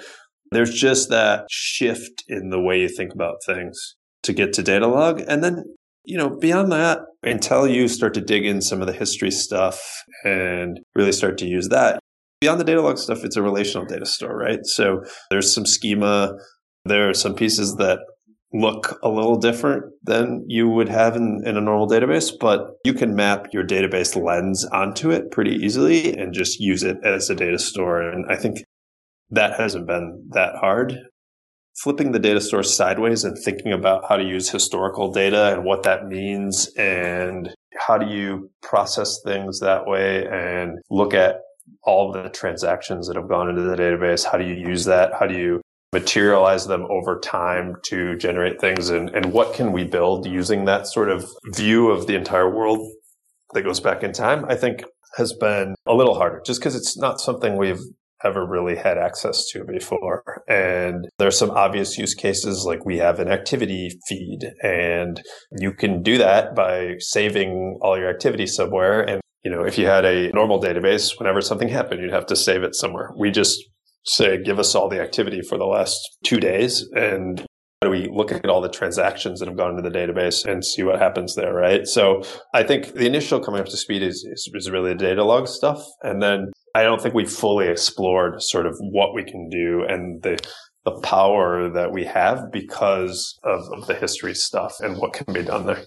there's 0.50 0.74
just 0.74 1.10
that 1.10 1.46
shift 1.50 2.24
in 2.28 2.50
the 2.50 2.60
way 2.60 2.80
you 2.80 2.88
think 2.88 3.12
about 3.12 3.36
things 3.46 3.96
to 4.26 4.32
get 4.32 4.52
to 4.54 4.62
Datalog. 4.62 5.24
And 5.26 5.42
then, 5.42 5.64
you 6.04 6.16
know, 6.16 6.30
beyond 6.30 6.70
that, 6.72 7.00
until 7.22 7.66
you 7.66 7.88
start 7.88 8.14
to 8.14 8.20
dig 8.20 8.44
in 8.44 8.60
some 8.60 8.80
of 8.80 8.86
the 8.86 8.92
history 8.92 9.30
stuff 9.30 9.80
and 10.24 10.78
really 10.94 11.12
start 11.12 11.38
to 11.38 11.46
use 11.46 11.68
that, 11.68 11.98
beyond 12.40 12.60
the 12.60 12.64
Datalog 12.64 12.98
stuff, 12.98 13.24
it's 13.24 13.36
a 13.36 13.42
relational 13.42 13.86
data 13.86 14.06
store, 14.06 14.36
right? 14.36 14.60
So 14.64 15.02
there's 15.30 15.52
some 15.52 15.66
schema. 15.66 16.32
There 16.84 17.08
are 17.08 17.14
some 17.14 17.34
pieces 17.34 17.76
that 17.76 17.98
look 18.52 18.98
a 19.02 19.08
little 19.08 19.36
different 19.36 19.84
than 20.04 20.44
you 20.46 20.68
would 20.68 20.88
have 20.88 21.16
in, 21.16 21.42
in 21.44 21.56
a 21.56 21.60
normal 21.60 21.88
database, 21.88 22.32
but 22.38 22.60
you 22.84 22.94
can 22.94 23.14
map 23.14 23.48
your 23.52 23.64
database 23.64 24.20
lens 24.20 24.64
onto 24.66 25.10
it 25.10 25.30
pretty 25.30 25.56
easily 25.56 26.16
and 26.16 26.32
just 26.32 26.60
use 26.60 26.82
it 26.82 26.96
as 27.04 27.28
a 27.28 27.34
data 27.34 27.58
store. 27.58 28.00
And 28.00 28.24
I 28.30 28.36
think 28.36 28.58
that 29.30 29.58
hasn't 29.58 29.86
been 29.86 30.28
that 30.30 30.54
hard 30.60 30.96
flipping 31.82 32.12
the 32.12 32.18
data 32.18 32.40
store 32.40 32.62
sideways 32.62 33.24
and 33.24 33.36
thinking 33.44 33.72
about 33.72 34.04
how 34.08 34.16
to 34.16 34.24
use 34.24 34.50
historical 34.50 35.12
data 35.12 35.52
and 35.52 35.64
what 35.64 35.82
that 35.82 36.06
means 36.06 36.68
and 36.76 37.54
how 37.78 37.98
do 37.98 38.06
you 38.06 38.50
process 38.62 39.20
things 39.24 39.60
that 39.60 39.86
way 39.86 40.26
and 40.26 40.78
look 40.90 41.12
at 41.12 41.36
all 41.82 42.12
the 42.12 42.28
transactions 42.30 43.06
that 43.06 43.16
have 43.16 43.28
gone 43.28 43.48
into 43.48 43.62
the 43.62 43.76
database. 43.76 44.24
How 44.24 44.38
do 44.38 44.44
you 44.44 44.54
use 44.54 44.84
that? 44.86 45.12
How 45.18 45.26
do 45.26 45.38
you 45.38 45.60
materialize 45.92 46.66
them 46.66 46.86
over 46.90 47.18
time 47.20 47.76
to 47.84 48.16
generate 48.16 48.60
things? 48.60 48.90
And, 48.90 49.10
and 49.10 49.32
what 49.32 49.54
can 49.54 49.72
we 49.72 49.84
build 49.84 50.26
using 50.26 50.64
that 50.64 50.86
sort 50.86 51.10
of 51.10 51.28
view 51.54 51.90
of 51.90 52.06
the 52.06 52.14
entire 52.14 52.48
world 52.48 52.80
that 53.52 53.62
goes 53.62 53.80
back 53.80 54.02
in 54.02 54.12
time? 54.12 54.44
I 54.48 54.56
think 54.56 54.84
has 55.16 55.32
been 55.32 55.74
a 55.86 55.94
little 55.94 56.14
harder 56.14 56.42
just 56.44 56.60
because 56.60 56.74
it's 56.74 56.96
not 56.96 57.20
something 57.20 57.56
we've 57.56 57.80
ever 58.24 58.46
really 58.46 58.76
had 58.76 58.98
access 58.98 59.46
to 59.52 59.64
before. 59.64 60.42
And 60.48 61.06
there's 61.18 61.38
some 61.38 61.50
obvious 61.50 61.98
use 61.98 62.14
cases 62.14 62.64
like 62.66 62.84
we 62.84 62.98
have 62.98 63.18
an 63.18 63.28
activity 63.28 63.90
feed 64.08 64.40
and 64.62 65.22
you 65.58 65.72
can 65.72 66.02
do 66.02 66.18
that 66.18 66.54
by 66.54 66.94
saving 66.98 67.78
all 67.82 67.98
your 67.98 68.10
activity 68.10 68.46
somewhere. 68.46 69.02
And, 69.02 69.20
you 69.44 69.50
know, 69.50 69.64
if 69.64 69.78
you 69.78 69.86
had 69.86 70.04
a 70.04 70.30
normal 70.32 70.60
database, 70.60 71.18
whenever 71.18 71.40
something 71.40 71.68
happened, 71.68 72.00
you'd 72.00 72.12
have 72.12 72.26
to 72.26 72.36
save 72.36 72.62
it 72.62 72.74
somewhere. 72.74 73.10
We 73.18 73.30
just 73.30 73.62
say, 74.04 74.42
give 74.42 74.58
us 74.58 74.74
all 74.74 74.88
the 74.88 75.00
activity 75.00 75.40
for 75.42 75.58
the 75.58 75.66
last 75.66 75.98
two 76.24 76.38
days 76.38 76.86
and 76.94 77.44
we 77.82 78.08
look 78.10 78.32
at 78.32 78.46
all 78.46 78.60
the 78.60 78.68
transactions 78.68 79.38
that 79.38 79.48
have 79.48 79.56
gone 79.56 79.76
into 79.76 79.88
the 79.88 79.96
database 79.96 80.46
and 80.46 80.64
see 80.64 80.82
what 80.82 80.98
happens 80.98 81.34
there, 81.34 81.52
right? 81.52 81.86
So 81.86 82.22
I 82.54 82.62
think 82.62 82.94
the 82.94 83.06
initial 83.06 83.38
coming 83.38 83.60
up 83.60 83.66
to 83.66 83.76
speed 83.76 84.02
is, 84.02 84.26
is, 84.32 84.50
is 84.54 84.70
really 84.70 84.94
the 84.94 85.04
Datalog 85.04 85.46
stuff. 85.46 85.84
And 86.02 86.22
then 86.22 86.52
I 86.76 86.82
don't 86.82 87.00
think 87.00 87.14
we 87.14 87.24
fully 87.24 87.68
explored 87.68 88.42
sort 88.42 88.66
of 88.66 88.76
what 88.78 89.14
we 89.14 89.24
can 89.24 89.48
do 89.48 89.82
and 89.88 90.22
the 90.22 90.38
the 90.84 91.00
power 91.00 91.70
that 91.70 91.90
we 91.90 92.04
have 92.04 92.52
because 92.52 93.38
of, 93.42 93.60
of 93.72 93.86
the 93.86 93.94
history 93.94 94.34
stuff 94.34 94.74
and 94.80 94.98
what 94.98 95.14
can 95.14 95.32
be 95.32 95.42
done 95.42 95.66
there. 95.66 95.82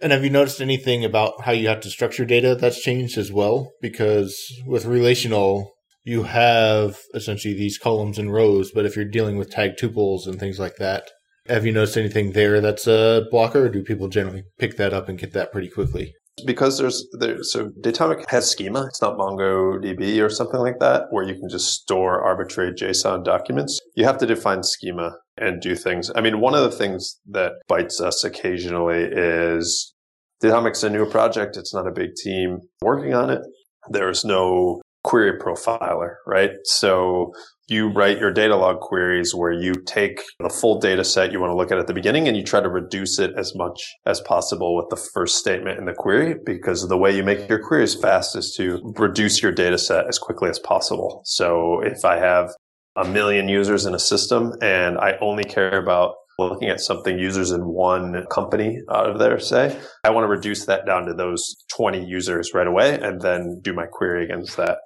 And 0.00 0.12
have 0.12 0.22
you 0.22 0.30
noticed 0.30 0.60
anything 0.60 1.04
about 1.04 1.42
how 1.44 1.52
you 1.52 1.66
have 1.68 1.80
to 1.80 1.90
structure 1.90 2.24
data 2.26 2.54
that's 2.54 2.82
changed 2.82 3.18
as 3.18 3.32
well? 3.32 3.72
Because 3.80 4.38
with 4.66 4.84
relational, 4.84 5.72
you 6.04 6.24
have 6.24 6.98
essentially 7.14 7.54
these 7.54 7.78
columns 7.78 8.18
and 8.18 8.32
rows, 8.32 8.70
but 8.70 8.84
if 8.84 8.94
you're 8.94 9.06
dealing 9.06 9.38
with 9.38 9.50
tag 9.50 9.72
tuples 9.80 10.26
and 10.26 10.38
things 10.38 10.60
like 10.60 10.76
that, 10.76 11.10
have 11.46 11.64
you 11.66 11.72
noticed 11.72 11.96
anything 11.96 12.32
there 12.32 12.60
that's 12.60 12.86
a 12.86 13.26
blocker, 13.30 13.64
or 13.64 13.68
do 13.70 13.82
people 13.82 14.08
generally 14.08 14.44
pick 14.58 14.76
that 14.76 14.92
up 14.92 15.08
and 15.08 15.18
get 15.18 15.32
that 15.32 15.50
pretty 15.50 15.68
quickly? 15.68 16.14
Because 16.46 16.78
there's 16.78 17.06
there, 17.18 17.42
so 17.42 17.70
Datomic 17.80 18.24
has 18.28 18.50
schema. 18.50 18.86
It's 18.86 19.02
not 19.02 19.18
MongoDB 19.18 20.22
or 20.22 20.30
something 20.30 20.60
like 20.60 20.78
that, 20.80 21.06
where 21.10 21.24
you 21.24 21.34
can 21.34 21.48
just 21.48 21.72
store 21.72 22.22
arbitrary 22.22 22.72
JSON 22.72 23.24
documents. 23.24 23.80
You 23.94 24.04
have 24.04 24.18
to 24.18 24.26
define 24.26 24.62
schema 24.62 25.16
and 25.36 25.60
do 25.60 25.74
things. 25.74 26.10
I 26.14 26.20
mean, 26.20 26.40
one 26.40 26.54
of 26.54 26.62
the 26.62 26.76
things 26.76 27.18
that 27.26 27.52
bites 27.68 28.00
us 28.00 28.24
occasionally 28.24 29.08
is 29.10 29.94
Datomic's 30.42 30.84
a 30.84 30.90
new 30.90 31.08
project. 31.08 31.56
It's 31.56 31.74
not 31.74 31.86
a 31.86 31.92
big 31.92 32.14
team 32.14 32.60
working 32.82 33.14
on 33.14 33.30
it. 33.30 33.42
There's 33.90 34.24
no 34.24 34.82
query 35.04 35.38
profiler, 35.38 36.14
right? 36.26 36.50
So 36.64 37.32
you 37.68 37.88
write 37.88 38.18
your 38.18 38.32
Datalog 38.32 38.80
queries 38.80 39.34
where 39.34 39.52
you 39.52 39.74
take 39.86 40.22
the 40.40 40.48
full 40.48 40.80
data 40.80 41.04
set 41.04 41.32
you 41.32 41.40
want 41.40 41.50
to 41.50 41.56
look 41.56 41.70
at 41.70 41.78
at 41.78 41.86
the 41.86 41.94
beginning 41.94 42.26
and 42.26 42.36
you 42.36 42.42
try 42.42 42.60
to 42.60 42.68
reduce 42.68 43.18
it 43.18 43.32
as 43.36 43.54
much 43.54 43.94
as 44.06 44.20
possible 44.22 44.74
with 44.74 44.88
the 44.88 44.96
first 44.96 45.36
statement 45.36 45.78
in 45.78 45.84
the 45.84 45.92
query 45.92 46.34
because 46.46 46.88
the 46.88 46.96
way 46.96 47.14
you 47.14 47.22
make 47.22 47.48
your 47.48 47.62
queries 47.62 47.94
fast 47.94 48.34
is 48.36 48.54
to 48.56 48.80
reduce 48.96 49.42
your 49.42 49.52
data 49.52 49.76
set 49.76 50.08
as 50.08 50.18
quickly 50.18 50.48
as 50.48 50.58
possible. 50.58 51.22
So 51.24 51.80
if 51.80 52.04
I 52.04 52.16
have 52.16 52.50
a 52.96 53.04
million 53.04 53.48
users 53.48 53.84
in 53.84 53.94
a 53.94 53.98
system 53.98 54.52
and 54.62 54.98
I 54.98 55.16
only 55.20 55.44
care 55.44 55.78
about 55.78 56.14
looking 56.38 56.68
at 56.68 56.80
something 56.80 57.18
users 57.18 57.50
in 57.50 57.66
one 57.66 58.24
company 58.30 58.80
out 58.92 59.10
of 59.10 59.18
there 59.18 59.38
say, 59.38 59.78
I 60.04 60.10
want 60.10 60.24
to 60.24 60.28
reduce 60.28 60.66
that 60.66 60.86
down 60.86 61.04
to 61.06 61.14
those 61.14 61.56
20 61.76 62.04
users 62.04 62.54
right 62.54 62.66
away 62.66 62.98
and 63.00 63.20
then 63.20 63.60
do 63.62 63.72
my 63.72 63.86
query 63.86 64.24
against 64.24 64.56
that. 64.56 64.78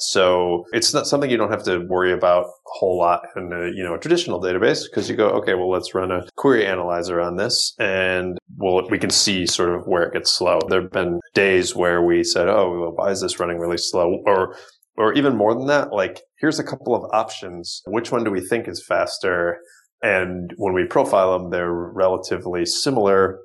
So 0.00 0.64
it's 0.72 0.94
not 0.94 1.06
something 1.06 1.30
you 1.30 1.36
don't 1.36 1.50
have 1.50 1.64
to 1.64 1.86
worry 1.88 2.12
about 2.12 2.44
a 2.44 2.50
whole 2.64 2.98
lot 2.98 3.22
in 3.36 3.52
a, 3.52 3.66
you 3.74 3.82
know, 3.82 3.94
a 3.94 3.98
traditional 3.98 4.40
database 4.40 4.84
because 4.88 5.10
you 5.10 5.16
go, 5.16 5.28
okay, 5.30 5.54
well, 5.54 5.70
let's 5.70 5.94
run 5.94 6.10
a 6.10 6.26
query 6.36 6.66
analyzer 6.66 7.20
on 7.20 7.36
this 7.36 7.74
and 7.78 8.38
well, 8.56 8.88
we 8.88 8.98
can 8.98 9.10
see 9.10 9.46
sort 9.46 9.74
of 9.74 9.86
where 9.86 10.02
it 10.02 10.12
gets 10.12 10.30
slow. 10.32 10.58
There 10.68 10.82
have 10.82 10.90
been 10.90 11.20
days 11.34 11.74
where 11.74 12.02
we 12.02 12.24
said, 12.24 12.48
oh, 12.48 12.78
well, 12.78 12.92
why 12.94 13.10
is 13.10 13.20
this 13.20 13.38
running 13.38 13.58
really 13.58 13.78
slow? 13.78 14.22
Or, 14.26 14.56
or 14.96 15.12
even 15.14 15.36
more 15.36 15.54
than 15.54 15.66
that, 15.66 15.92
like 15.92 16.20
here's 16.38 16.58
a 16.58 16.64
couple 16.64 16.94
of 16.94 17.10
options. 17.12 17.82
Which 17.86 18.10
one 18.10 18.24
do 18.24 18.30
we 18.30 18.40
think 18.40 18.68
is 18.68 18.84
faster? 18.84 19.58
And 20.02 20.52
when 20.56 20.72
we 20.72 20.84
profile 20.84 21.38
them, 21.38 21.50
they're 21.50 21.72
relatively 21.72 22.64
similar. 22.64 23.38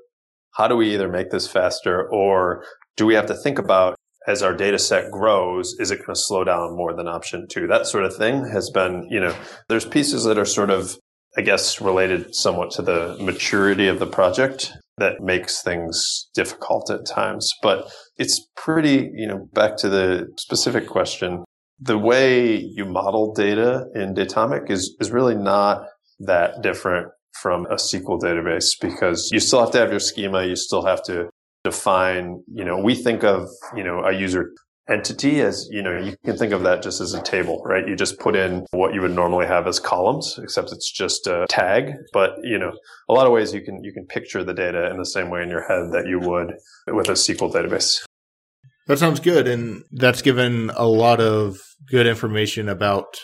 How 0.54 0.68
do 0.68 0.76
we 0.76 0.94
either 0.94 1.10
make 1.10 1.32
this 1.32 1.48
faster 1.48 2.10
or 2.10 2.64
do 2.96 3.06
we 3.06 3.14
have 3.16 3.26
to 3.26 3.36
think 3.36 3.60
about 3.60 3.96
as 4.28 4.42
our 4.42 4.54
data 4.56 4.80
set 4.80 5.12
grows, 5.12 5.76
is 5.80 5.92
it 5.92 5.98
going 5.98 6.16
to 6.16 6.16
slow 6.16 6.44
down 6.44 6.76
more 6.76 6.96
than 6.96 7.08
option 7.08 7.48
two? 7.50 7.68
That 7.68 7.86
sort 7.86 8.06
of 8.06 8.16
thing 8.16 8.50
has 8.52 8.70
been, 8.70 9.08
you 9.10 9.20
know, 9.20 9.36
there's 9.70 9.86
pieces 9.86 10.24
that 10.24 10.38
are 10.38 10.46
sort 10.46 10.70
of, 10.70 10.98
I 11.38 11.42
guess, 11.42 11.80
related 11.80 12.36
somewhat 12.36 12.72
to 12.72 12.82
the 12.82 13.18
maturity 13.20 13.88
of 13.88 14.00
the 14.00 14.08
project 14.08 14.74
that 14.98 15.22
makes 15.22 15.62
things 15.62 16.30
difficult 16.34 16.90
at 16.90 17.06
times. 17.06 17.52
But 17.62 17.92
it's 18.18 18.48
pretty, 18.56 19.12
you 19.14 19.28
know, 19.28 19.48
back 19.54 19.78
to 19.78 19.90
the 19.90 20.28
specific 20.38 20.88
question. 20.88 21.44
The 21.80 21.98
way 21.98 22.56
you 22.56 22.86
model 22.86 23.34
data 23.34 23.86
in 23.94 24.14
Datomic 24.16 24.72
is, 24.72 24.96
is 25.00 25.12
really 25.12 25.36
not 25.36 25.86
that 26.20 26.62
different 26.62 27.10
from 27.42 27.66
a 27.66 27.76
SQL 27.76 28.20
database 28.20 28.70
because 28.80 29.30
you 29.32 29.42
still 29.42 29.60
have 29.60 29.72
to 29.72 29.80
have 29.80 29.92
your 29.92 30.00
schema. 30.00 30.46
You 30.46 30.56
still 30.56 30.86
have 30.86 31.04
to 31.04 31.30
define, 31.66 32.44
you 32.48 32.64
know, 32.64 32.78
we 32.78 32.96
think 32.96 33.24
of, 33.24 33.50
you 33.76 33.84
know, 33.84 34.06
a 34.06 34.14
user 34.14 34.52
entity 34.88 35.42
as, 35.42 35.68
you 35.72 35.82
know, 35.82 35.98
you 35.98 36.16
can 36.24 36.38
think 36.38 36.54
of 36.54 36.62
that 36.62 36.84
just 36.84 37.02
as 37.02 37.16
a 37.16 37.22
table, 37.24 37.62
right? 37.66 37.88
You 37.88 37.96
just 37.96 38.20
put 38.20 38.36
in 38.36 38.68
what 38.72 38.94
you 38.94 39.02
would 39.02 39.16
normally 39.16 39.48
have 39.48 39.66
as 39.66 39.80
columns, 39.80 40.40
except 40.42 40.72
it's 40.72 40.92
just 40.92 41.26
a 41.26 41.48
tag. 41.50 41.94
But, 42.14 42.36
you 42.44 42.60
know, 42.60 42.72
a 43.10 43.14
lot 43.14 43.26
of 43.26 43.34
ways 43.34 43.52
you 43.52 43.62
can, 43.62 43.84
you 43.84 43.92
can 43.92 44.06
picture 44.06 44.44
the 44.44 44.54
data 44.54 44.90
in 44.92 44.98
the 44.98 45.06
same 45.06 45.32
way 45.32 45.42
in 45.42 45.50
your 45.50 45.68
head 45.68 45.92
that 45.94 46.06
you 46.08 46.20
would 46.20 46.54
with 46.88 47.10
a 47.10 47.14
SQL 47.14 47.52
database. 47.52 48.06
That 48.88 49.00
sounds 49.00 49.20
good. 49.20 49.48
And 49.48 49.84
that's 49.92 50.22
given 50.22 50.72
a 50.76 50.86
lot 50.86 51.20
of 51.20 51.58
good 51.90 52.06
information 52.06 52.70
about 52.70 53.20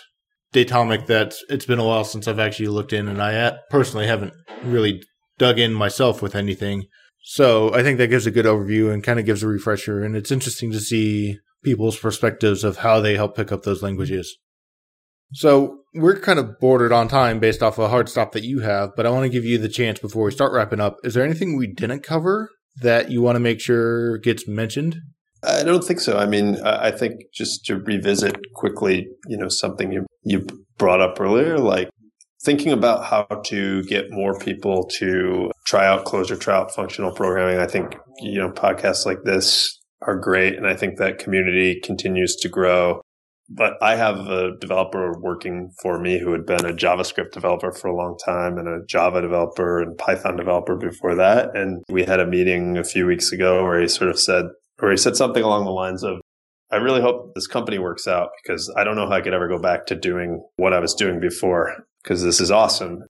Datomic 0.54 1.06
that 1.06 1.36
it's 1.48 1.68
been 1.68 1.80
a 1.80 1.86
while 1.86 2.04
since 2.04 2.28
I've 2.28 2.40
actually 2.40 2.68
looked 2.68 2.92
in 2.92 3.08
and 3.08 3.22
I 3.22 3.54
personally 3.70 4.08
haven't 4.08 4.34
really 4.64 5.04
dug 5.38 5.60
in 5.60 5.74
myself 5.74 6.22
with 6.24 6.36
anything. 6.36 6.88
So 7.22 7.74
I 7.74 7.84
think 7.84 7.98
that 7.98 8.10
gives 8.10 8.26
a 8.26 8.32
good 8.32 8.46
overview 8.46 8.94
and 8.94 9.04
kind 9.04 9.20
of 9.20 9.26
gives 9.26 9.44
a 9.44 9.48
refresher. 9.48 10.04
And 10.04 10.16
it's 10.16 10.32
interesting 10.32 10.72
to 10.72 10.80
see 10.80 11.40
people's 11.64 11.98
perspectives 11.98 12.64
of 12.64 12.78
how 12.78 13.00
they 13.00 13.16
help 13.16 13.36
pick 13.36 13.52
up 13.52 13.64
those 13.64 13.84
languages. 13.84 14.38
So 15.34 15.82
we're 15.94 16.20
kind 16.20 16.40
of 16.40 16.60
bordered 16.60 16.92
on 16.92 17.08
time 17.08 17.40
based 17.40 17.64
off 17.64 17.78
a 17.78 17.88
hard 17.88 18.10
stop 18.10 18.34
that 18.34 18.44
you 18.44 18.60
have, 18.60 18.92
but 18.96 19.06
I 19.06 19.12
want 19.12 19.24
to 19.24 19.30
give 19.30 19.46
you 19.46 19.58
the 19.58 19.70
chance 19.70 20.00
before 20.00 20.26
we 20.26 20.32
start 20.32 20.52
wrapping 20.52 20.82
up. 20.82 20.98
Is 21.04 21.14
there 21.14 21.24
anything 21.24 21.58
we 21.58 21.68
didn't 21.68 22.04
cover 22.04 22.50
that 22.82 23.12
you 23.12 23.22
want 23.22 23.36
to 23.36 23.40
make 23.40 23.62
sure 23.62 24.18
gets 24.18 24.48
mentioned? 24.48 24.98
I 25.44 25.64
don't 25.64 25.84
think 25.84 26.00
so. 26.00 26.18
I 26.18 26.26
mean, 26.26 26.60
I 26.64 26.92
think 26.92 27.22
just 27.34 27.66
to 27.66 27.78
revisit 27.78 28.36
quickly, 28.54 29.08
you 29.28 29.38
know, 29.38 29.48
something 29.48 29.92
you 29.92 30.06
you 30.24 30.46
brought 30.78 31.02
up 31.02 31.20
earlier, 31.20 31.58
like 31.58 31.90
thinking 32.44 32.72
about 32.72 33.06
how 33.06 33.24
to 33.46 33.84
get 33.84 34.12
more 34.12 34.38
people 34.40 34.88
to 35.00 35.52
try 35.66 35.86
out 35.86 36.06
Clojure, 36.06 36.40
try 36.40 36.56
out 36.56 36.74
functional 36.74 37.12
programming. 37.12 37.60
I 37.60 37.68
think, 37.68 37.96
you 38.20 38.40
know, 38.40 38.50
podcasts 38.50 39.06
like 39.06 39.24
this 39.24 39.80
are 40.02 40.18
great. 40.18 40.56
And 40.56 40.66
I 40.66 40.76
think 40.76 40.98
that 40.98 41.20
community 41.20 41.80
continues 41.84 42.36
to 42.38 42.50
grow. 42.50 43.02
But 43.54 43.74
I 43.82 43.98
have 43.98 44.16
a 44.28 44.58
developer 44.60 45.20
working 45.20 45.72
for 45.82 46.00
me 46.00 46.20
who 46.20 46.32
had 46.32 46.46
been 46.46 46.66
a 46.66 46.74
JavaScript 46.74 47.32
developer 47.32 47.74
for 47.74 47.90
a 47.90 47.96
long 47.96 48.18
time 48.26 48.58
and 48.58 48.68
a 48.68 48.86
Java 48.88 49.22
developer 49.22 49.82
and 49.82 49.98
Python 49.98 50.38
developer 50.38 50.78
before 50.78 51.16
that. 51.16 51.54
And 51.54 51.84
we 51.90 52.06
had 52.06 52.22
a 52.22 52.26
meeting 52.26 52.78
a 52.78 52.84
few 52.86 53.06
weeks 53.06 53.34
ago 53.34 53.64
where 53.64 53.82
he 53.82 53.90
sort 53.90 54.10
of 54.10 54.18
said, 54.18 54.46
or 54.82 54.90
he 54.90 54.96
said 54.96 55.18
something 55.18 55.44
along 55.44 55.66
the 55.66 55.72
lines 55.72 56.02
of, 56.02 56.21
I 56.72 56.78
really 56.78 57.02
hope 57.02 57.34
this 57.36 57.48
company 57.48 57.80
works 57.80 58.08
out 58.08 58.30
because 58.42 58.74
I 58.78 58.84
don't 58.84 58.96
know 58.96 59.08
how 59.08 59.14
I 59.14 59.22
could 59.22 59.34
ever 59.34 59.48
go 59.48 59.60
back 59.60 59.86
to 59.88 59.96
doing 59.96 60.42
what 60.56 60.74
I 60.74 60.80
was 60.80 60.94
doing 60.94 61.20
before 61.20 61.84
because 62.02 62.24
this 62.24 62.40
is 62.40 62.50
awesome. 62.50 63.04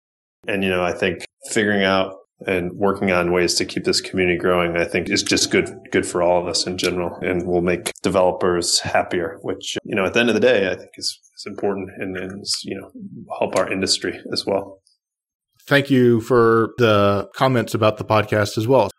And, 0.47 0.63
you 0.63 0.69
know, 0.69 0.83
I 0.83 0.93
think 0.93 1.25
figuring 1.51 1.83
out 1.83 2.15
and 2.47 2.71
working 2.73 3.11
on 3.11 3.31
ways 3.31 3.53
to 3.55 3.65
keep 3.65 3.83
this 3.83 4.01
community 4.01 4.37
growing, 4.37 4.75
I 4.75 4.85
think 4.85 5.09
is 5.09 5.21
just 5.21 5.51
good, 5.51 5.69
good 5.91 6.07
for 6.07 6.23
all 6.23 6.41
of 6.41 6.47
us 6.47 6.65
in 6.65 6.77
general 6.77 7.15
and 7.21 7.45
will 7.45 7.61
make 7.61 7.91
developers 8.01 8.79
happier, 8.79 9.37
which, 9.41 9.77
you 9.83 9.95
know, 9.95 10.05
at 10.05 10.13
the 10.13 10.19
end 10.19 10.29
of 10.29 10.35
the 10.35 10.41
day, 10.41 10.71
I 10.71 10.75
think 10.75 10.89
is, 10.95 11.19
is 11.37 11.45
important 11.45 11.89
and, 11.99 12.17
and, 12.17 12.43
you 12.63 12.79
know, 12.79 12.91
help 13.37 13.55
our 13.57 13.71
industry 13.71 14.19
as 14.33 14.45
well. 14.45 14.81
Thank 15.67 15.91
you 15.91 16.21
for 16.21 16.71
the 16.79 17.29
comments 17.35 17.75
about 17.75 17.97
the 17.97 18.05
podcast 18.05 18.57
as 18.57 18.67
well. 18.67 18.90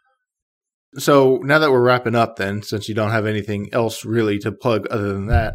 So 0.98 1.38
now 1.42 1.58
that 1.58 1.70
we're 1.70 1.82
wrapping 1.82 2.14
up, 2.14 2.36
then, 2.36 2.62
since 2.62 2.88
you 2.88 2.94
don't 2.94 3.10
have 3.10 3.26
anything 3.26 3.68
else 3.72 4.04
really 4.04 4.38
to 4.40 4.52
plug 4.52 4.86
other 4.90 5.12
than 5.12 5.26
that, 5.26 5.54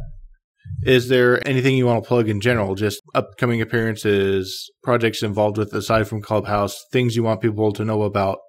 is 0.83 1.09
there 1.09 1.45
anything 1.47 1.75
you 1.75 1.85
want 1.85 2.03
to 2.03 2.07
plug 2.07 2.27
in 2.27 2.41
general? 2.41 2.75
Just 2.75 3.01
upcoming 3.13 3.61
appearances, 3.61 4.69
projects 4.83 5.23
involved 5.23 5.57
with 5.57 5.73
aside 5.73 6.07
from 6.07 6.21
Clubhouse, 6.21 6.83
things 6.91 7.15
you 7.15 7.23
want 7.23 7.41
people 7.41 7.71
to 7.73 7.85
know 7.85 8.03
about, 8.03 8.39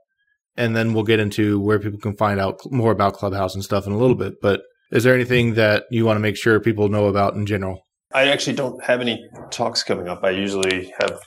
and 0.57 0.75
then 0.75 0.93
we'll 0.93 1.05
get 1.05 1.21
into 1.21 1.61
where 1.61 1.79
people 1.79 2.01
can 2.01 2.17
find 2.17 2.41
out 2.41 2.59
more 2.71 2.91
about 2.91 3.15
Clubhouse 3.15 3.55
and 3.55 3.65
stuff 3.65 3.87
in 3.87 3.93
a 3.93 3.99
little 3.99 4.17
bit. 4.17 4.35
But 4.41 4.63
is 4.91 5.05
there 5.05 5.15
anything 5.15 5.55
that 5.55 5.85
you 5.91 6.05
want 6.05 6.17
to 6.17 6.21
make 6.21 6.37
sure 6.37 6.59
people 6.61 6.89
know 6.89 7.07
about 7.07 7.35
in 7.35 7.47
general? 7.47 7.87
I 8.15 8.29
actually 8.29 8.57
don't 8.57 8.83
have 8.85 9.01
any 9.01 9.23
talks 9.51 9.83
coming 9.83 10.09
up. 10.09 10.25
I 10.25 10.31
usually 10.31 10.93
have 10.99 11.21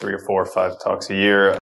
three 0.00 0.14
or 0.14 0.18
four 0.26 0.42
or 0.42 0.46
five 0.46 0.72
talks 0.82 1.08
a 1.10 1.14
year. 1.14 1.56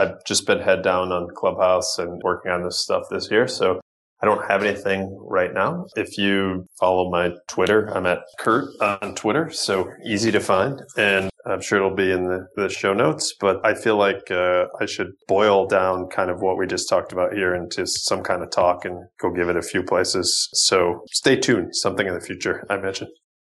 I've 0.00 0.24
just 0.24 0.46
been 0.46 0.60
head 0.60 0.82
down 0.82 1.12
on 1.12 1.28
Clubhouse 1.36 1.98
and 1.98 2.20
working 2.24 2.50
on 2.50 2.64
this 2.64 2.82
stuff 2.82 3.04
this 3.10 3.30
year. 3.30 3.46
So 3.46 3.80
I 4.22 4.26
don't 4.26 4.46
have 4.48 4.62
anything 4.62 5.18
right 5.28 5.52
now. 5.52 5.86
If 5.96 6.16
you 6.16 6.66
follow 6.78 7.10
my 7.10 7.32
Twitter, 7.48 7.86
I'm 7.86 8.06
at 8.06 8.20
Kurt 8.38 8.68
on 8.80 9.14
Twitter, 9.14 9.50
so 9.50 9.88
easy 10.06 10.30
to 10.32 10.40
find. 10.40 10.80
And 10.96 11.30
I'm 11.46 11.60
sure 11.60 11.78
it'll 11.78 11.94
be 11.94 12.10
in 12.10 12.24
the, 12.24 12.46
the 12.56 12.68
show 12.68 12.92
notes, 12.92 13.34
but 13.40 13.64
I 13.64 13.74
feel 13.74 13.96
like 13.96 14.30
uh, 14.30 14.66
I 14.80 14.86
should 14.86 15.08
boil 15.26 15.66
down 15.66 16.08
kind 16.08 16.30
of 16.30 16.40
what 16.40 16.58
we 16.58 16.66
just 16.66 16.88
talked 16.88 17.12
about 17.12 17.32
here 17.32 17.54
into 17.54 17.86
some 17.86 18.22
kind 18.22 18.42
of 18.42 18.50
talk 18.50 18.84
and 18.84 19.06
go 19.20 19.30
give 19.30 19.48
it 19.48 19.56
a 19.56 19.62
few 19.62 19.82
places. 19.82 20.48
So 20.52 21.02
stay 21.12 21.36
tuned, 21.36 21.74
something 21.76 22.06
in 22.06 22.14
the 22.14 22.20
future, 22.20 22.66
I 22.68 22.76
mentioned. 22.76 23.10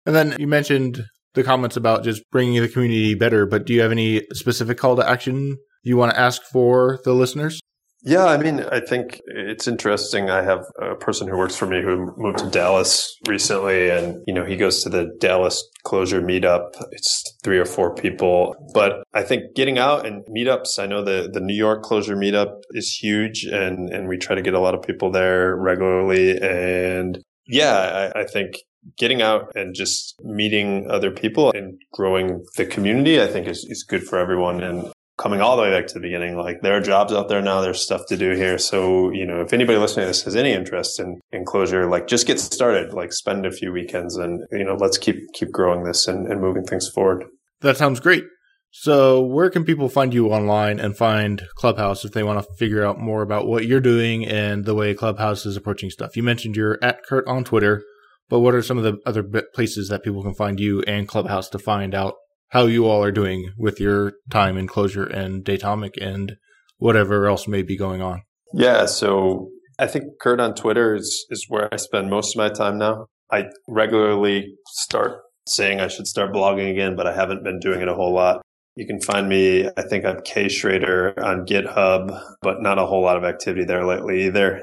And 0.04 0.14
then 0.14 0.36
you 0.38 0.46
mentioned 0.46 1.04
the 1.34 1.42
comments 1.42 1.76
about 1.76 2.04
just 2.04 2.22
bringing 2.30 2.60
the 2.60 2.68
community 2.68 3.14
better, 3.14 3.46
but 3.46 3.66
do 3.66 3.72
you 3.72 3.80
have 3.80 3.92
any 3.92 4.26
specific 4.32 4.76
call 4.76 4.96
to 4.96 5.08
action 5.08 5.56
you 5.82 5.96
want 5.96 6.12
to 6.12 6.20
ask 6.20 6.42
for 6.42 7.00
the 7.04 7.12
listeners? 7.12 7.60
Yeah, 8.02 8.24
I 8.24 8.38
mean, 8.38 8.60
I 8.72 8.80
think 8.80 9.20
it's 9.26 9.68
interesting. 9.68 10.30
I 10.30 10.42
have 10.42 10.64
a 10.80 10.94
person 10.94 11.28
who 11.28 11.36
works 11.36 11.54
for 11.54 11.66
me 11.66 11.82
who 11.82 12.14
moved 12.16 12.38
to 12.38 12.48
Dallas 12.48 13.14
recently, 13.28 13.90
and 13.90 14.22
you 14.26 14.32
know, 14.32 14.46
he 14.46 14.56
goes 14.56 14.82
to 14.82 14.88
the 14.88 15.14
Dallas 15.20 15.62
Clojure 15.84 16.24
meetup. 16.24 16.82
It's 16.92 17.22
three 17.44 17.58
or 17.58 17.66
four 17.66 17.94
people, 17.94 18.54
but 18.72 19.02
I 19.12 19.22
think 19.22 19.54
getting 19.54 19.76
out 19.76 20.06
and 20.06 20.24
meetups. 20.34 20.78
I 20.78 20.86
know 20.86 21.04
the 21.04 21.28
the 21.30 21.40
New 21.40 21.54
York 21.54 21.84
Clojure 21.84 22.16
meetup 22.16 22.62
is 22.70 22.90
huge, 22.90 23.44
and 23.44 23.90
and 23.90 24.08
we 24.08 24.16
try 24.16 24.34
to 24.34 24.42
get 24.42 24.54
a 24.54 24.60
lot 24.60 24.74
of 24.74 24.80
people 24.80 25.12
there 25.12 25.54
regularly. 25.56 26.38
And 26.40 27.22
yeah, 27.46 28.10
I, 28.14 28.20
I 28.20 28.24
think 28.24 28.54
getting 28.96 29.20
out 29.20 29.52
and 29.54 29.74
just 29.74 30.14
meeting 30.22 30.90
other 30.90 31.10
people 31.10 31.52
and 31.54 31.78
growing 31.92 32.42
the 32.56 32.64
community, 32.64 33.20
I 33.20 33.26
think 33.26 33.46
is, 33.46 33.66
is 33.68 33.84
good 33.86 34.04
for 34.04 34.18
everyone. 34.18 34.62
And 34.62 34.90
coming 35.20 35.40
all 35.40 35.56
the 35.56 35.62
way 35.62 35.70
back 35.70 35.86
to 35.88 35.94
the 35.94 36.00
beginning, 36.00 36.36
like 36.36 36.62
there 36.62 36.76
are 36.76 36.80
jobs 36.80 37.12
out 37.12 37.28
there 37.28 37.42
now, 37.42 37.60
there's 37.60 37.82
stuff 37.82 38.06
to 38.08 38.16
do 38.16 38.32
here. 38.32 38.58
So, 38.58 39.10
you 39.10 39.26
know, 39.26 39.42
if 39.42 39.52
anybody 39.52 39.78
listening 39.78 40.04
to 40.04 40.08
this 40.08 40.22
has 40.22 40.34
any 40.34 40.52
interest 40.52 40.98
in, 40.98 41.20
in 41.30 41.44
Clojure, 41.44 41.90
like 41.90 42.06
just 42.06 42.26
get 42.26 42.40
started, 42.40 42.94
like 42.94 43.12
spend 43.12 43.44
a 43.44 43.52
few 43.52 43.70
weekends 43.70 44.16
and, 44.16 44.40
you 44.50 44.64
know, 44.64 44.76
let's 44.76 44.96
keep, 44.96 45.32
keep 45.34 45.52
growing 45.52 45.84
this 45.84 46.08
and, 46.08 46.26
and 46.26 46.40
moving 46.40 46.64
things 46.64 46.88
forward. 46.88 47.24
That 47.60 47.76
sounds 47.76 48.00
great. 48.00 48.24
So, 48.72 49.20
where 49.20 49.50
can 49.50 49.64
people 49.64 49.88
find 49.88 50.14
you 50.14 50.28
online 50.28 50.78
and 50.78 50.96
find 50.96 51.42
Clubhouse 51.56 52.04
if 52.04 52.12
they 52.12 52.22
want 52.22 52.40
to 52.40 52.54
figure 52.56 52.84
out 52.84 53.00
more 53.00 53.20
about 53.20 53.48
what 53.48 53.66
you're 53.66 53.80
doing 53.80 54.24
and 54.24 54.64
the 54.64 54.76
way 54.76 54.94
Clubhouse 54.94 55.44
is 55.44 55.56
approaching 55.56 55.90
stuff? 55.90 56.16
You 56.16 56.22
mentioned 56.22 56.54
you're 56.54 56.78
at 56.80 57.04
Kurt 57.04 57.26
on 57.26 57.42
Twitter, 57.42 57.82
but 58.28 58.38
what 58.38 58.54
are 58.54 58.62
some 58.62 58.78
of 58.78 58.84
the 58.84 58.98
other 59.04 59.24
places 59.54 59.88
that 59.88 60.04
people 60.04 60.22
can 60.22 60.34
find 60.34 60.60
you 60.60 60.82
and 60.82 61.08
Clubhouse 61.08 61.48
to 61.48 61.58
find 61.58 61.96
out 61.96 62.14
how 62.50 62.66
you 62.66 62.86
all 62.86 63.02
are 63.02 63.12
doing 63.12 63.52
with 63.56 63.80
your 63.80 64.14
time 64.30 64.56
in 64.56 64.68
Clojure 64.68 65.10
and 65.12 65.44
Datomic 65.44 65.92
and 66.00 66.36
whatever 66.78 67.26
else 67.26 67.48
may 67.48 67.62
be 67.62 67.76
going 67.76 68.02
on. 68.02 68.22
Yeah, 68.52 68.86
so 68.86 69.50
I 69.78 69.86
think 69.86 70.04
Kurt 70.20 70.40
on 70.40 70.54
Twitter 70.54 70.94
is, 70.94 71.26
is 71.30 71.46
where 71.48 71.72
I 71.72 71.76
spend 71.76 72.10
most 72.10 72.34
of 72.34 72.38
my 72.38 72.48
time 72.48 72.78
now. 72.78 73.06
I 73.30 73.44
regularly 73.68 74.54
start 74.66 75.20
saying 75.46 75.80
I 75.80 75.88
should 75.88 76.06
start 76.06 76.32
blogging 76.32 76.70
again, 76.70 76.96
but 76.96 77.06
I 77.06 77.14
haven't 77.14 77.44
been 77.44 77.60
doing 77.60 77.80
it 77.80 77.88
a 77.88 77.94
whole 77.94 78.12
lot. 78.12 78.42
You 78.76 78.86
can 78.86 79.00
find 79.00 79.28
me, 79.28 79.68
I 79.76 79.82
think 79.88 80.04
I'm 80.04 80.20
K 80.24 80.48
Schrader 80.48 81.14
on 81.22 81.46
GitHub, 81.46 82.18
but 82.42 82.62
not 82.62 82.78
a 82.78 82.86
whole 82.86 83.02
lot 83.02 83.16
of 83.16 83.24
activity 83.24 83.64
there 83.64 83.86
lately 83.86 84.26
either. 84.26 84.60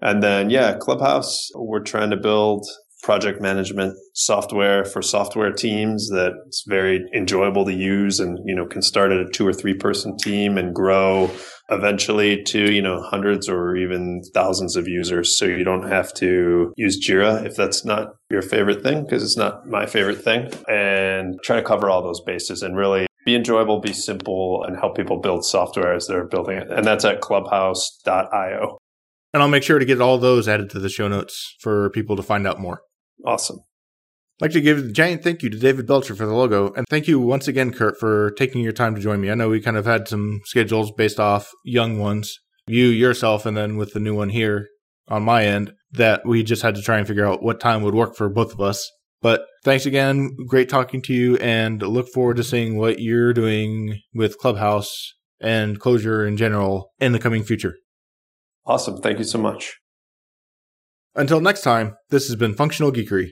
And 0.00 0.22
then, 0.22 0.50
yeah, 0.50 0.76
Clubhouse, 0.78 1.48
we're 1.54 1.80
trying 1.82 2.10
to 2.10 2.16
build 2.16 2.66
project 3.06 3.40
management 3.40 3.96
software 4.14 4.84
for 4.84 5.00
software 5.00 5.52
teams 5.52 6.10
that's 6.10 6.64
very 6.66 7.08
enjoyable 7.14 7.64
to 7.64 7.72
use 7.72 8.18
and 8.18 8.36
you 8.44 8.52
know 8.52 8.66
can 8.66 8.82
start 8.82 9.12
at 9.12 9.20
a 9.20 9.30
two 9.30 9.46
or 9.46 9.52
three 9.52 9.74
person 9.74 10.16
team 10.16 10.58
and 10.58 10.74
grow 10.74 11.30
eventually 11.70 12.42
to 12.42 12.72
you 12.72 12.82
know 12.82 13.00
hundreds 13.00 13.48
or 13.48 13.76
even 13.76 14.22
thousands 14.34 14.74
of 14.74 14.88
users. 14.88 15.38
So 15.38 15.44
you 15.44 15.62
don't 15.62 15.88
have 15.88 16.12
to 16.14 16.72
use 16.76 16.98
jira 16.98 17.46
if 17.46 17.54
that's 17.54 17.84
not 17.84 18.08
your 18.28 18.42
favorite 18.42 18.82
thing 18.82 19.04
because 19.04 19.22
it's 19.22 19.36
not 19.36 19.68
my 19.68 19.86
favorite 19.86 20.20
thing. 20.20 20.50
And 20.68 21.36
try 21.44 21.60
to 21.60 21.62
cover 21.62 21.88
all 21.88 22.02
those 22.02 22.20
bases 22.22 22.60
and 22.60 22.76
really 22.76 23.06
be 23.24 23.36
enjoyable 23.36 23.80
be 23.80 23.92
simple 23.92 24.64
and 24.66 24.76
help 24.76 24.96
people 24.96 25.20
build 25.20 25.44
software 25.44 25.94
as 25.94 26.08
they're 26.08 26.26
building 26.26 26.58
it. 26.58 26.72
And 26.72 26.84
that's 26.84 27.04
at 27.04 27.20
clubhouse.io 27.20 28.78
and 29.36 29.42
I'll 29.42 29.50
make 29.50 29.64
sure 29.64 29.78
to 29.78 29.84
get 29.84 30.00
all 30.00 30.16
those 30.16 30.48
added 30.48 30.70
to 30.70 30.78
the 30.78 30.88
show 30.88 31.08
notes 31.08 31.56
for 31.60 31.90
people 31.90 32.16
to 32.16 32.22
find 32.22 32.46
out 32.46 32.58
more. 32.58 32.80
Awesome. 33.24 33.58
I'd 34.38 34.44
like 34.44 34.50
to 34.52 34.60
give 34.60 34.78
a 34.78 34.92
giant 34.92 35.24
thank 35.24 35.42
you 35.42 35.48
to 35.48 35.58
David 35.58 35.86
Belcher 35.86 36.14
for 36.14 36.26
the 36.26 36.34
logo. 36.34 36.72
And 36.74 36.86
thank 36.90 37.08
you 37.08 37.18
once 37.18 37.48
again, 37.48 37.72
Kurt, 37.72 37.98
for 37.98 38.32
taking 38.32 38.60
your 38.60 38.72
time 38.72 38.94
to 38.94 39.00
join 39.00 39.20
me. 39.20 39.30
I 39.30 39.34
know 39.34 39.48
we 39.48 39.62
kind 39.62 39.78
of 39.78 39.86
had 39.86 40.08
some 40.08 40.40
schedules 40.44 40.92
based 40.92 41.18
off 41.18 41.50
young 41.64 41.98
ones, 41.98 42.38
you 42.66 42.86
yourself, 42.86 43.46
and 43.46 43.56
then 43.56 43.78
with 43.78 43.94
the 43.94 44.00
new 44.00 44.14
one 44.14 44.28
here 44.28 44.68
on 45.08 45.22
my 45.22 45.46
end, 45.46 45.72
that 45.92 46.26
we 46.26 46.42
just 46.42 46.62
had 46.62 46.74
to 46.74 46.82
try 46.82 46.98
and 46.98 47.06
figure 47.06 47.26
out 47.26 47.42
what 47.42 47.60
time 47.60 47.82
would 47.82 47.94
work 47.94 48.14
for 48.14 48.28
both 48.28 48.52
of 48.52 48.60
us. 48.60 48.90
But 49.22 49.46
thanks 49.64 49.86
again. 49.86 50.36
Great 50.46 50.68
talking 50.68 51.00
to 51.02 51.14
you 51.14 51.36
and 51.38 51.80
look 51.80 52.08
forward 52.12 52.36
to 52.36 52.44
seeing 52.44 52.76
what 52.76 53.00
you're 53.00 53.32
doing 53.32 54.00
with 54.14 54.36
Clubhouse 54.38 55.14
and 55.40 55.80
Clojure 55.80 56.28
in 56.28 56.36
general 56.36 56.92
in 57.00 57.12
the 57.12 57.18
coming 57.18 57.42
future. 57.42 57.76
Awesome. 58.66 59.00
Thank 59.00 59.18
you 59.18 59.24
so 59.24 59.38
much. 59.38 59.76
Until 61.16 61.40
next 61.40 61.62
time, 61.62 61.96
this 62.10 62.26
has 62.26 62.36
been 62.36 62.52
Functional 62.52 62.92
Geekery. 62.92 63.30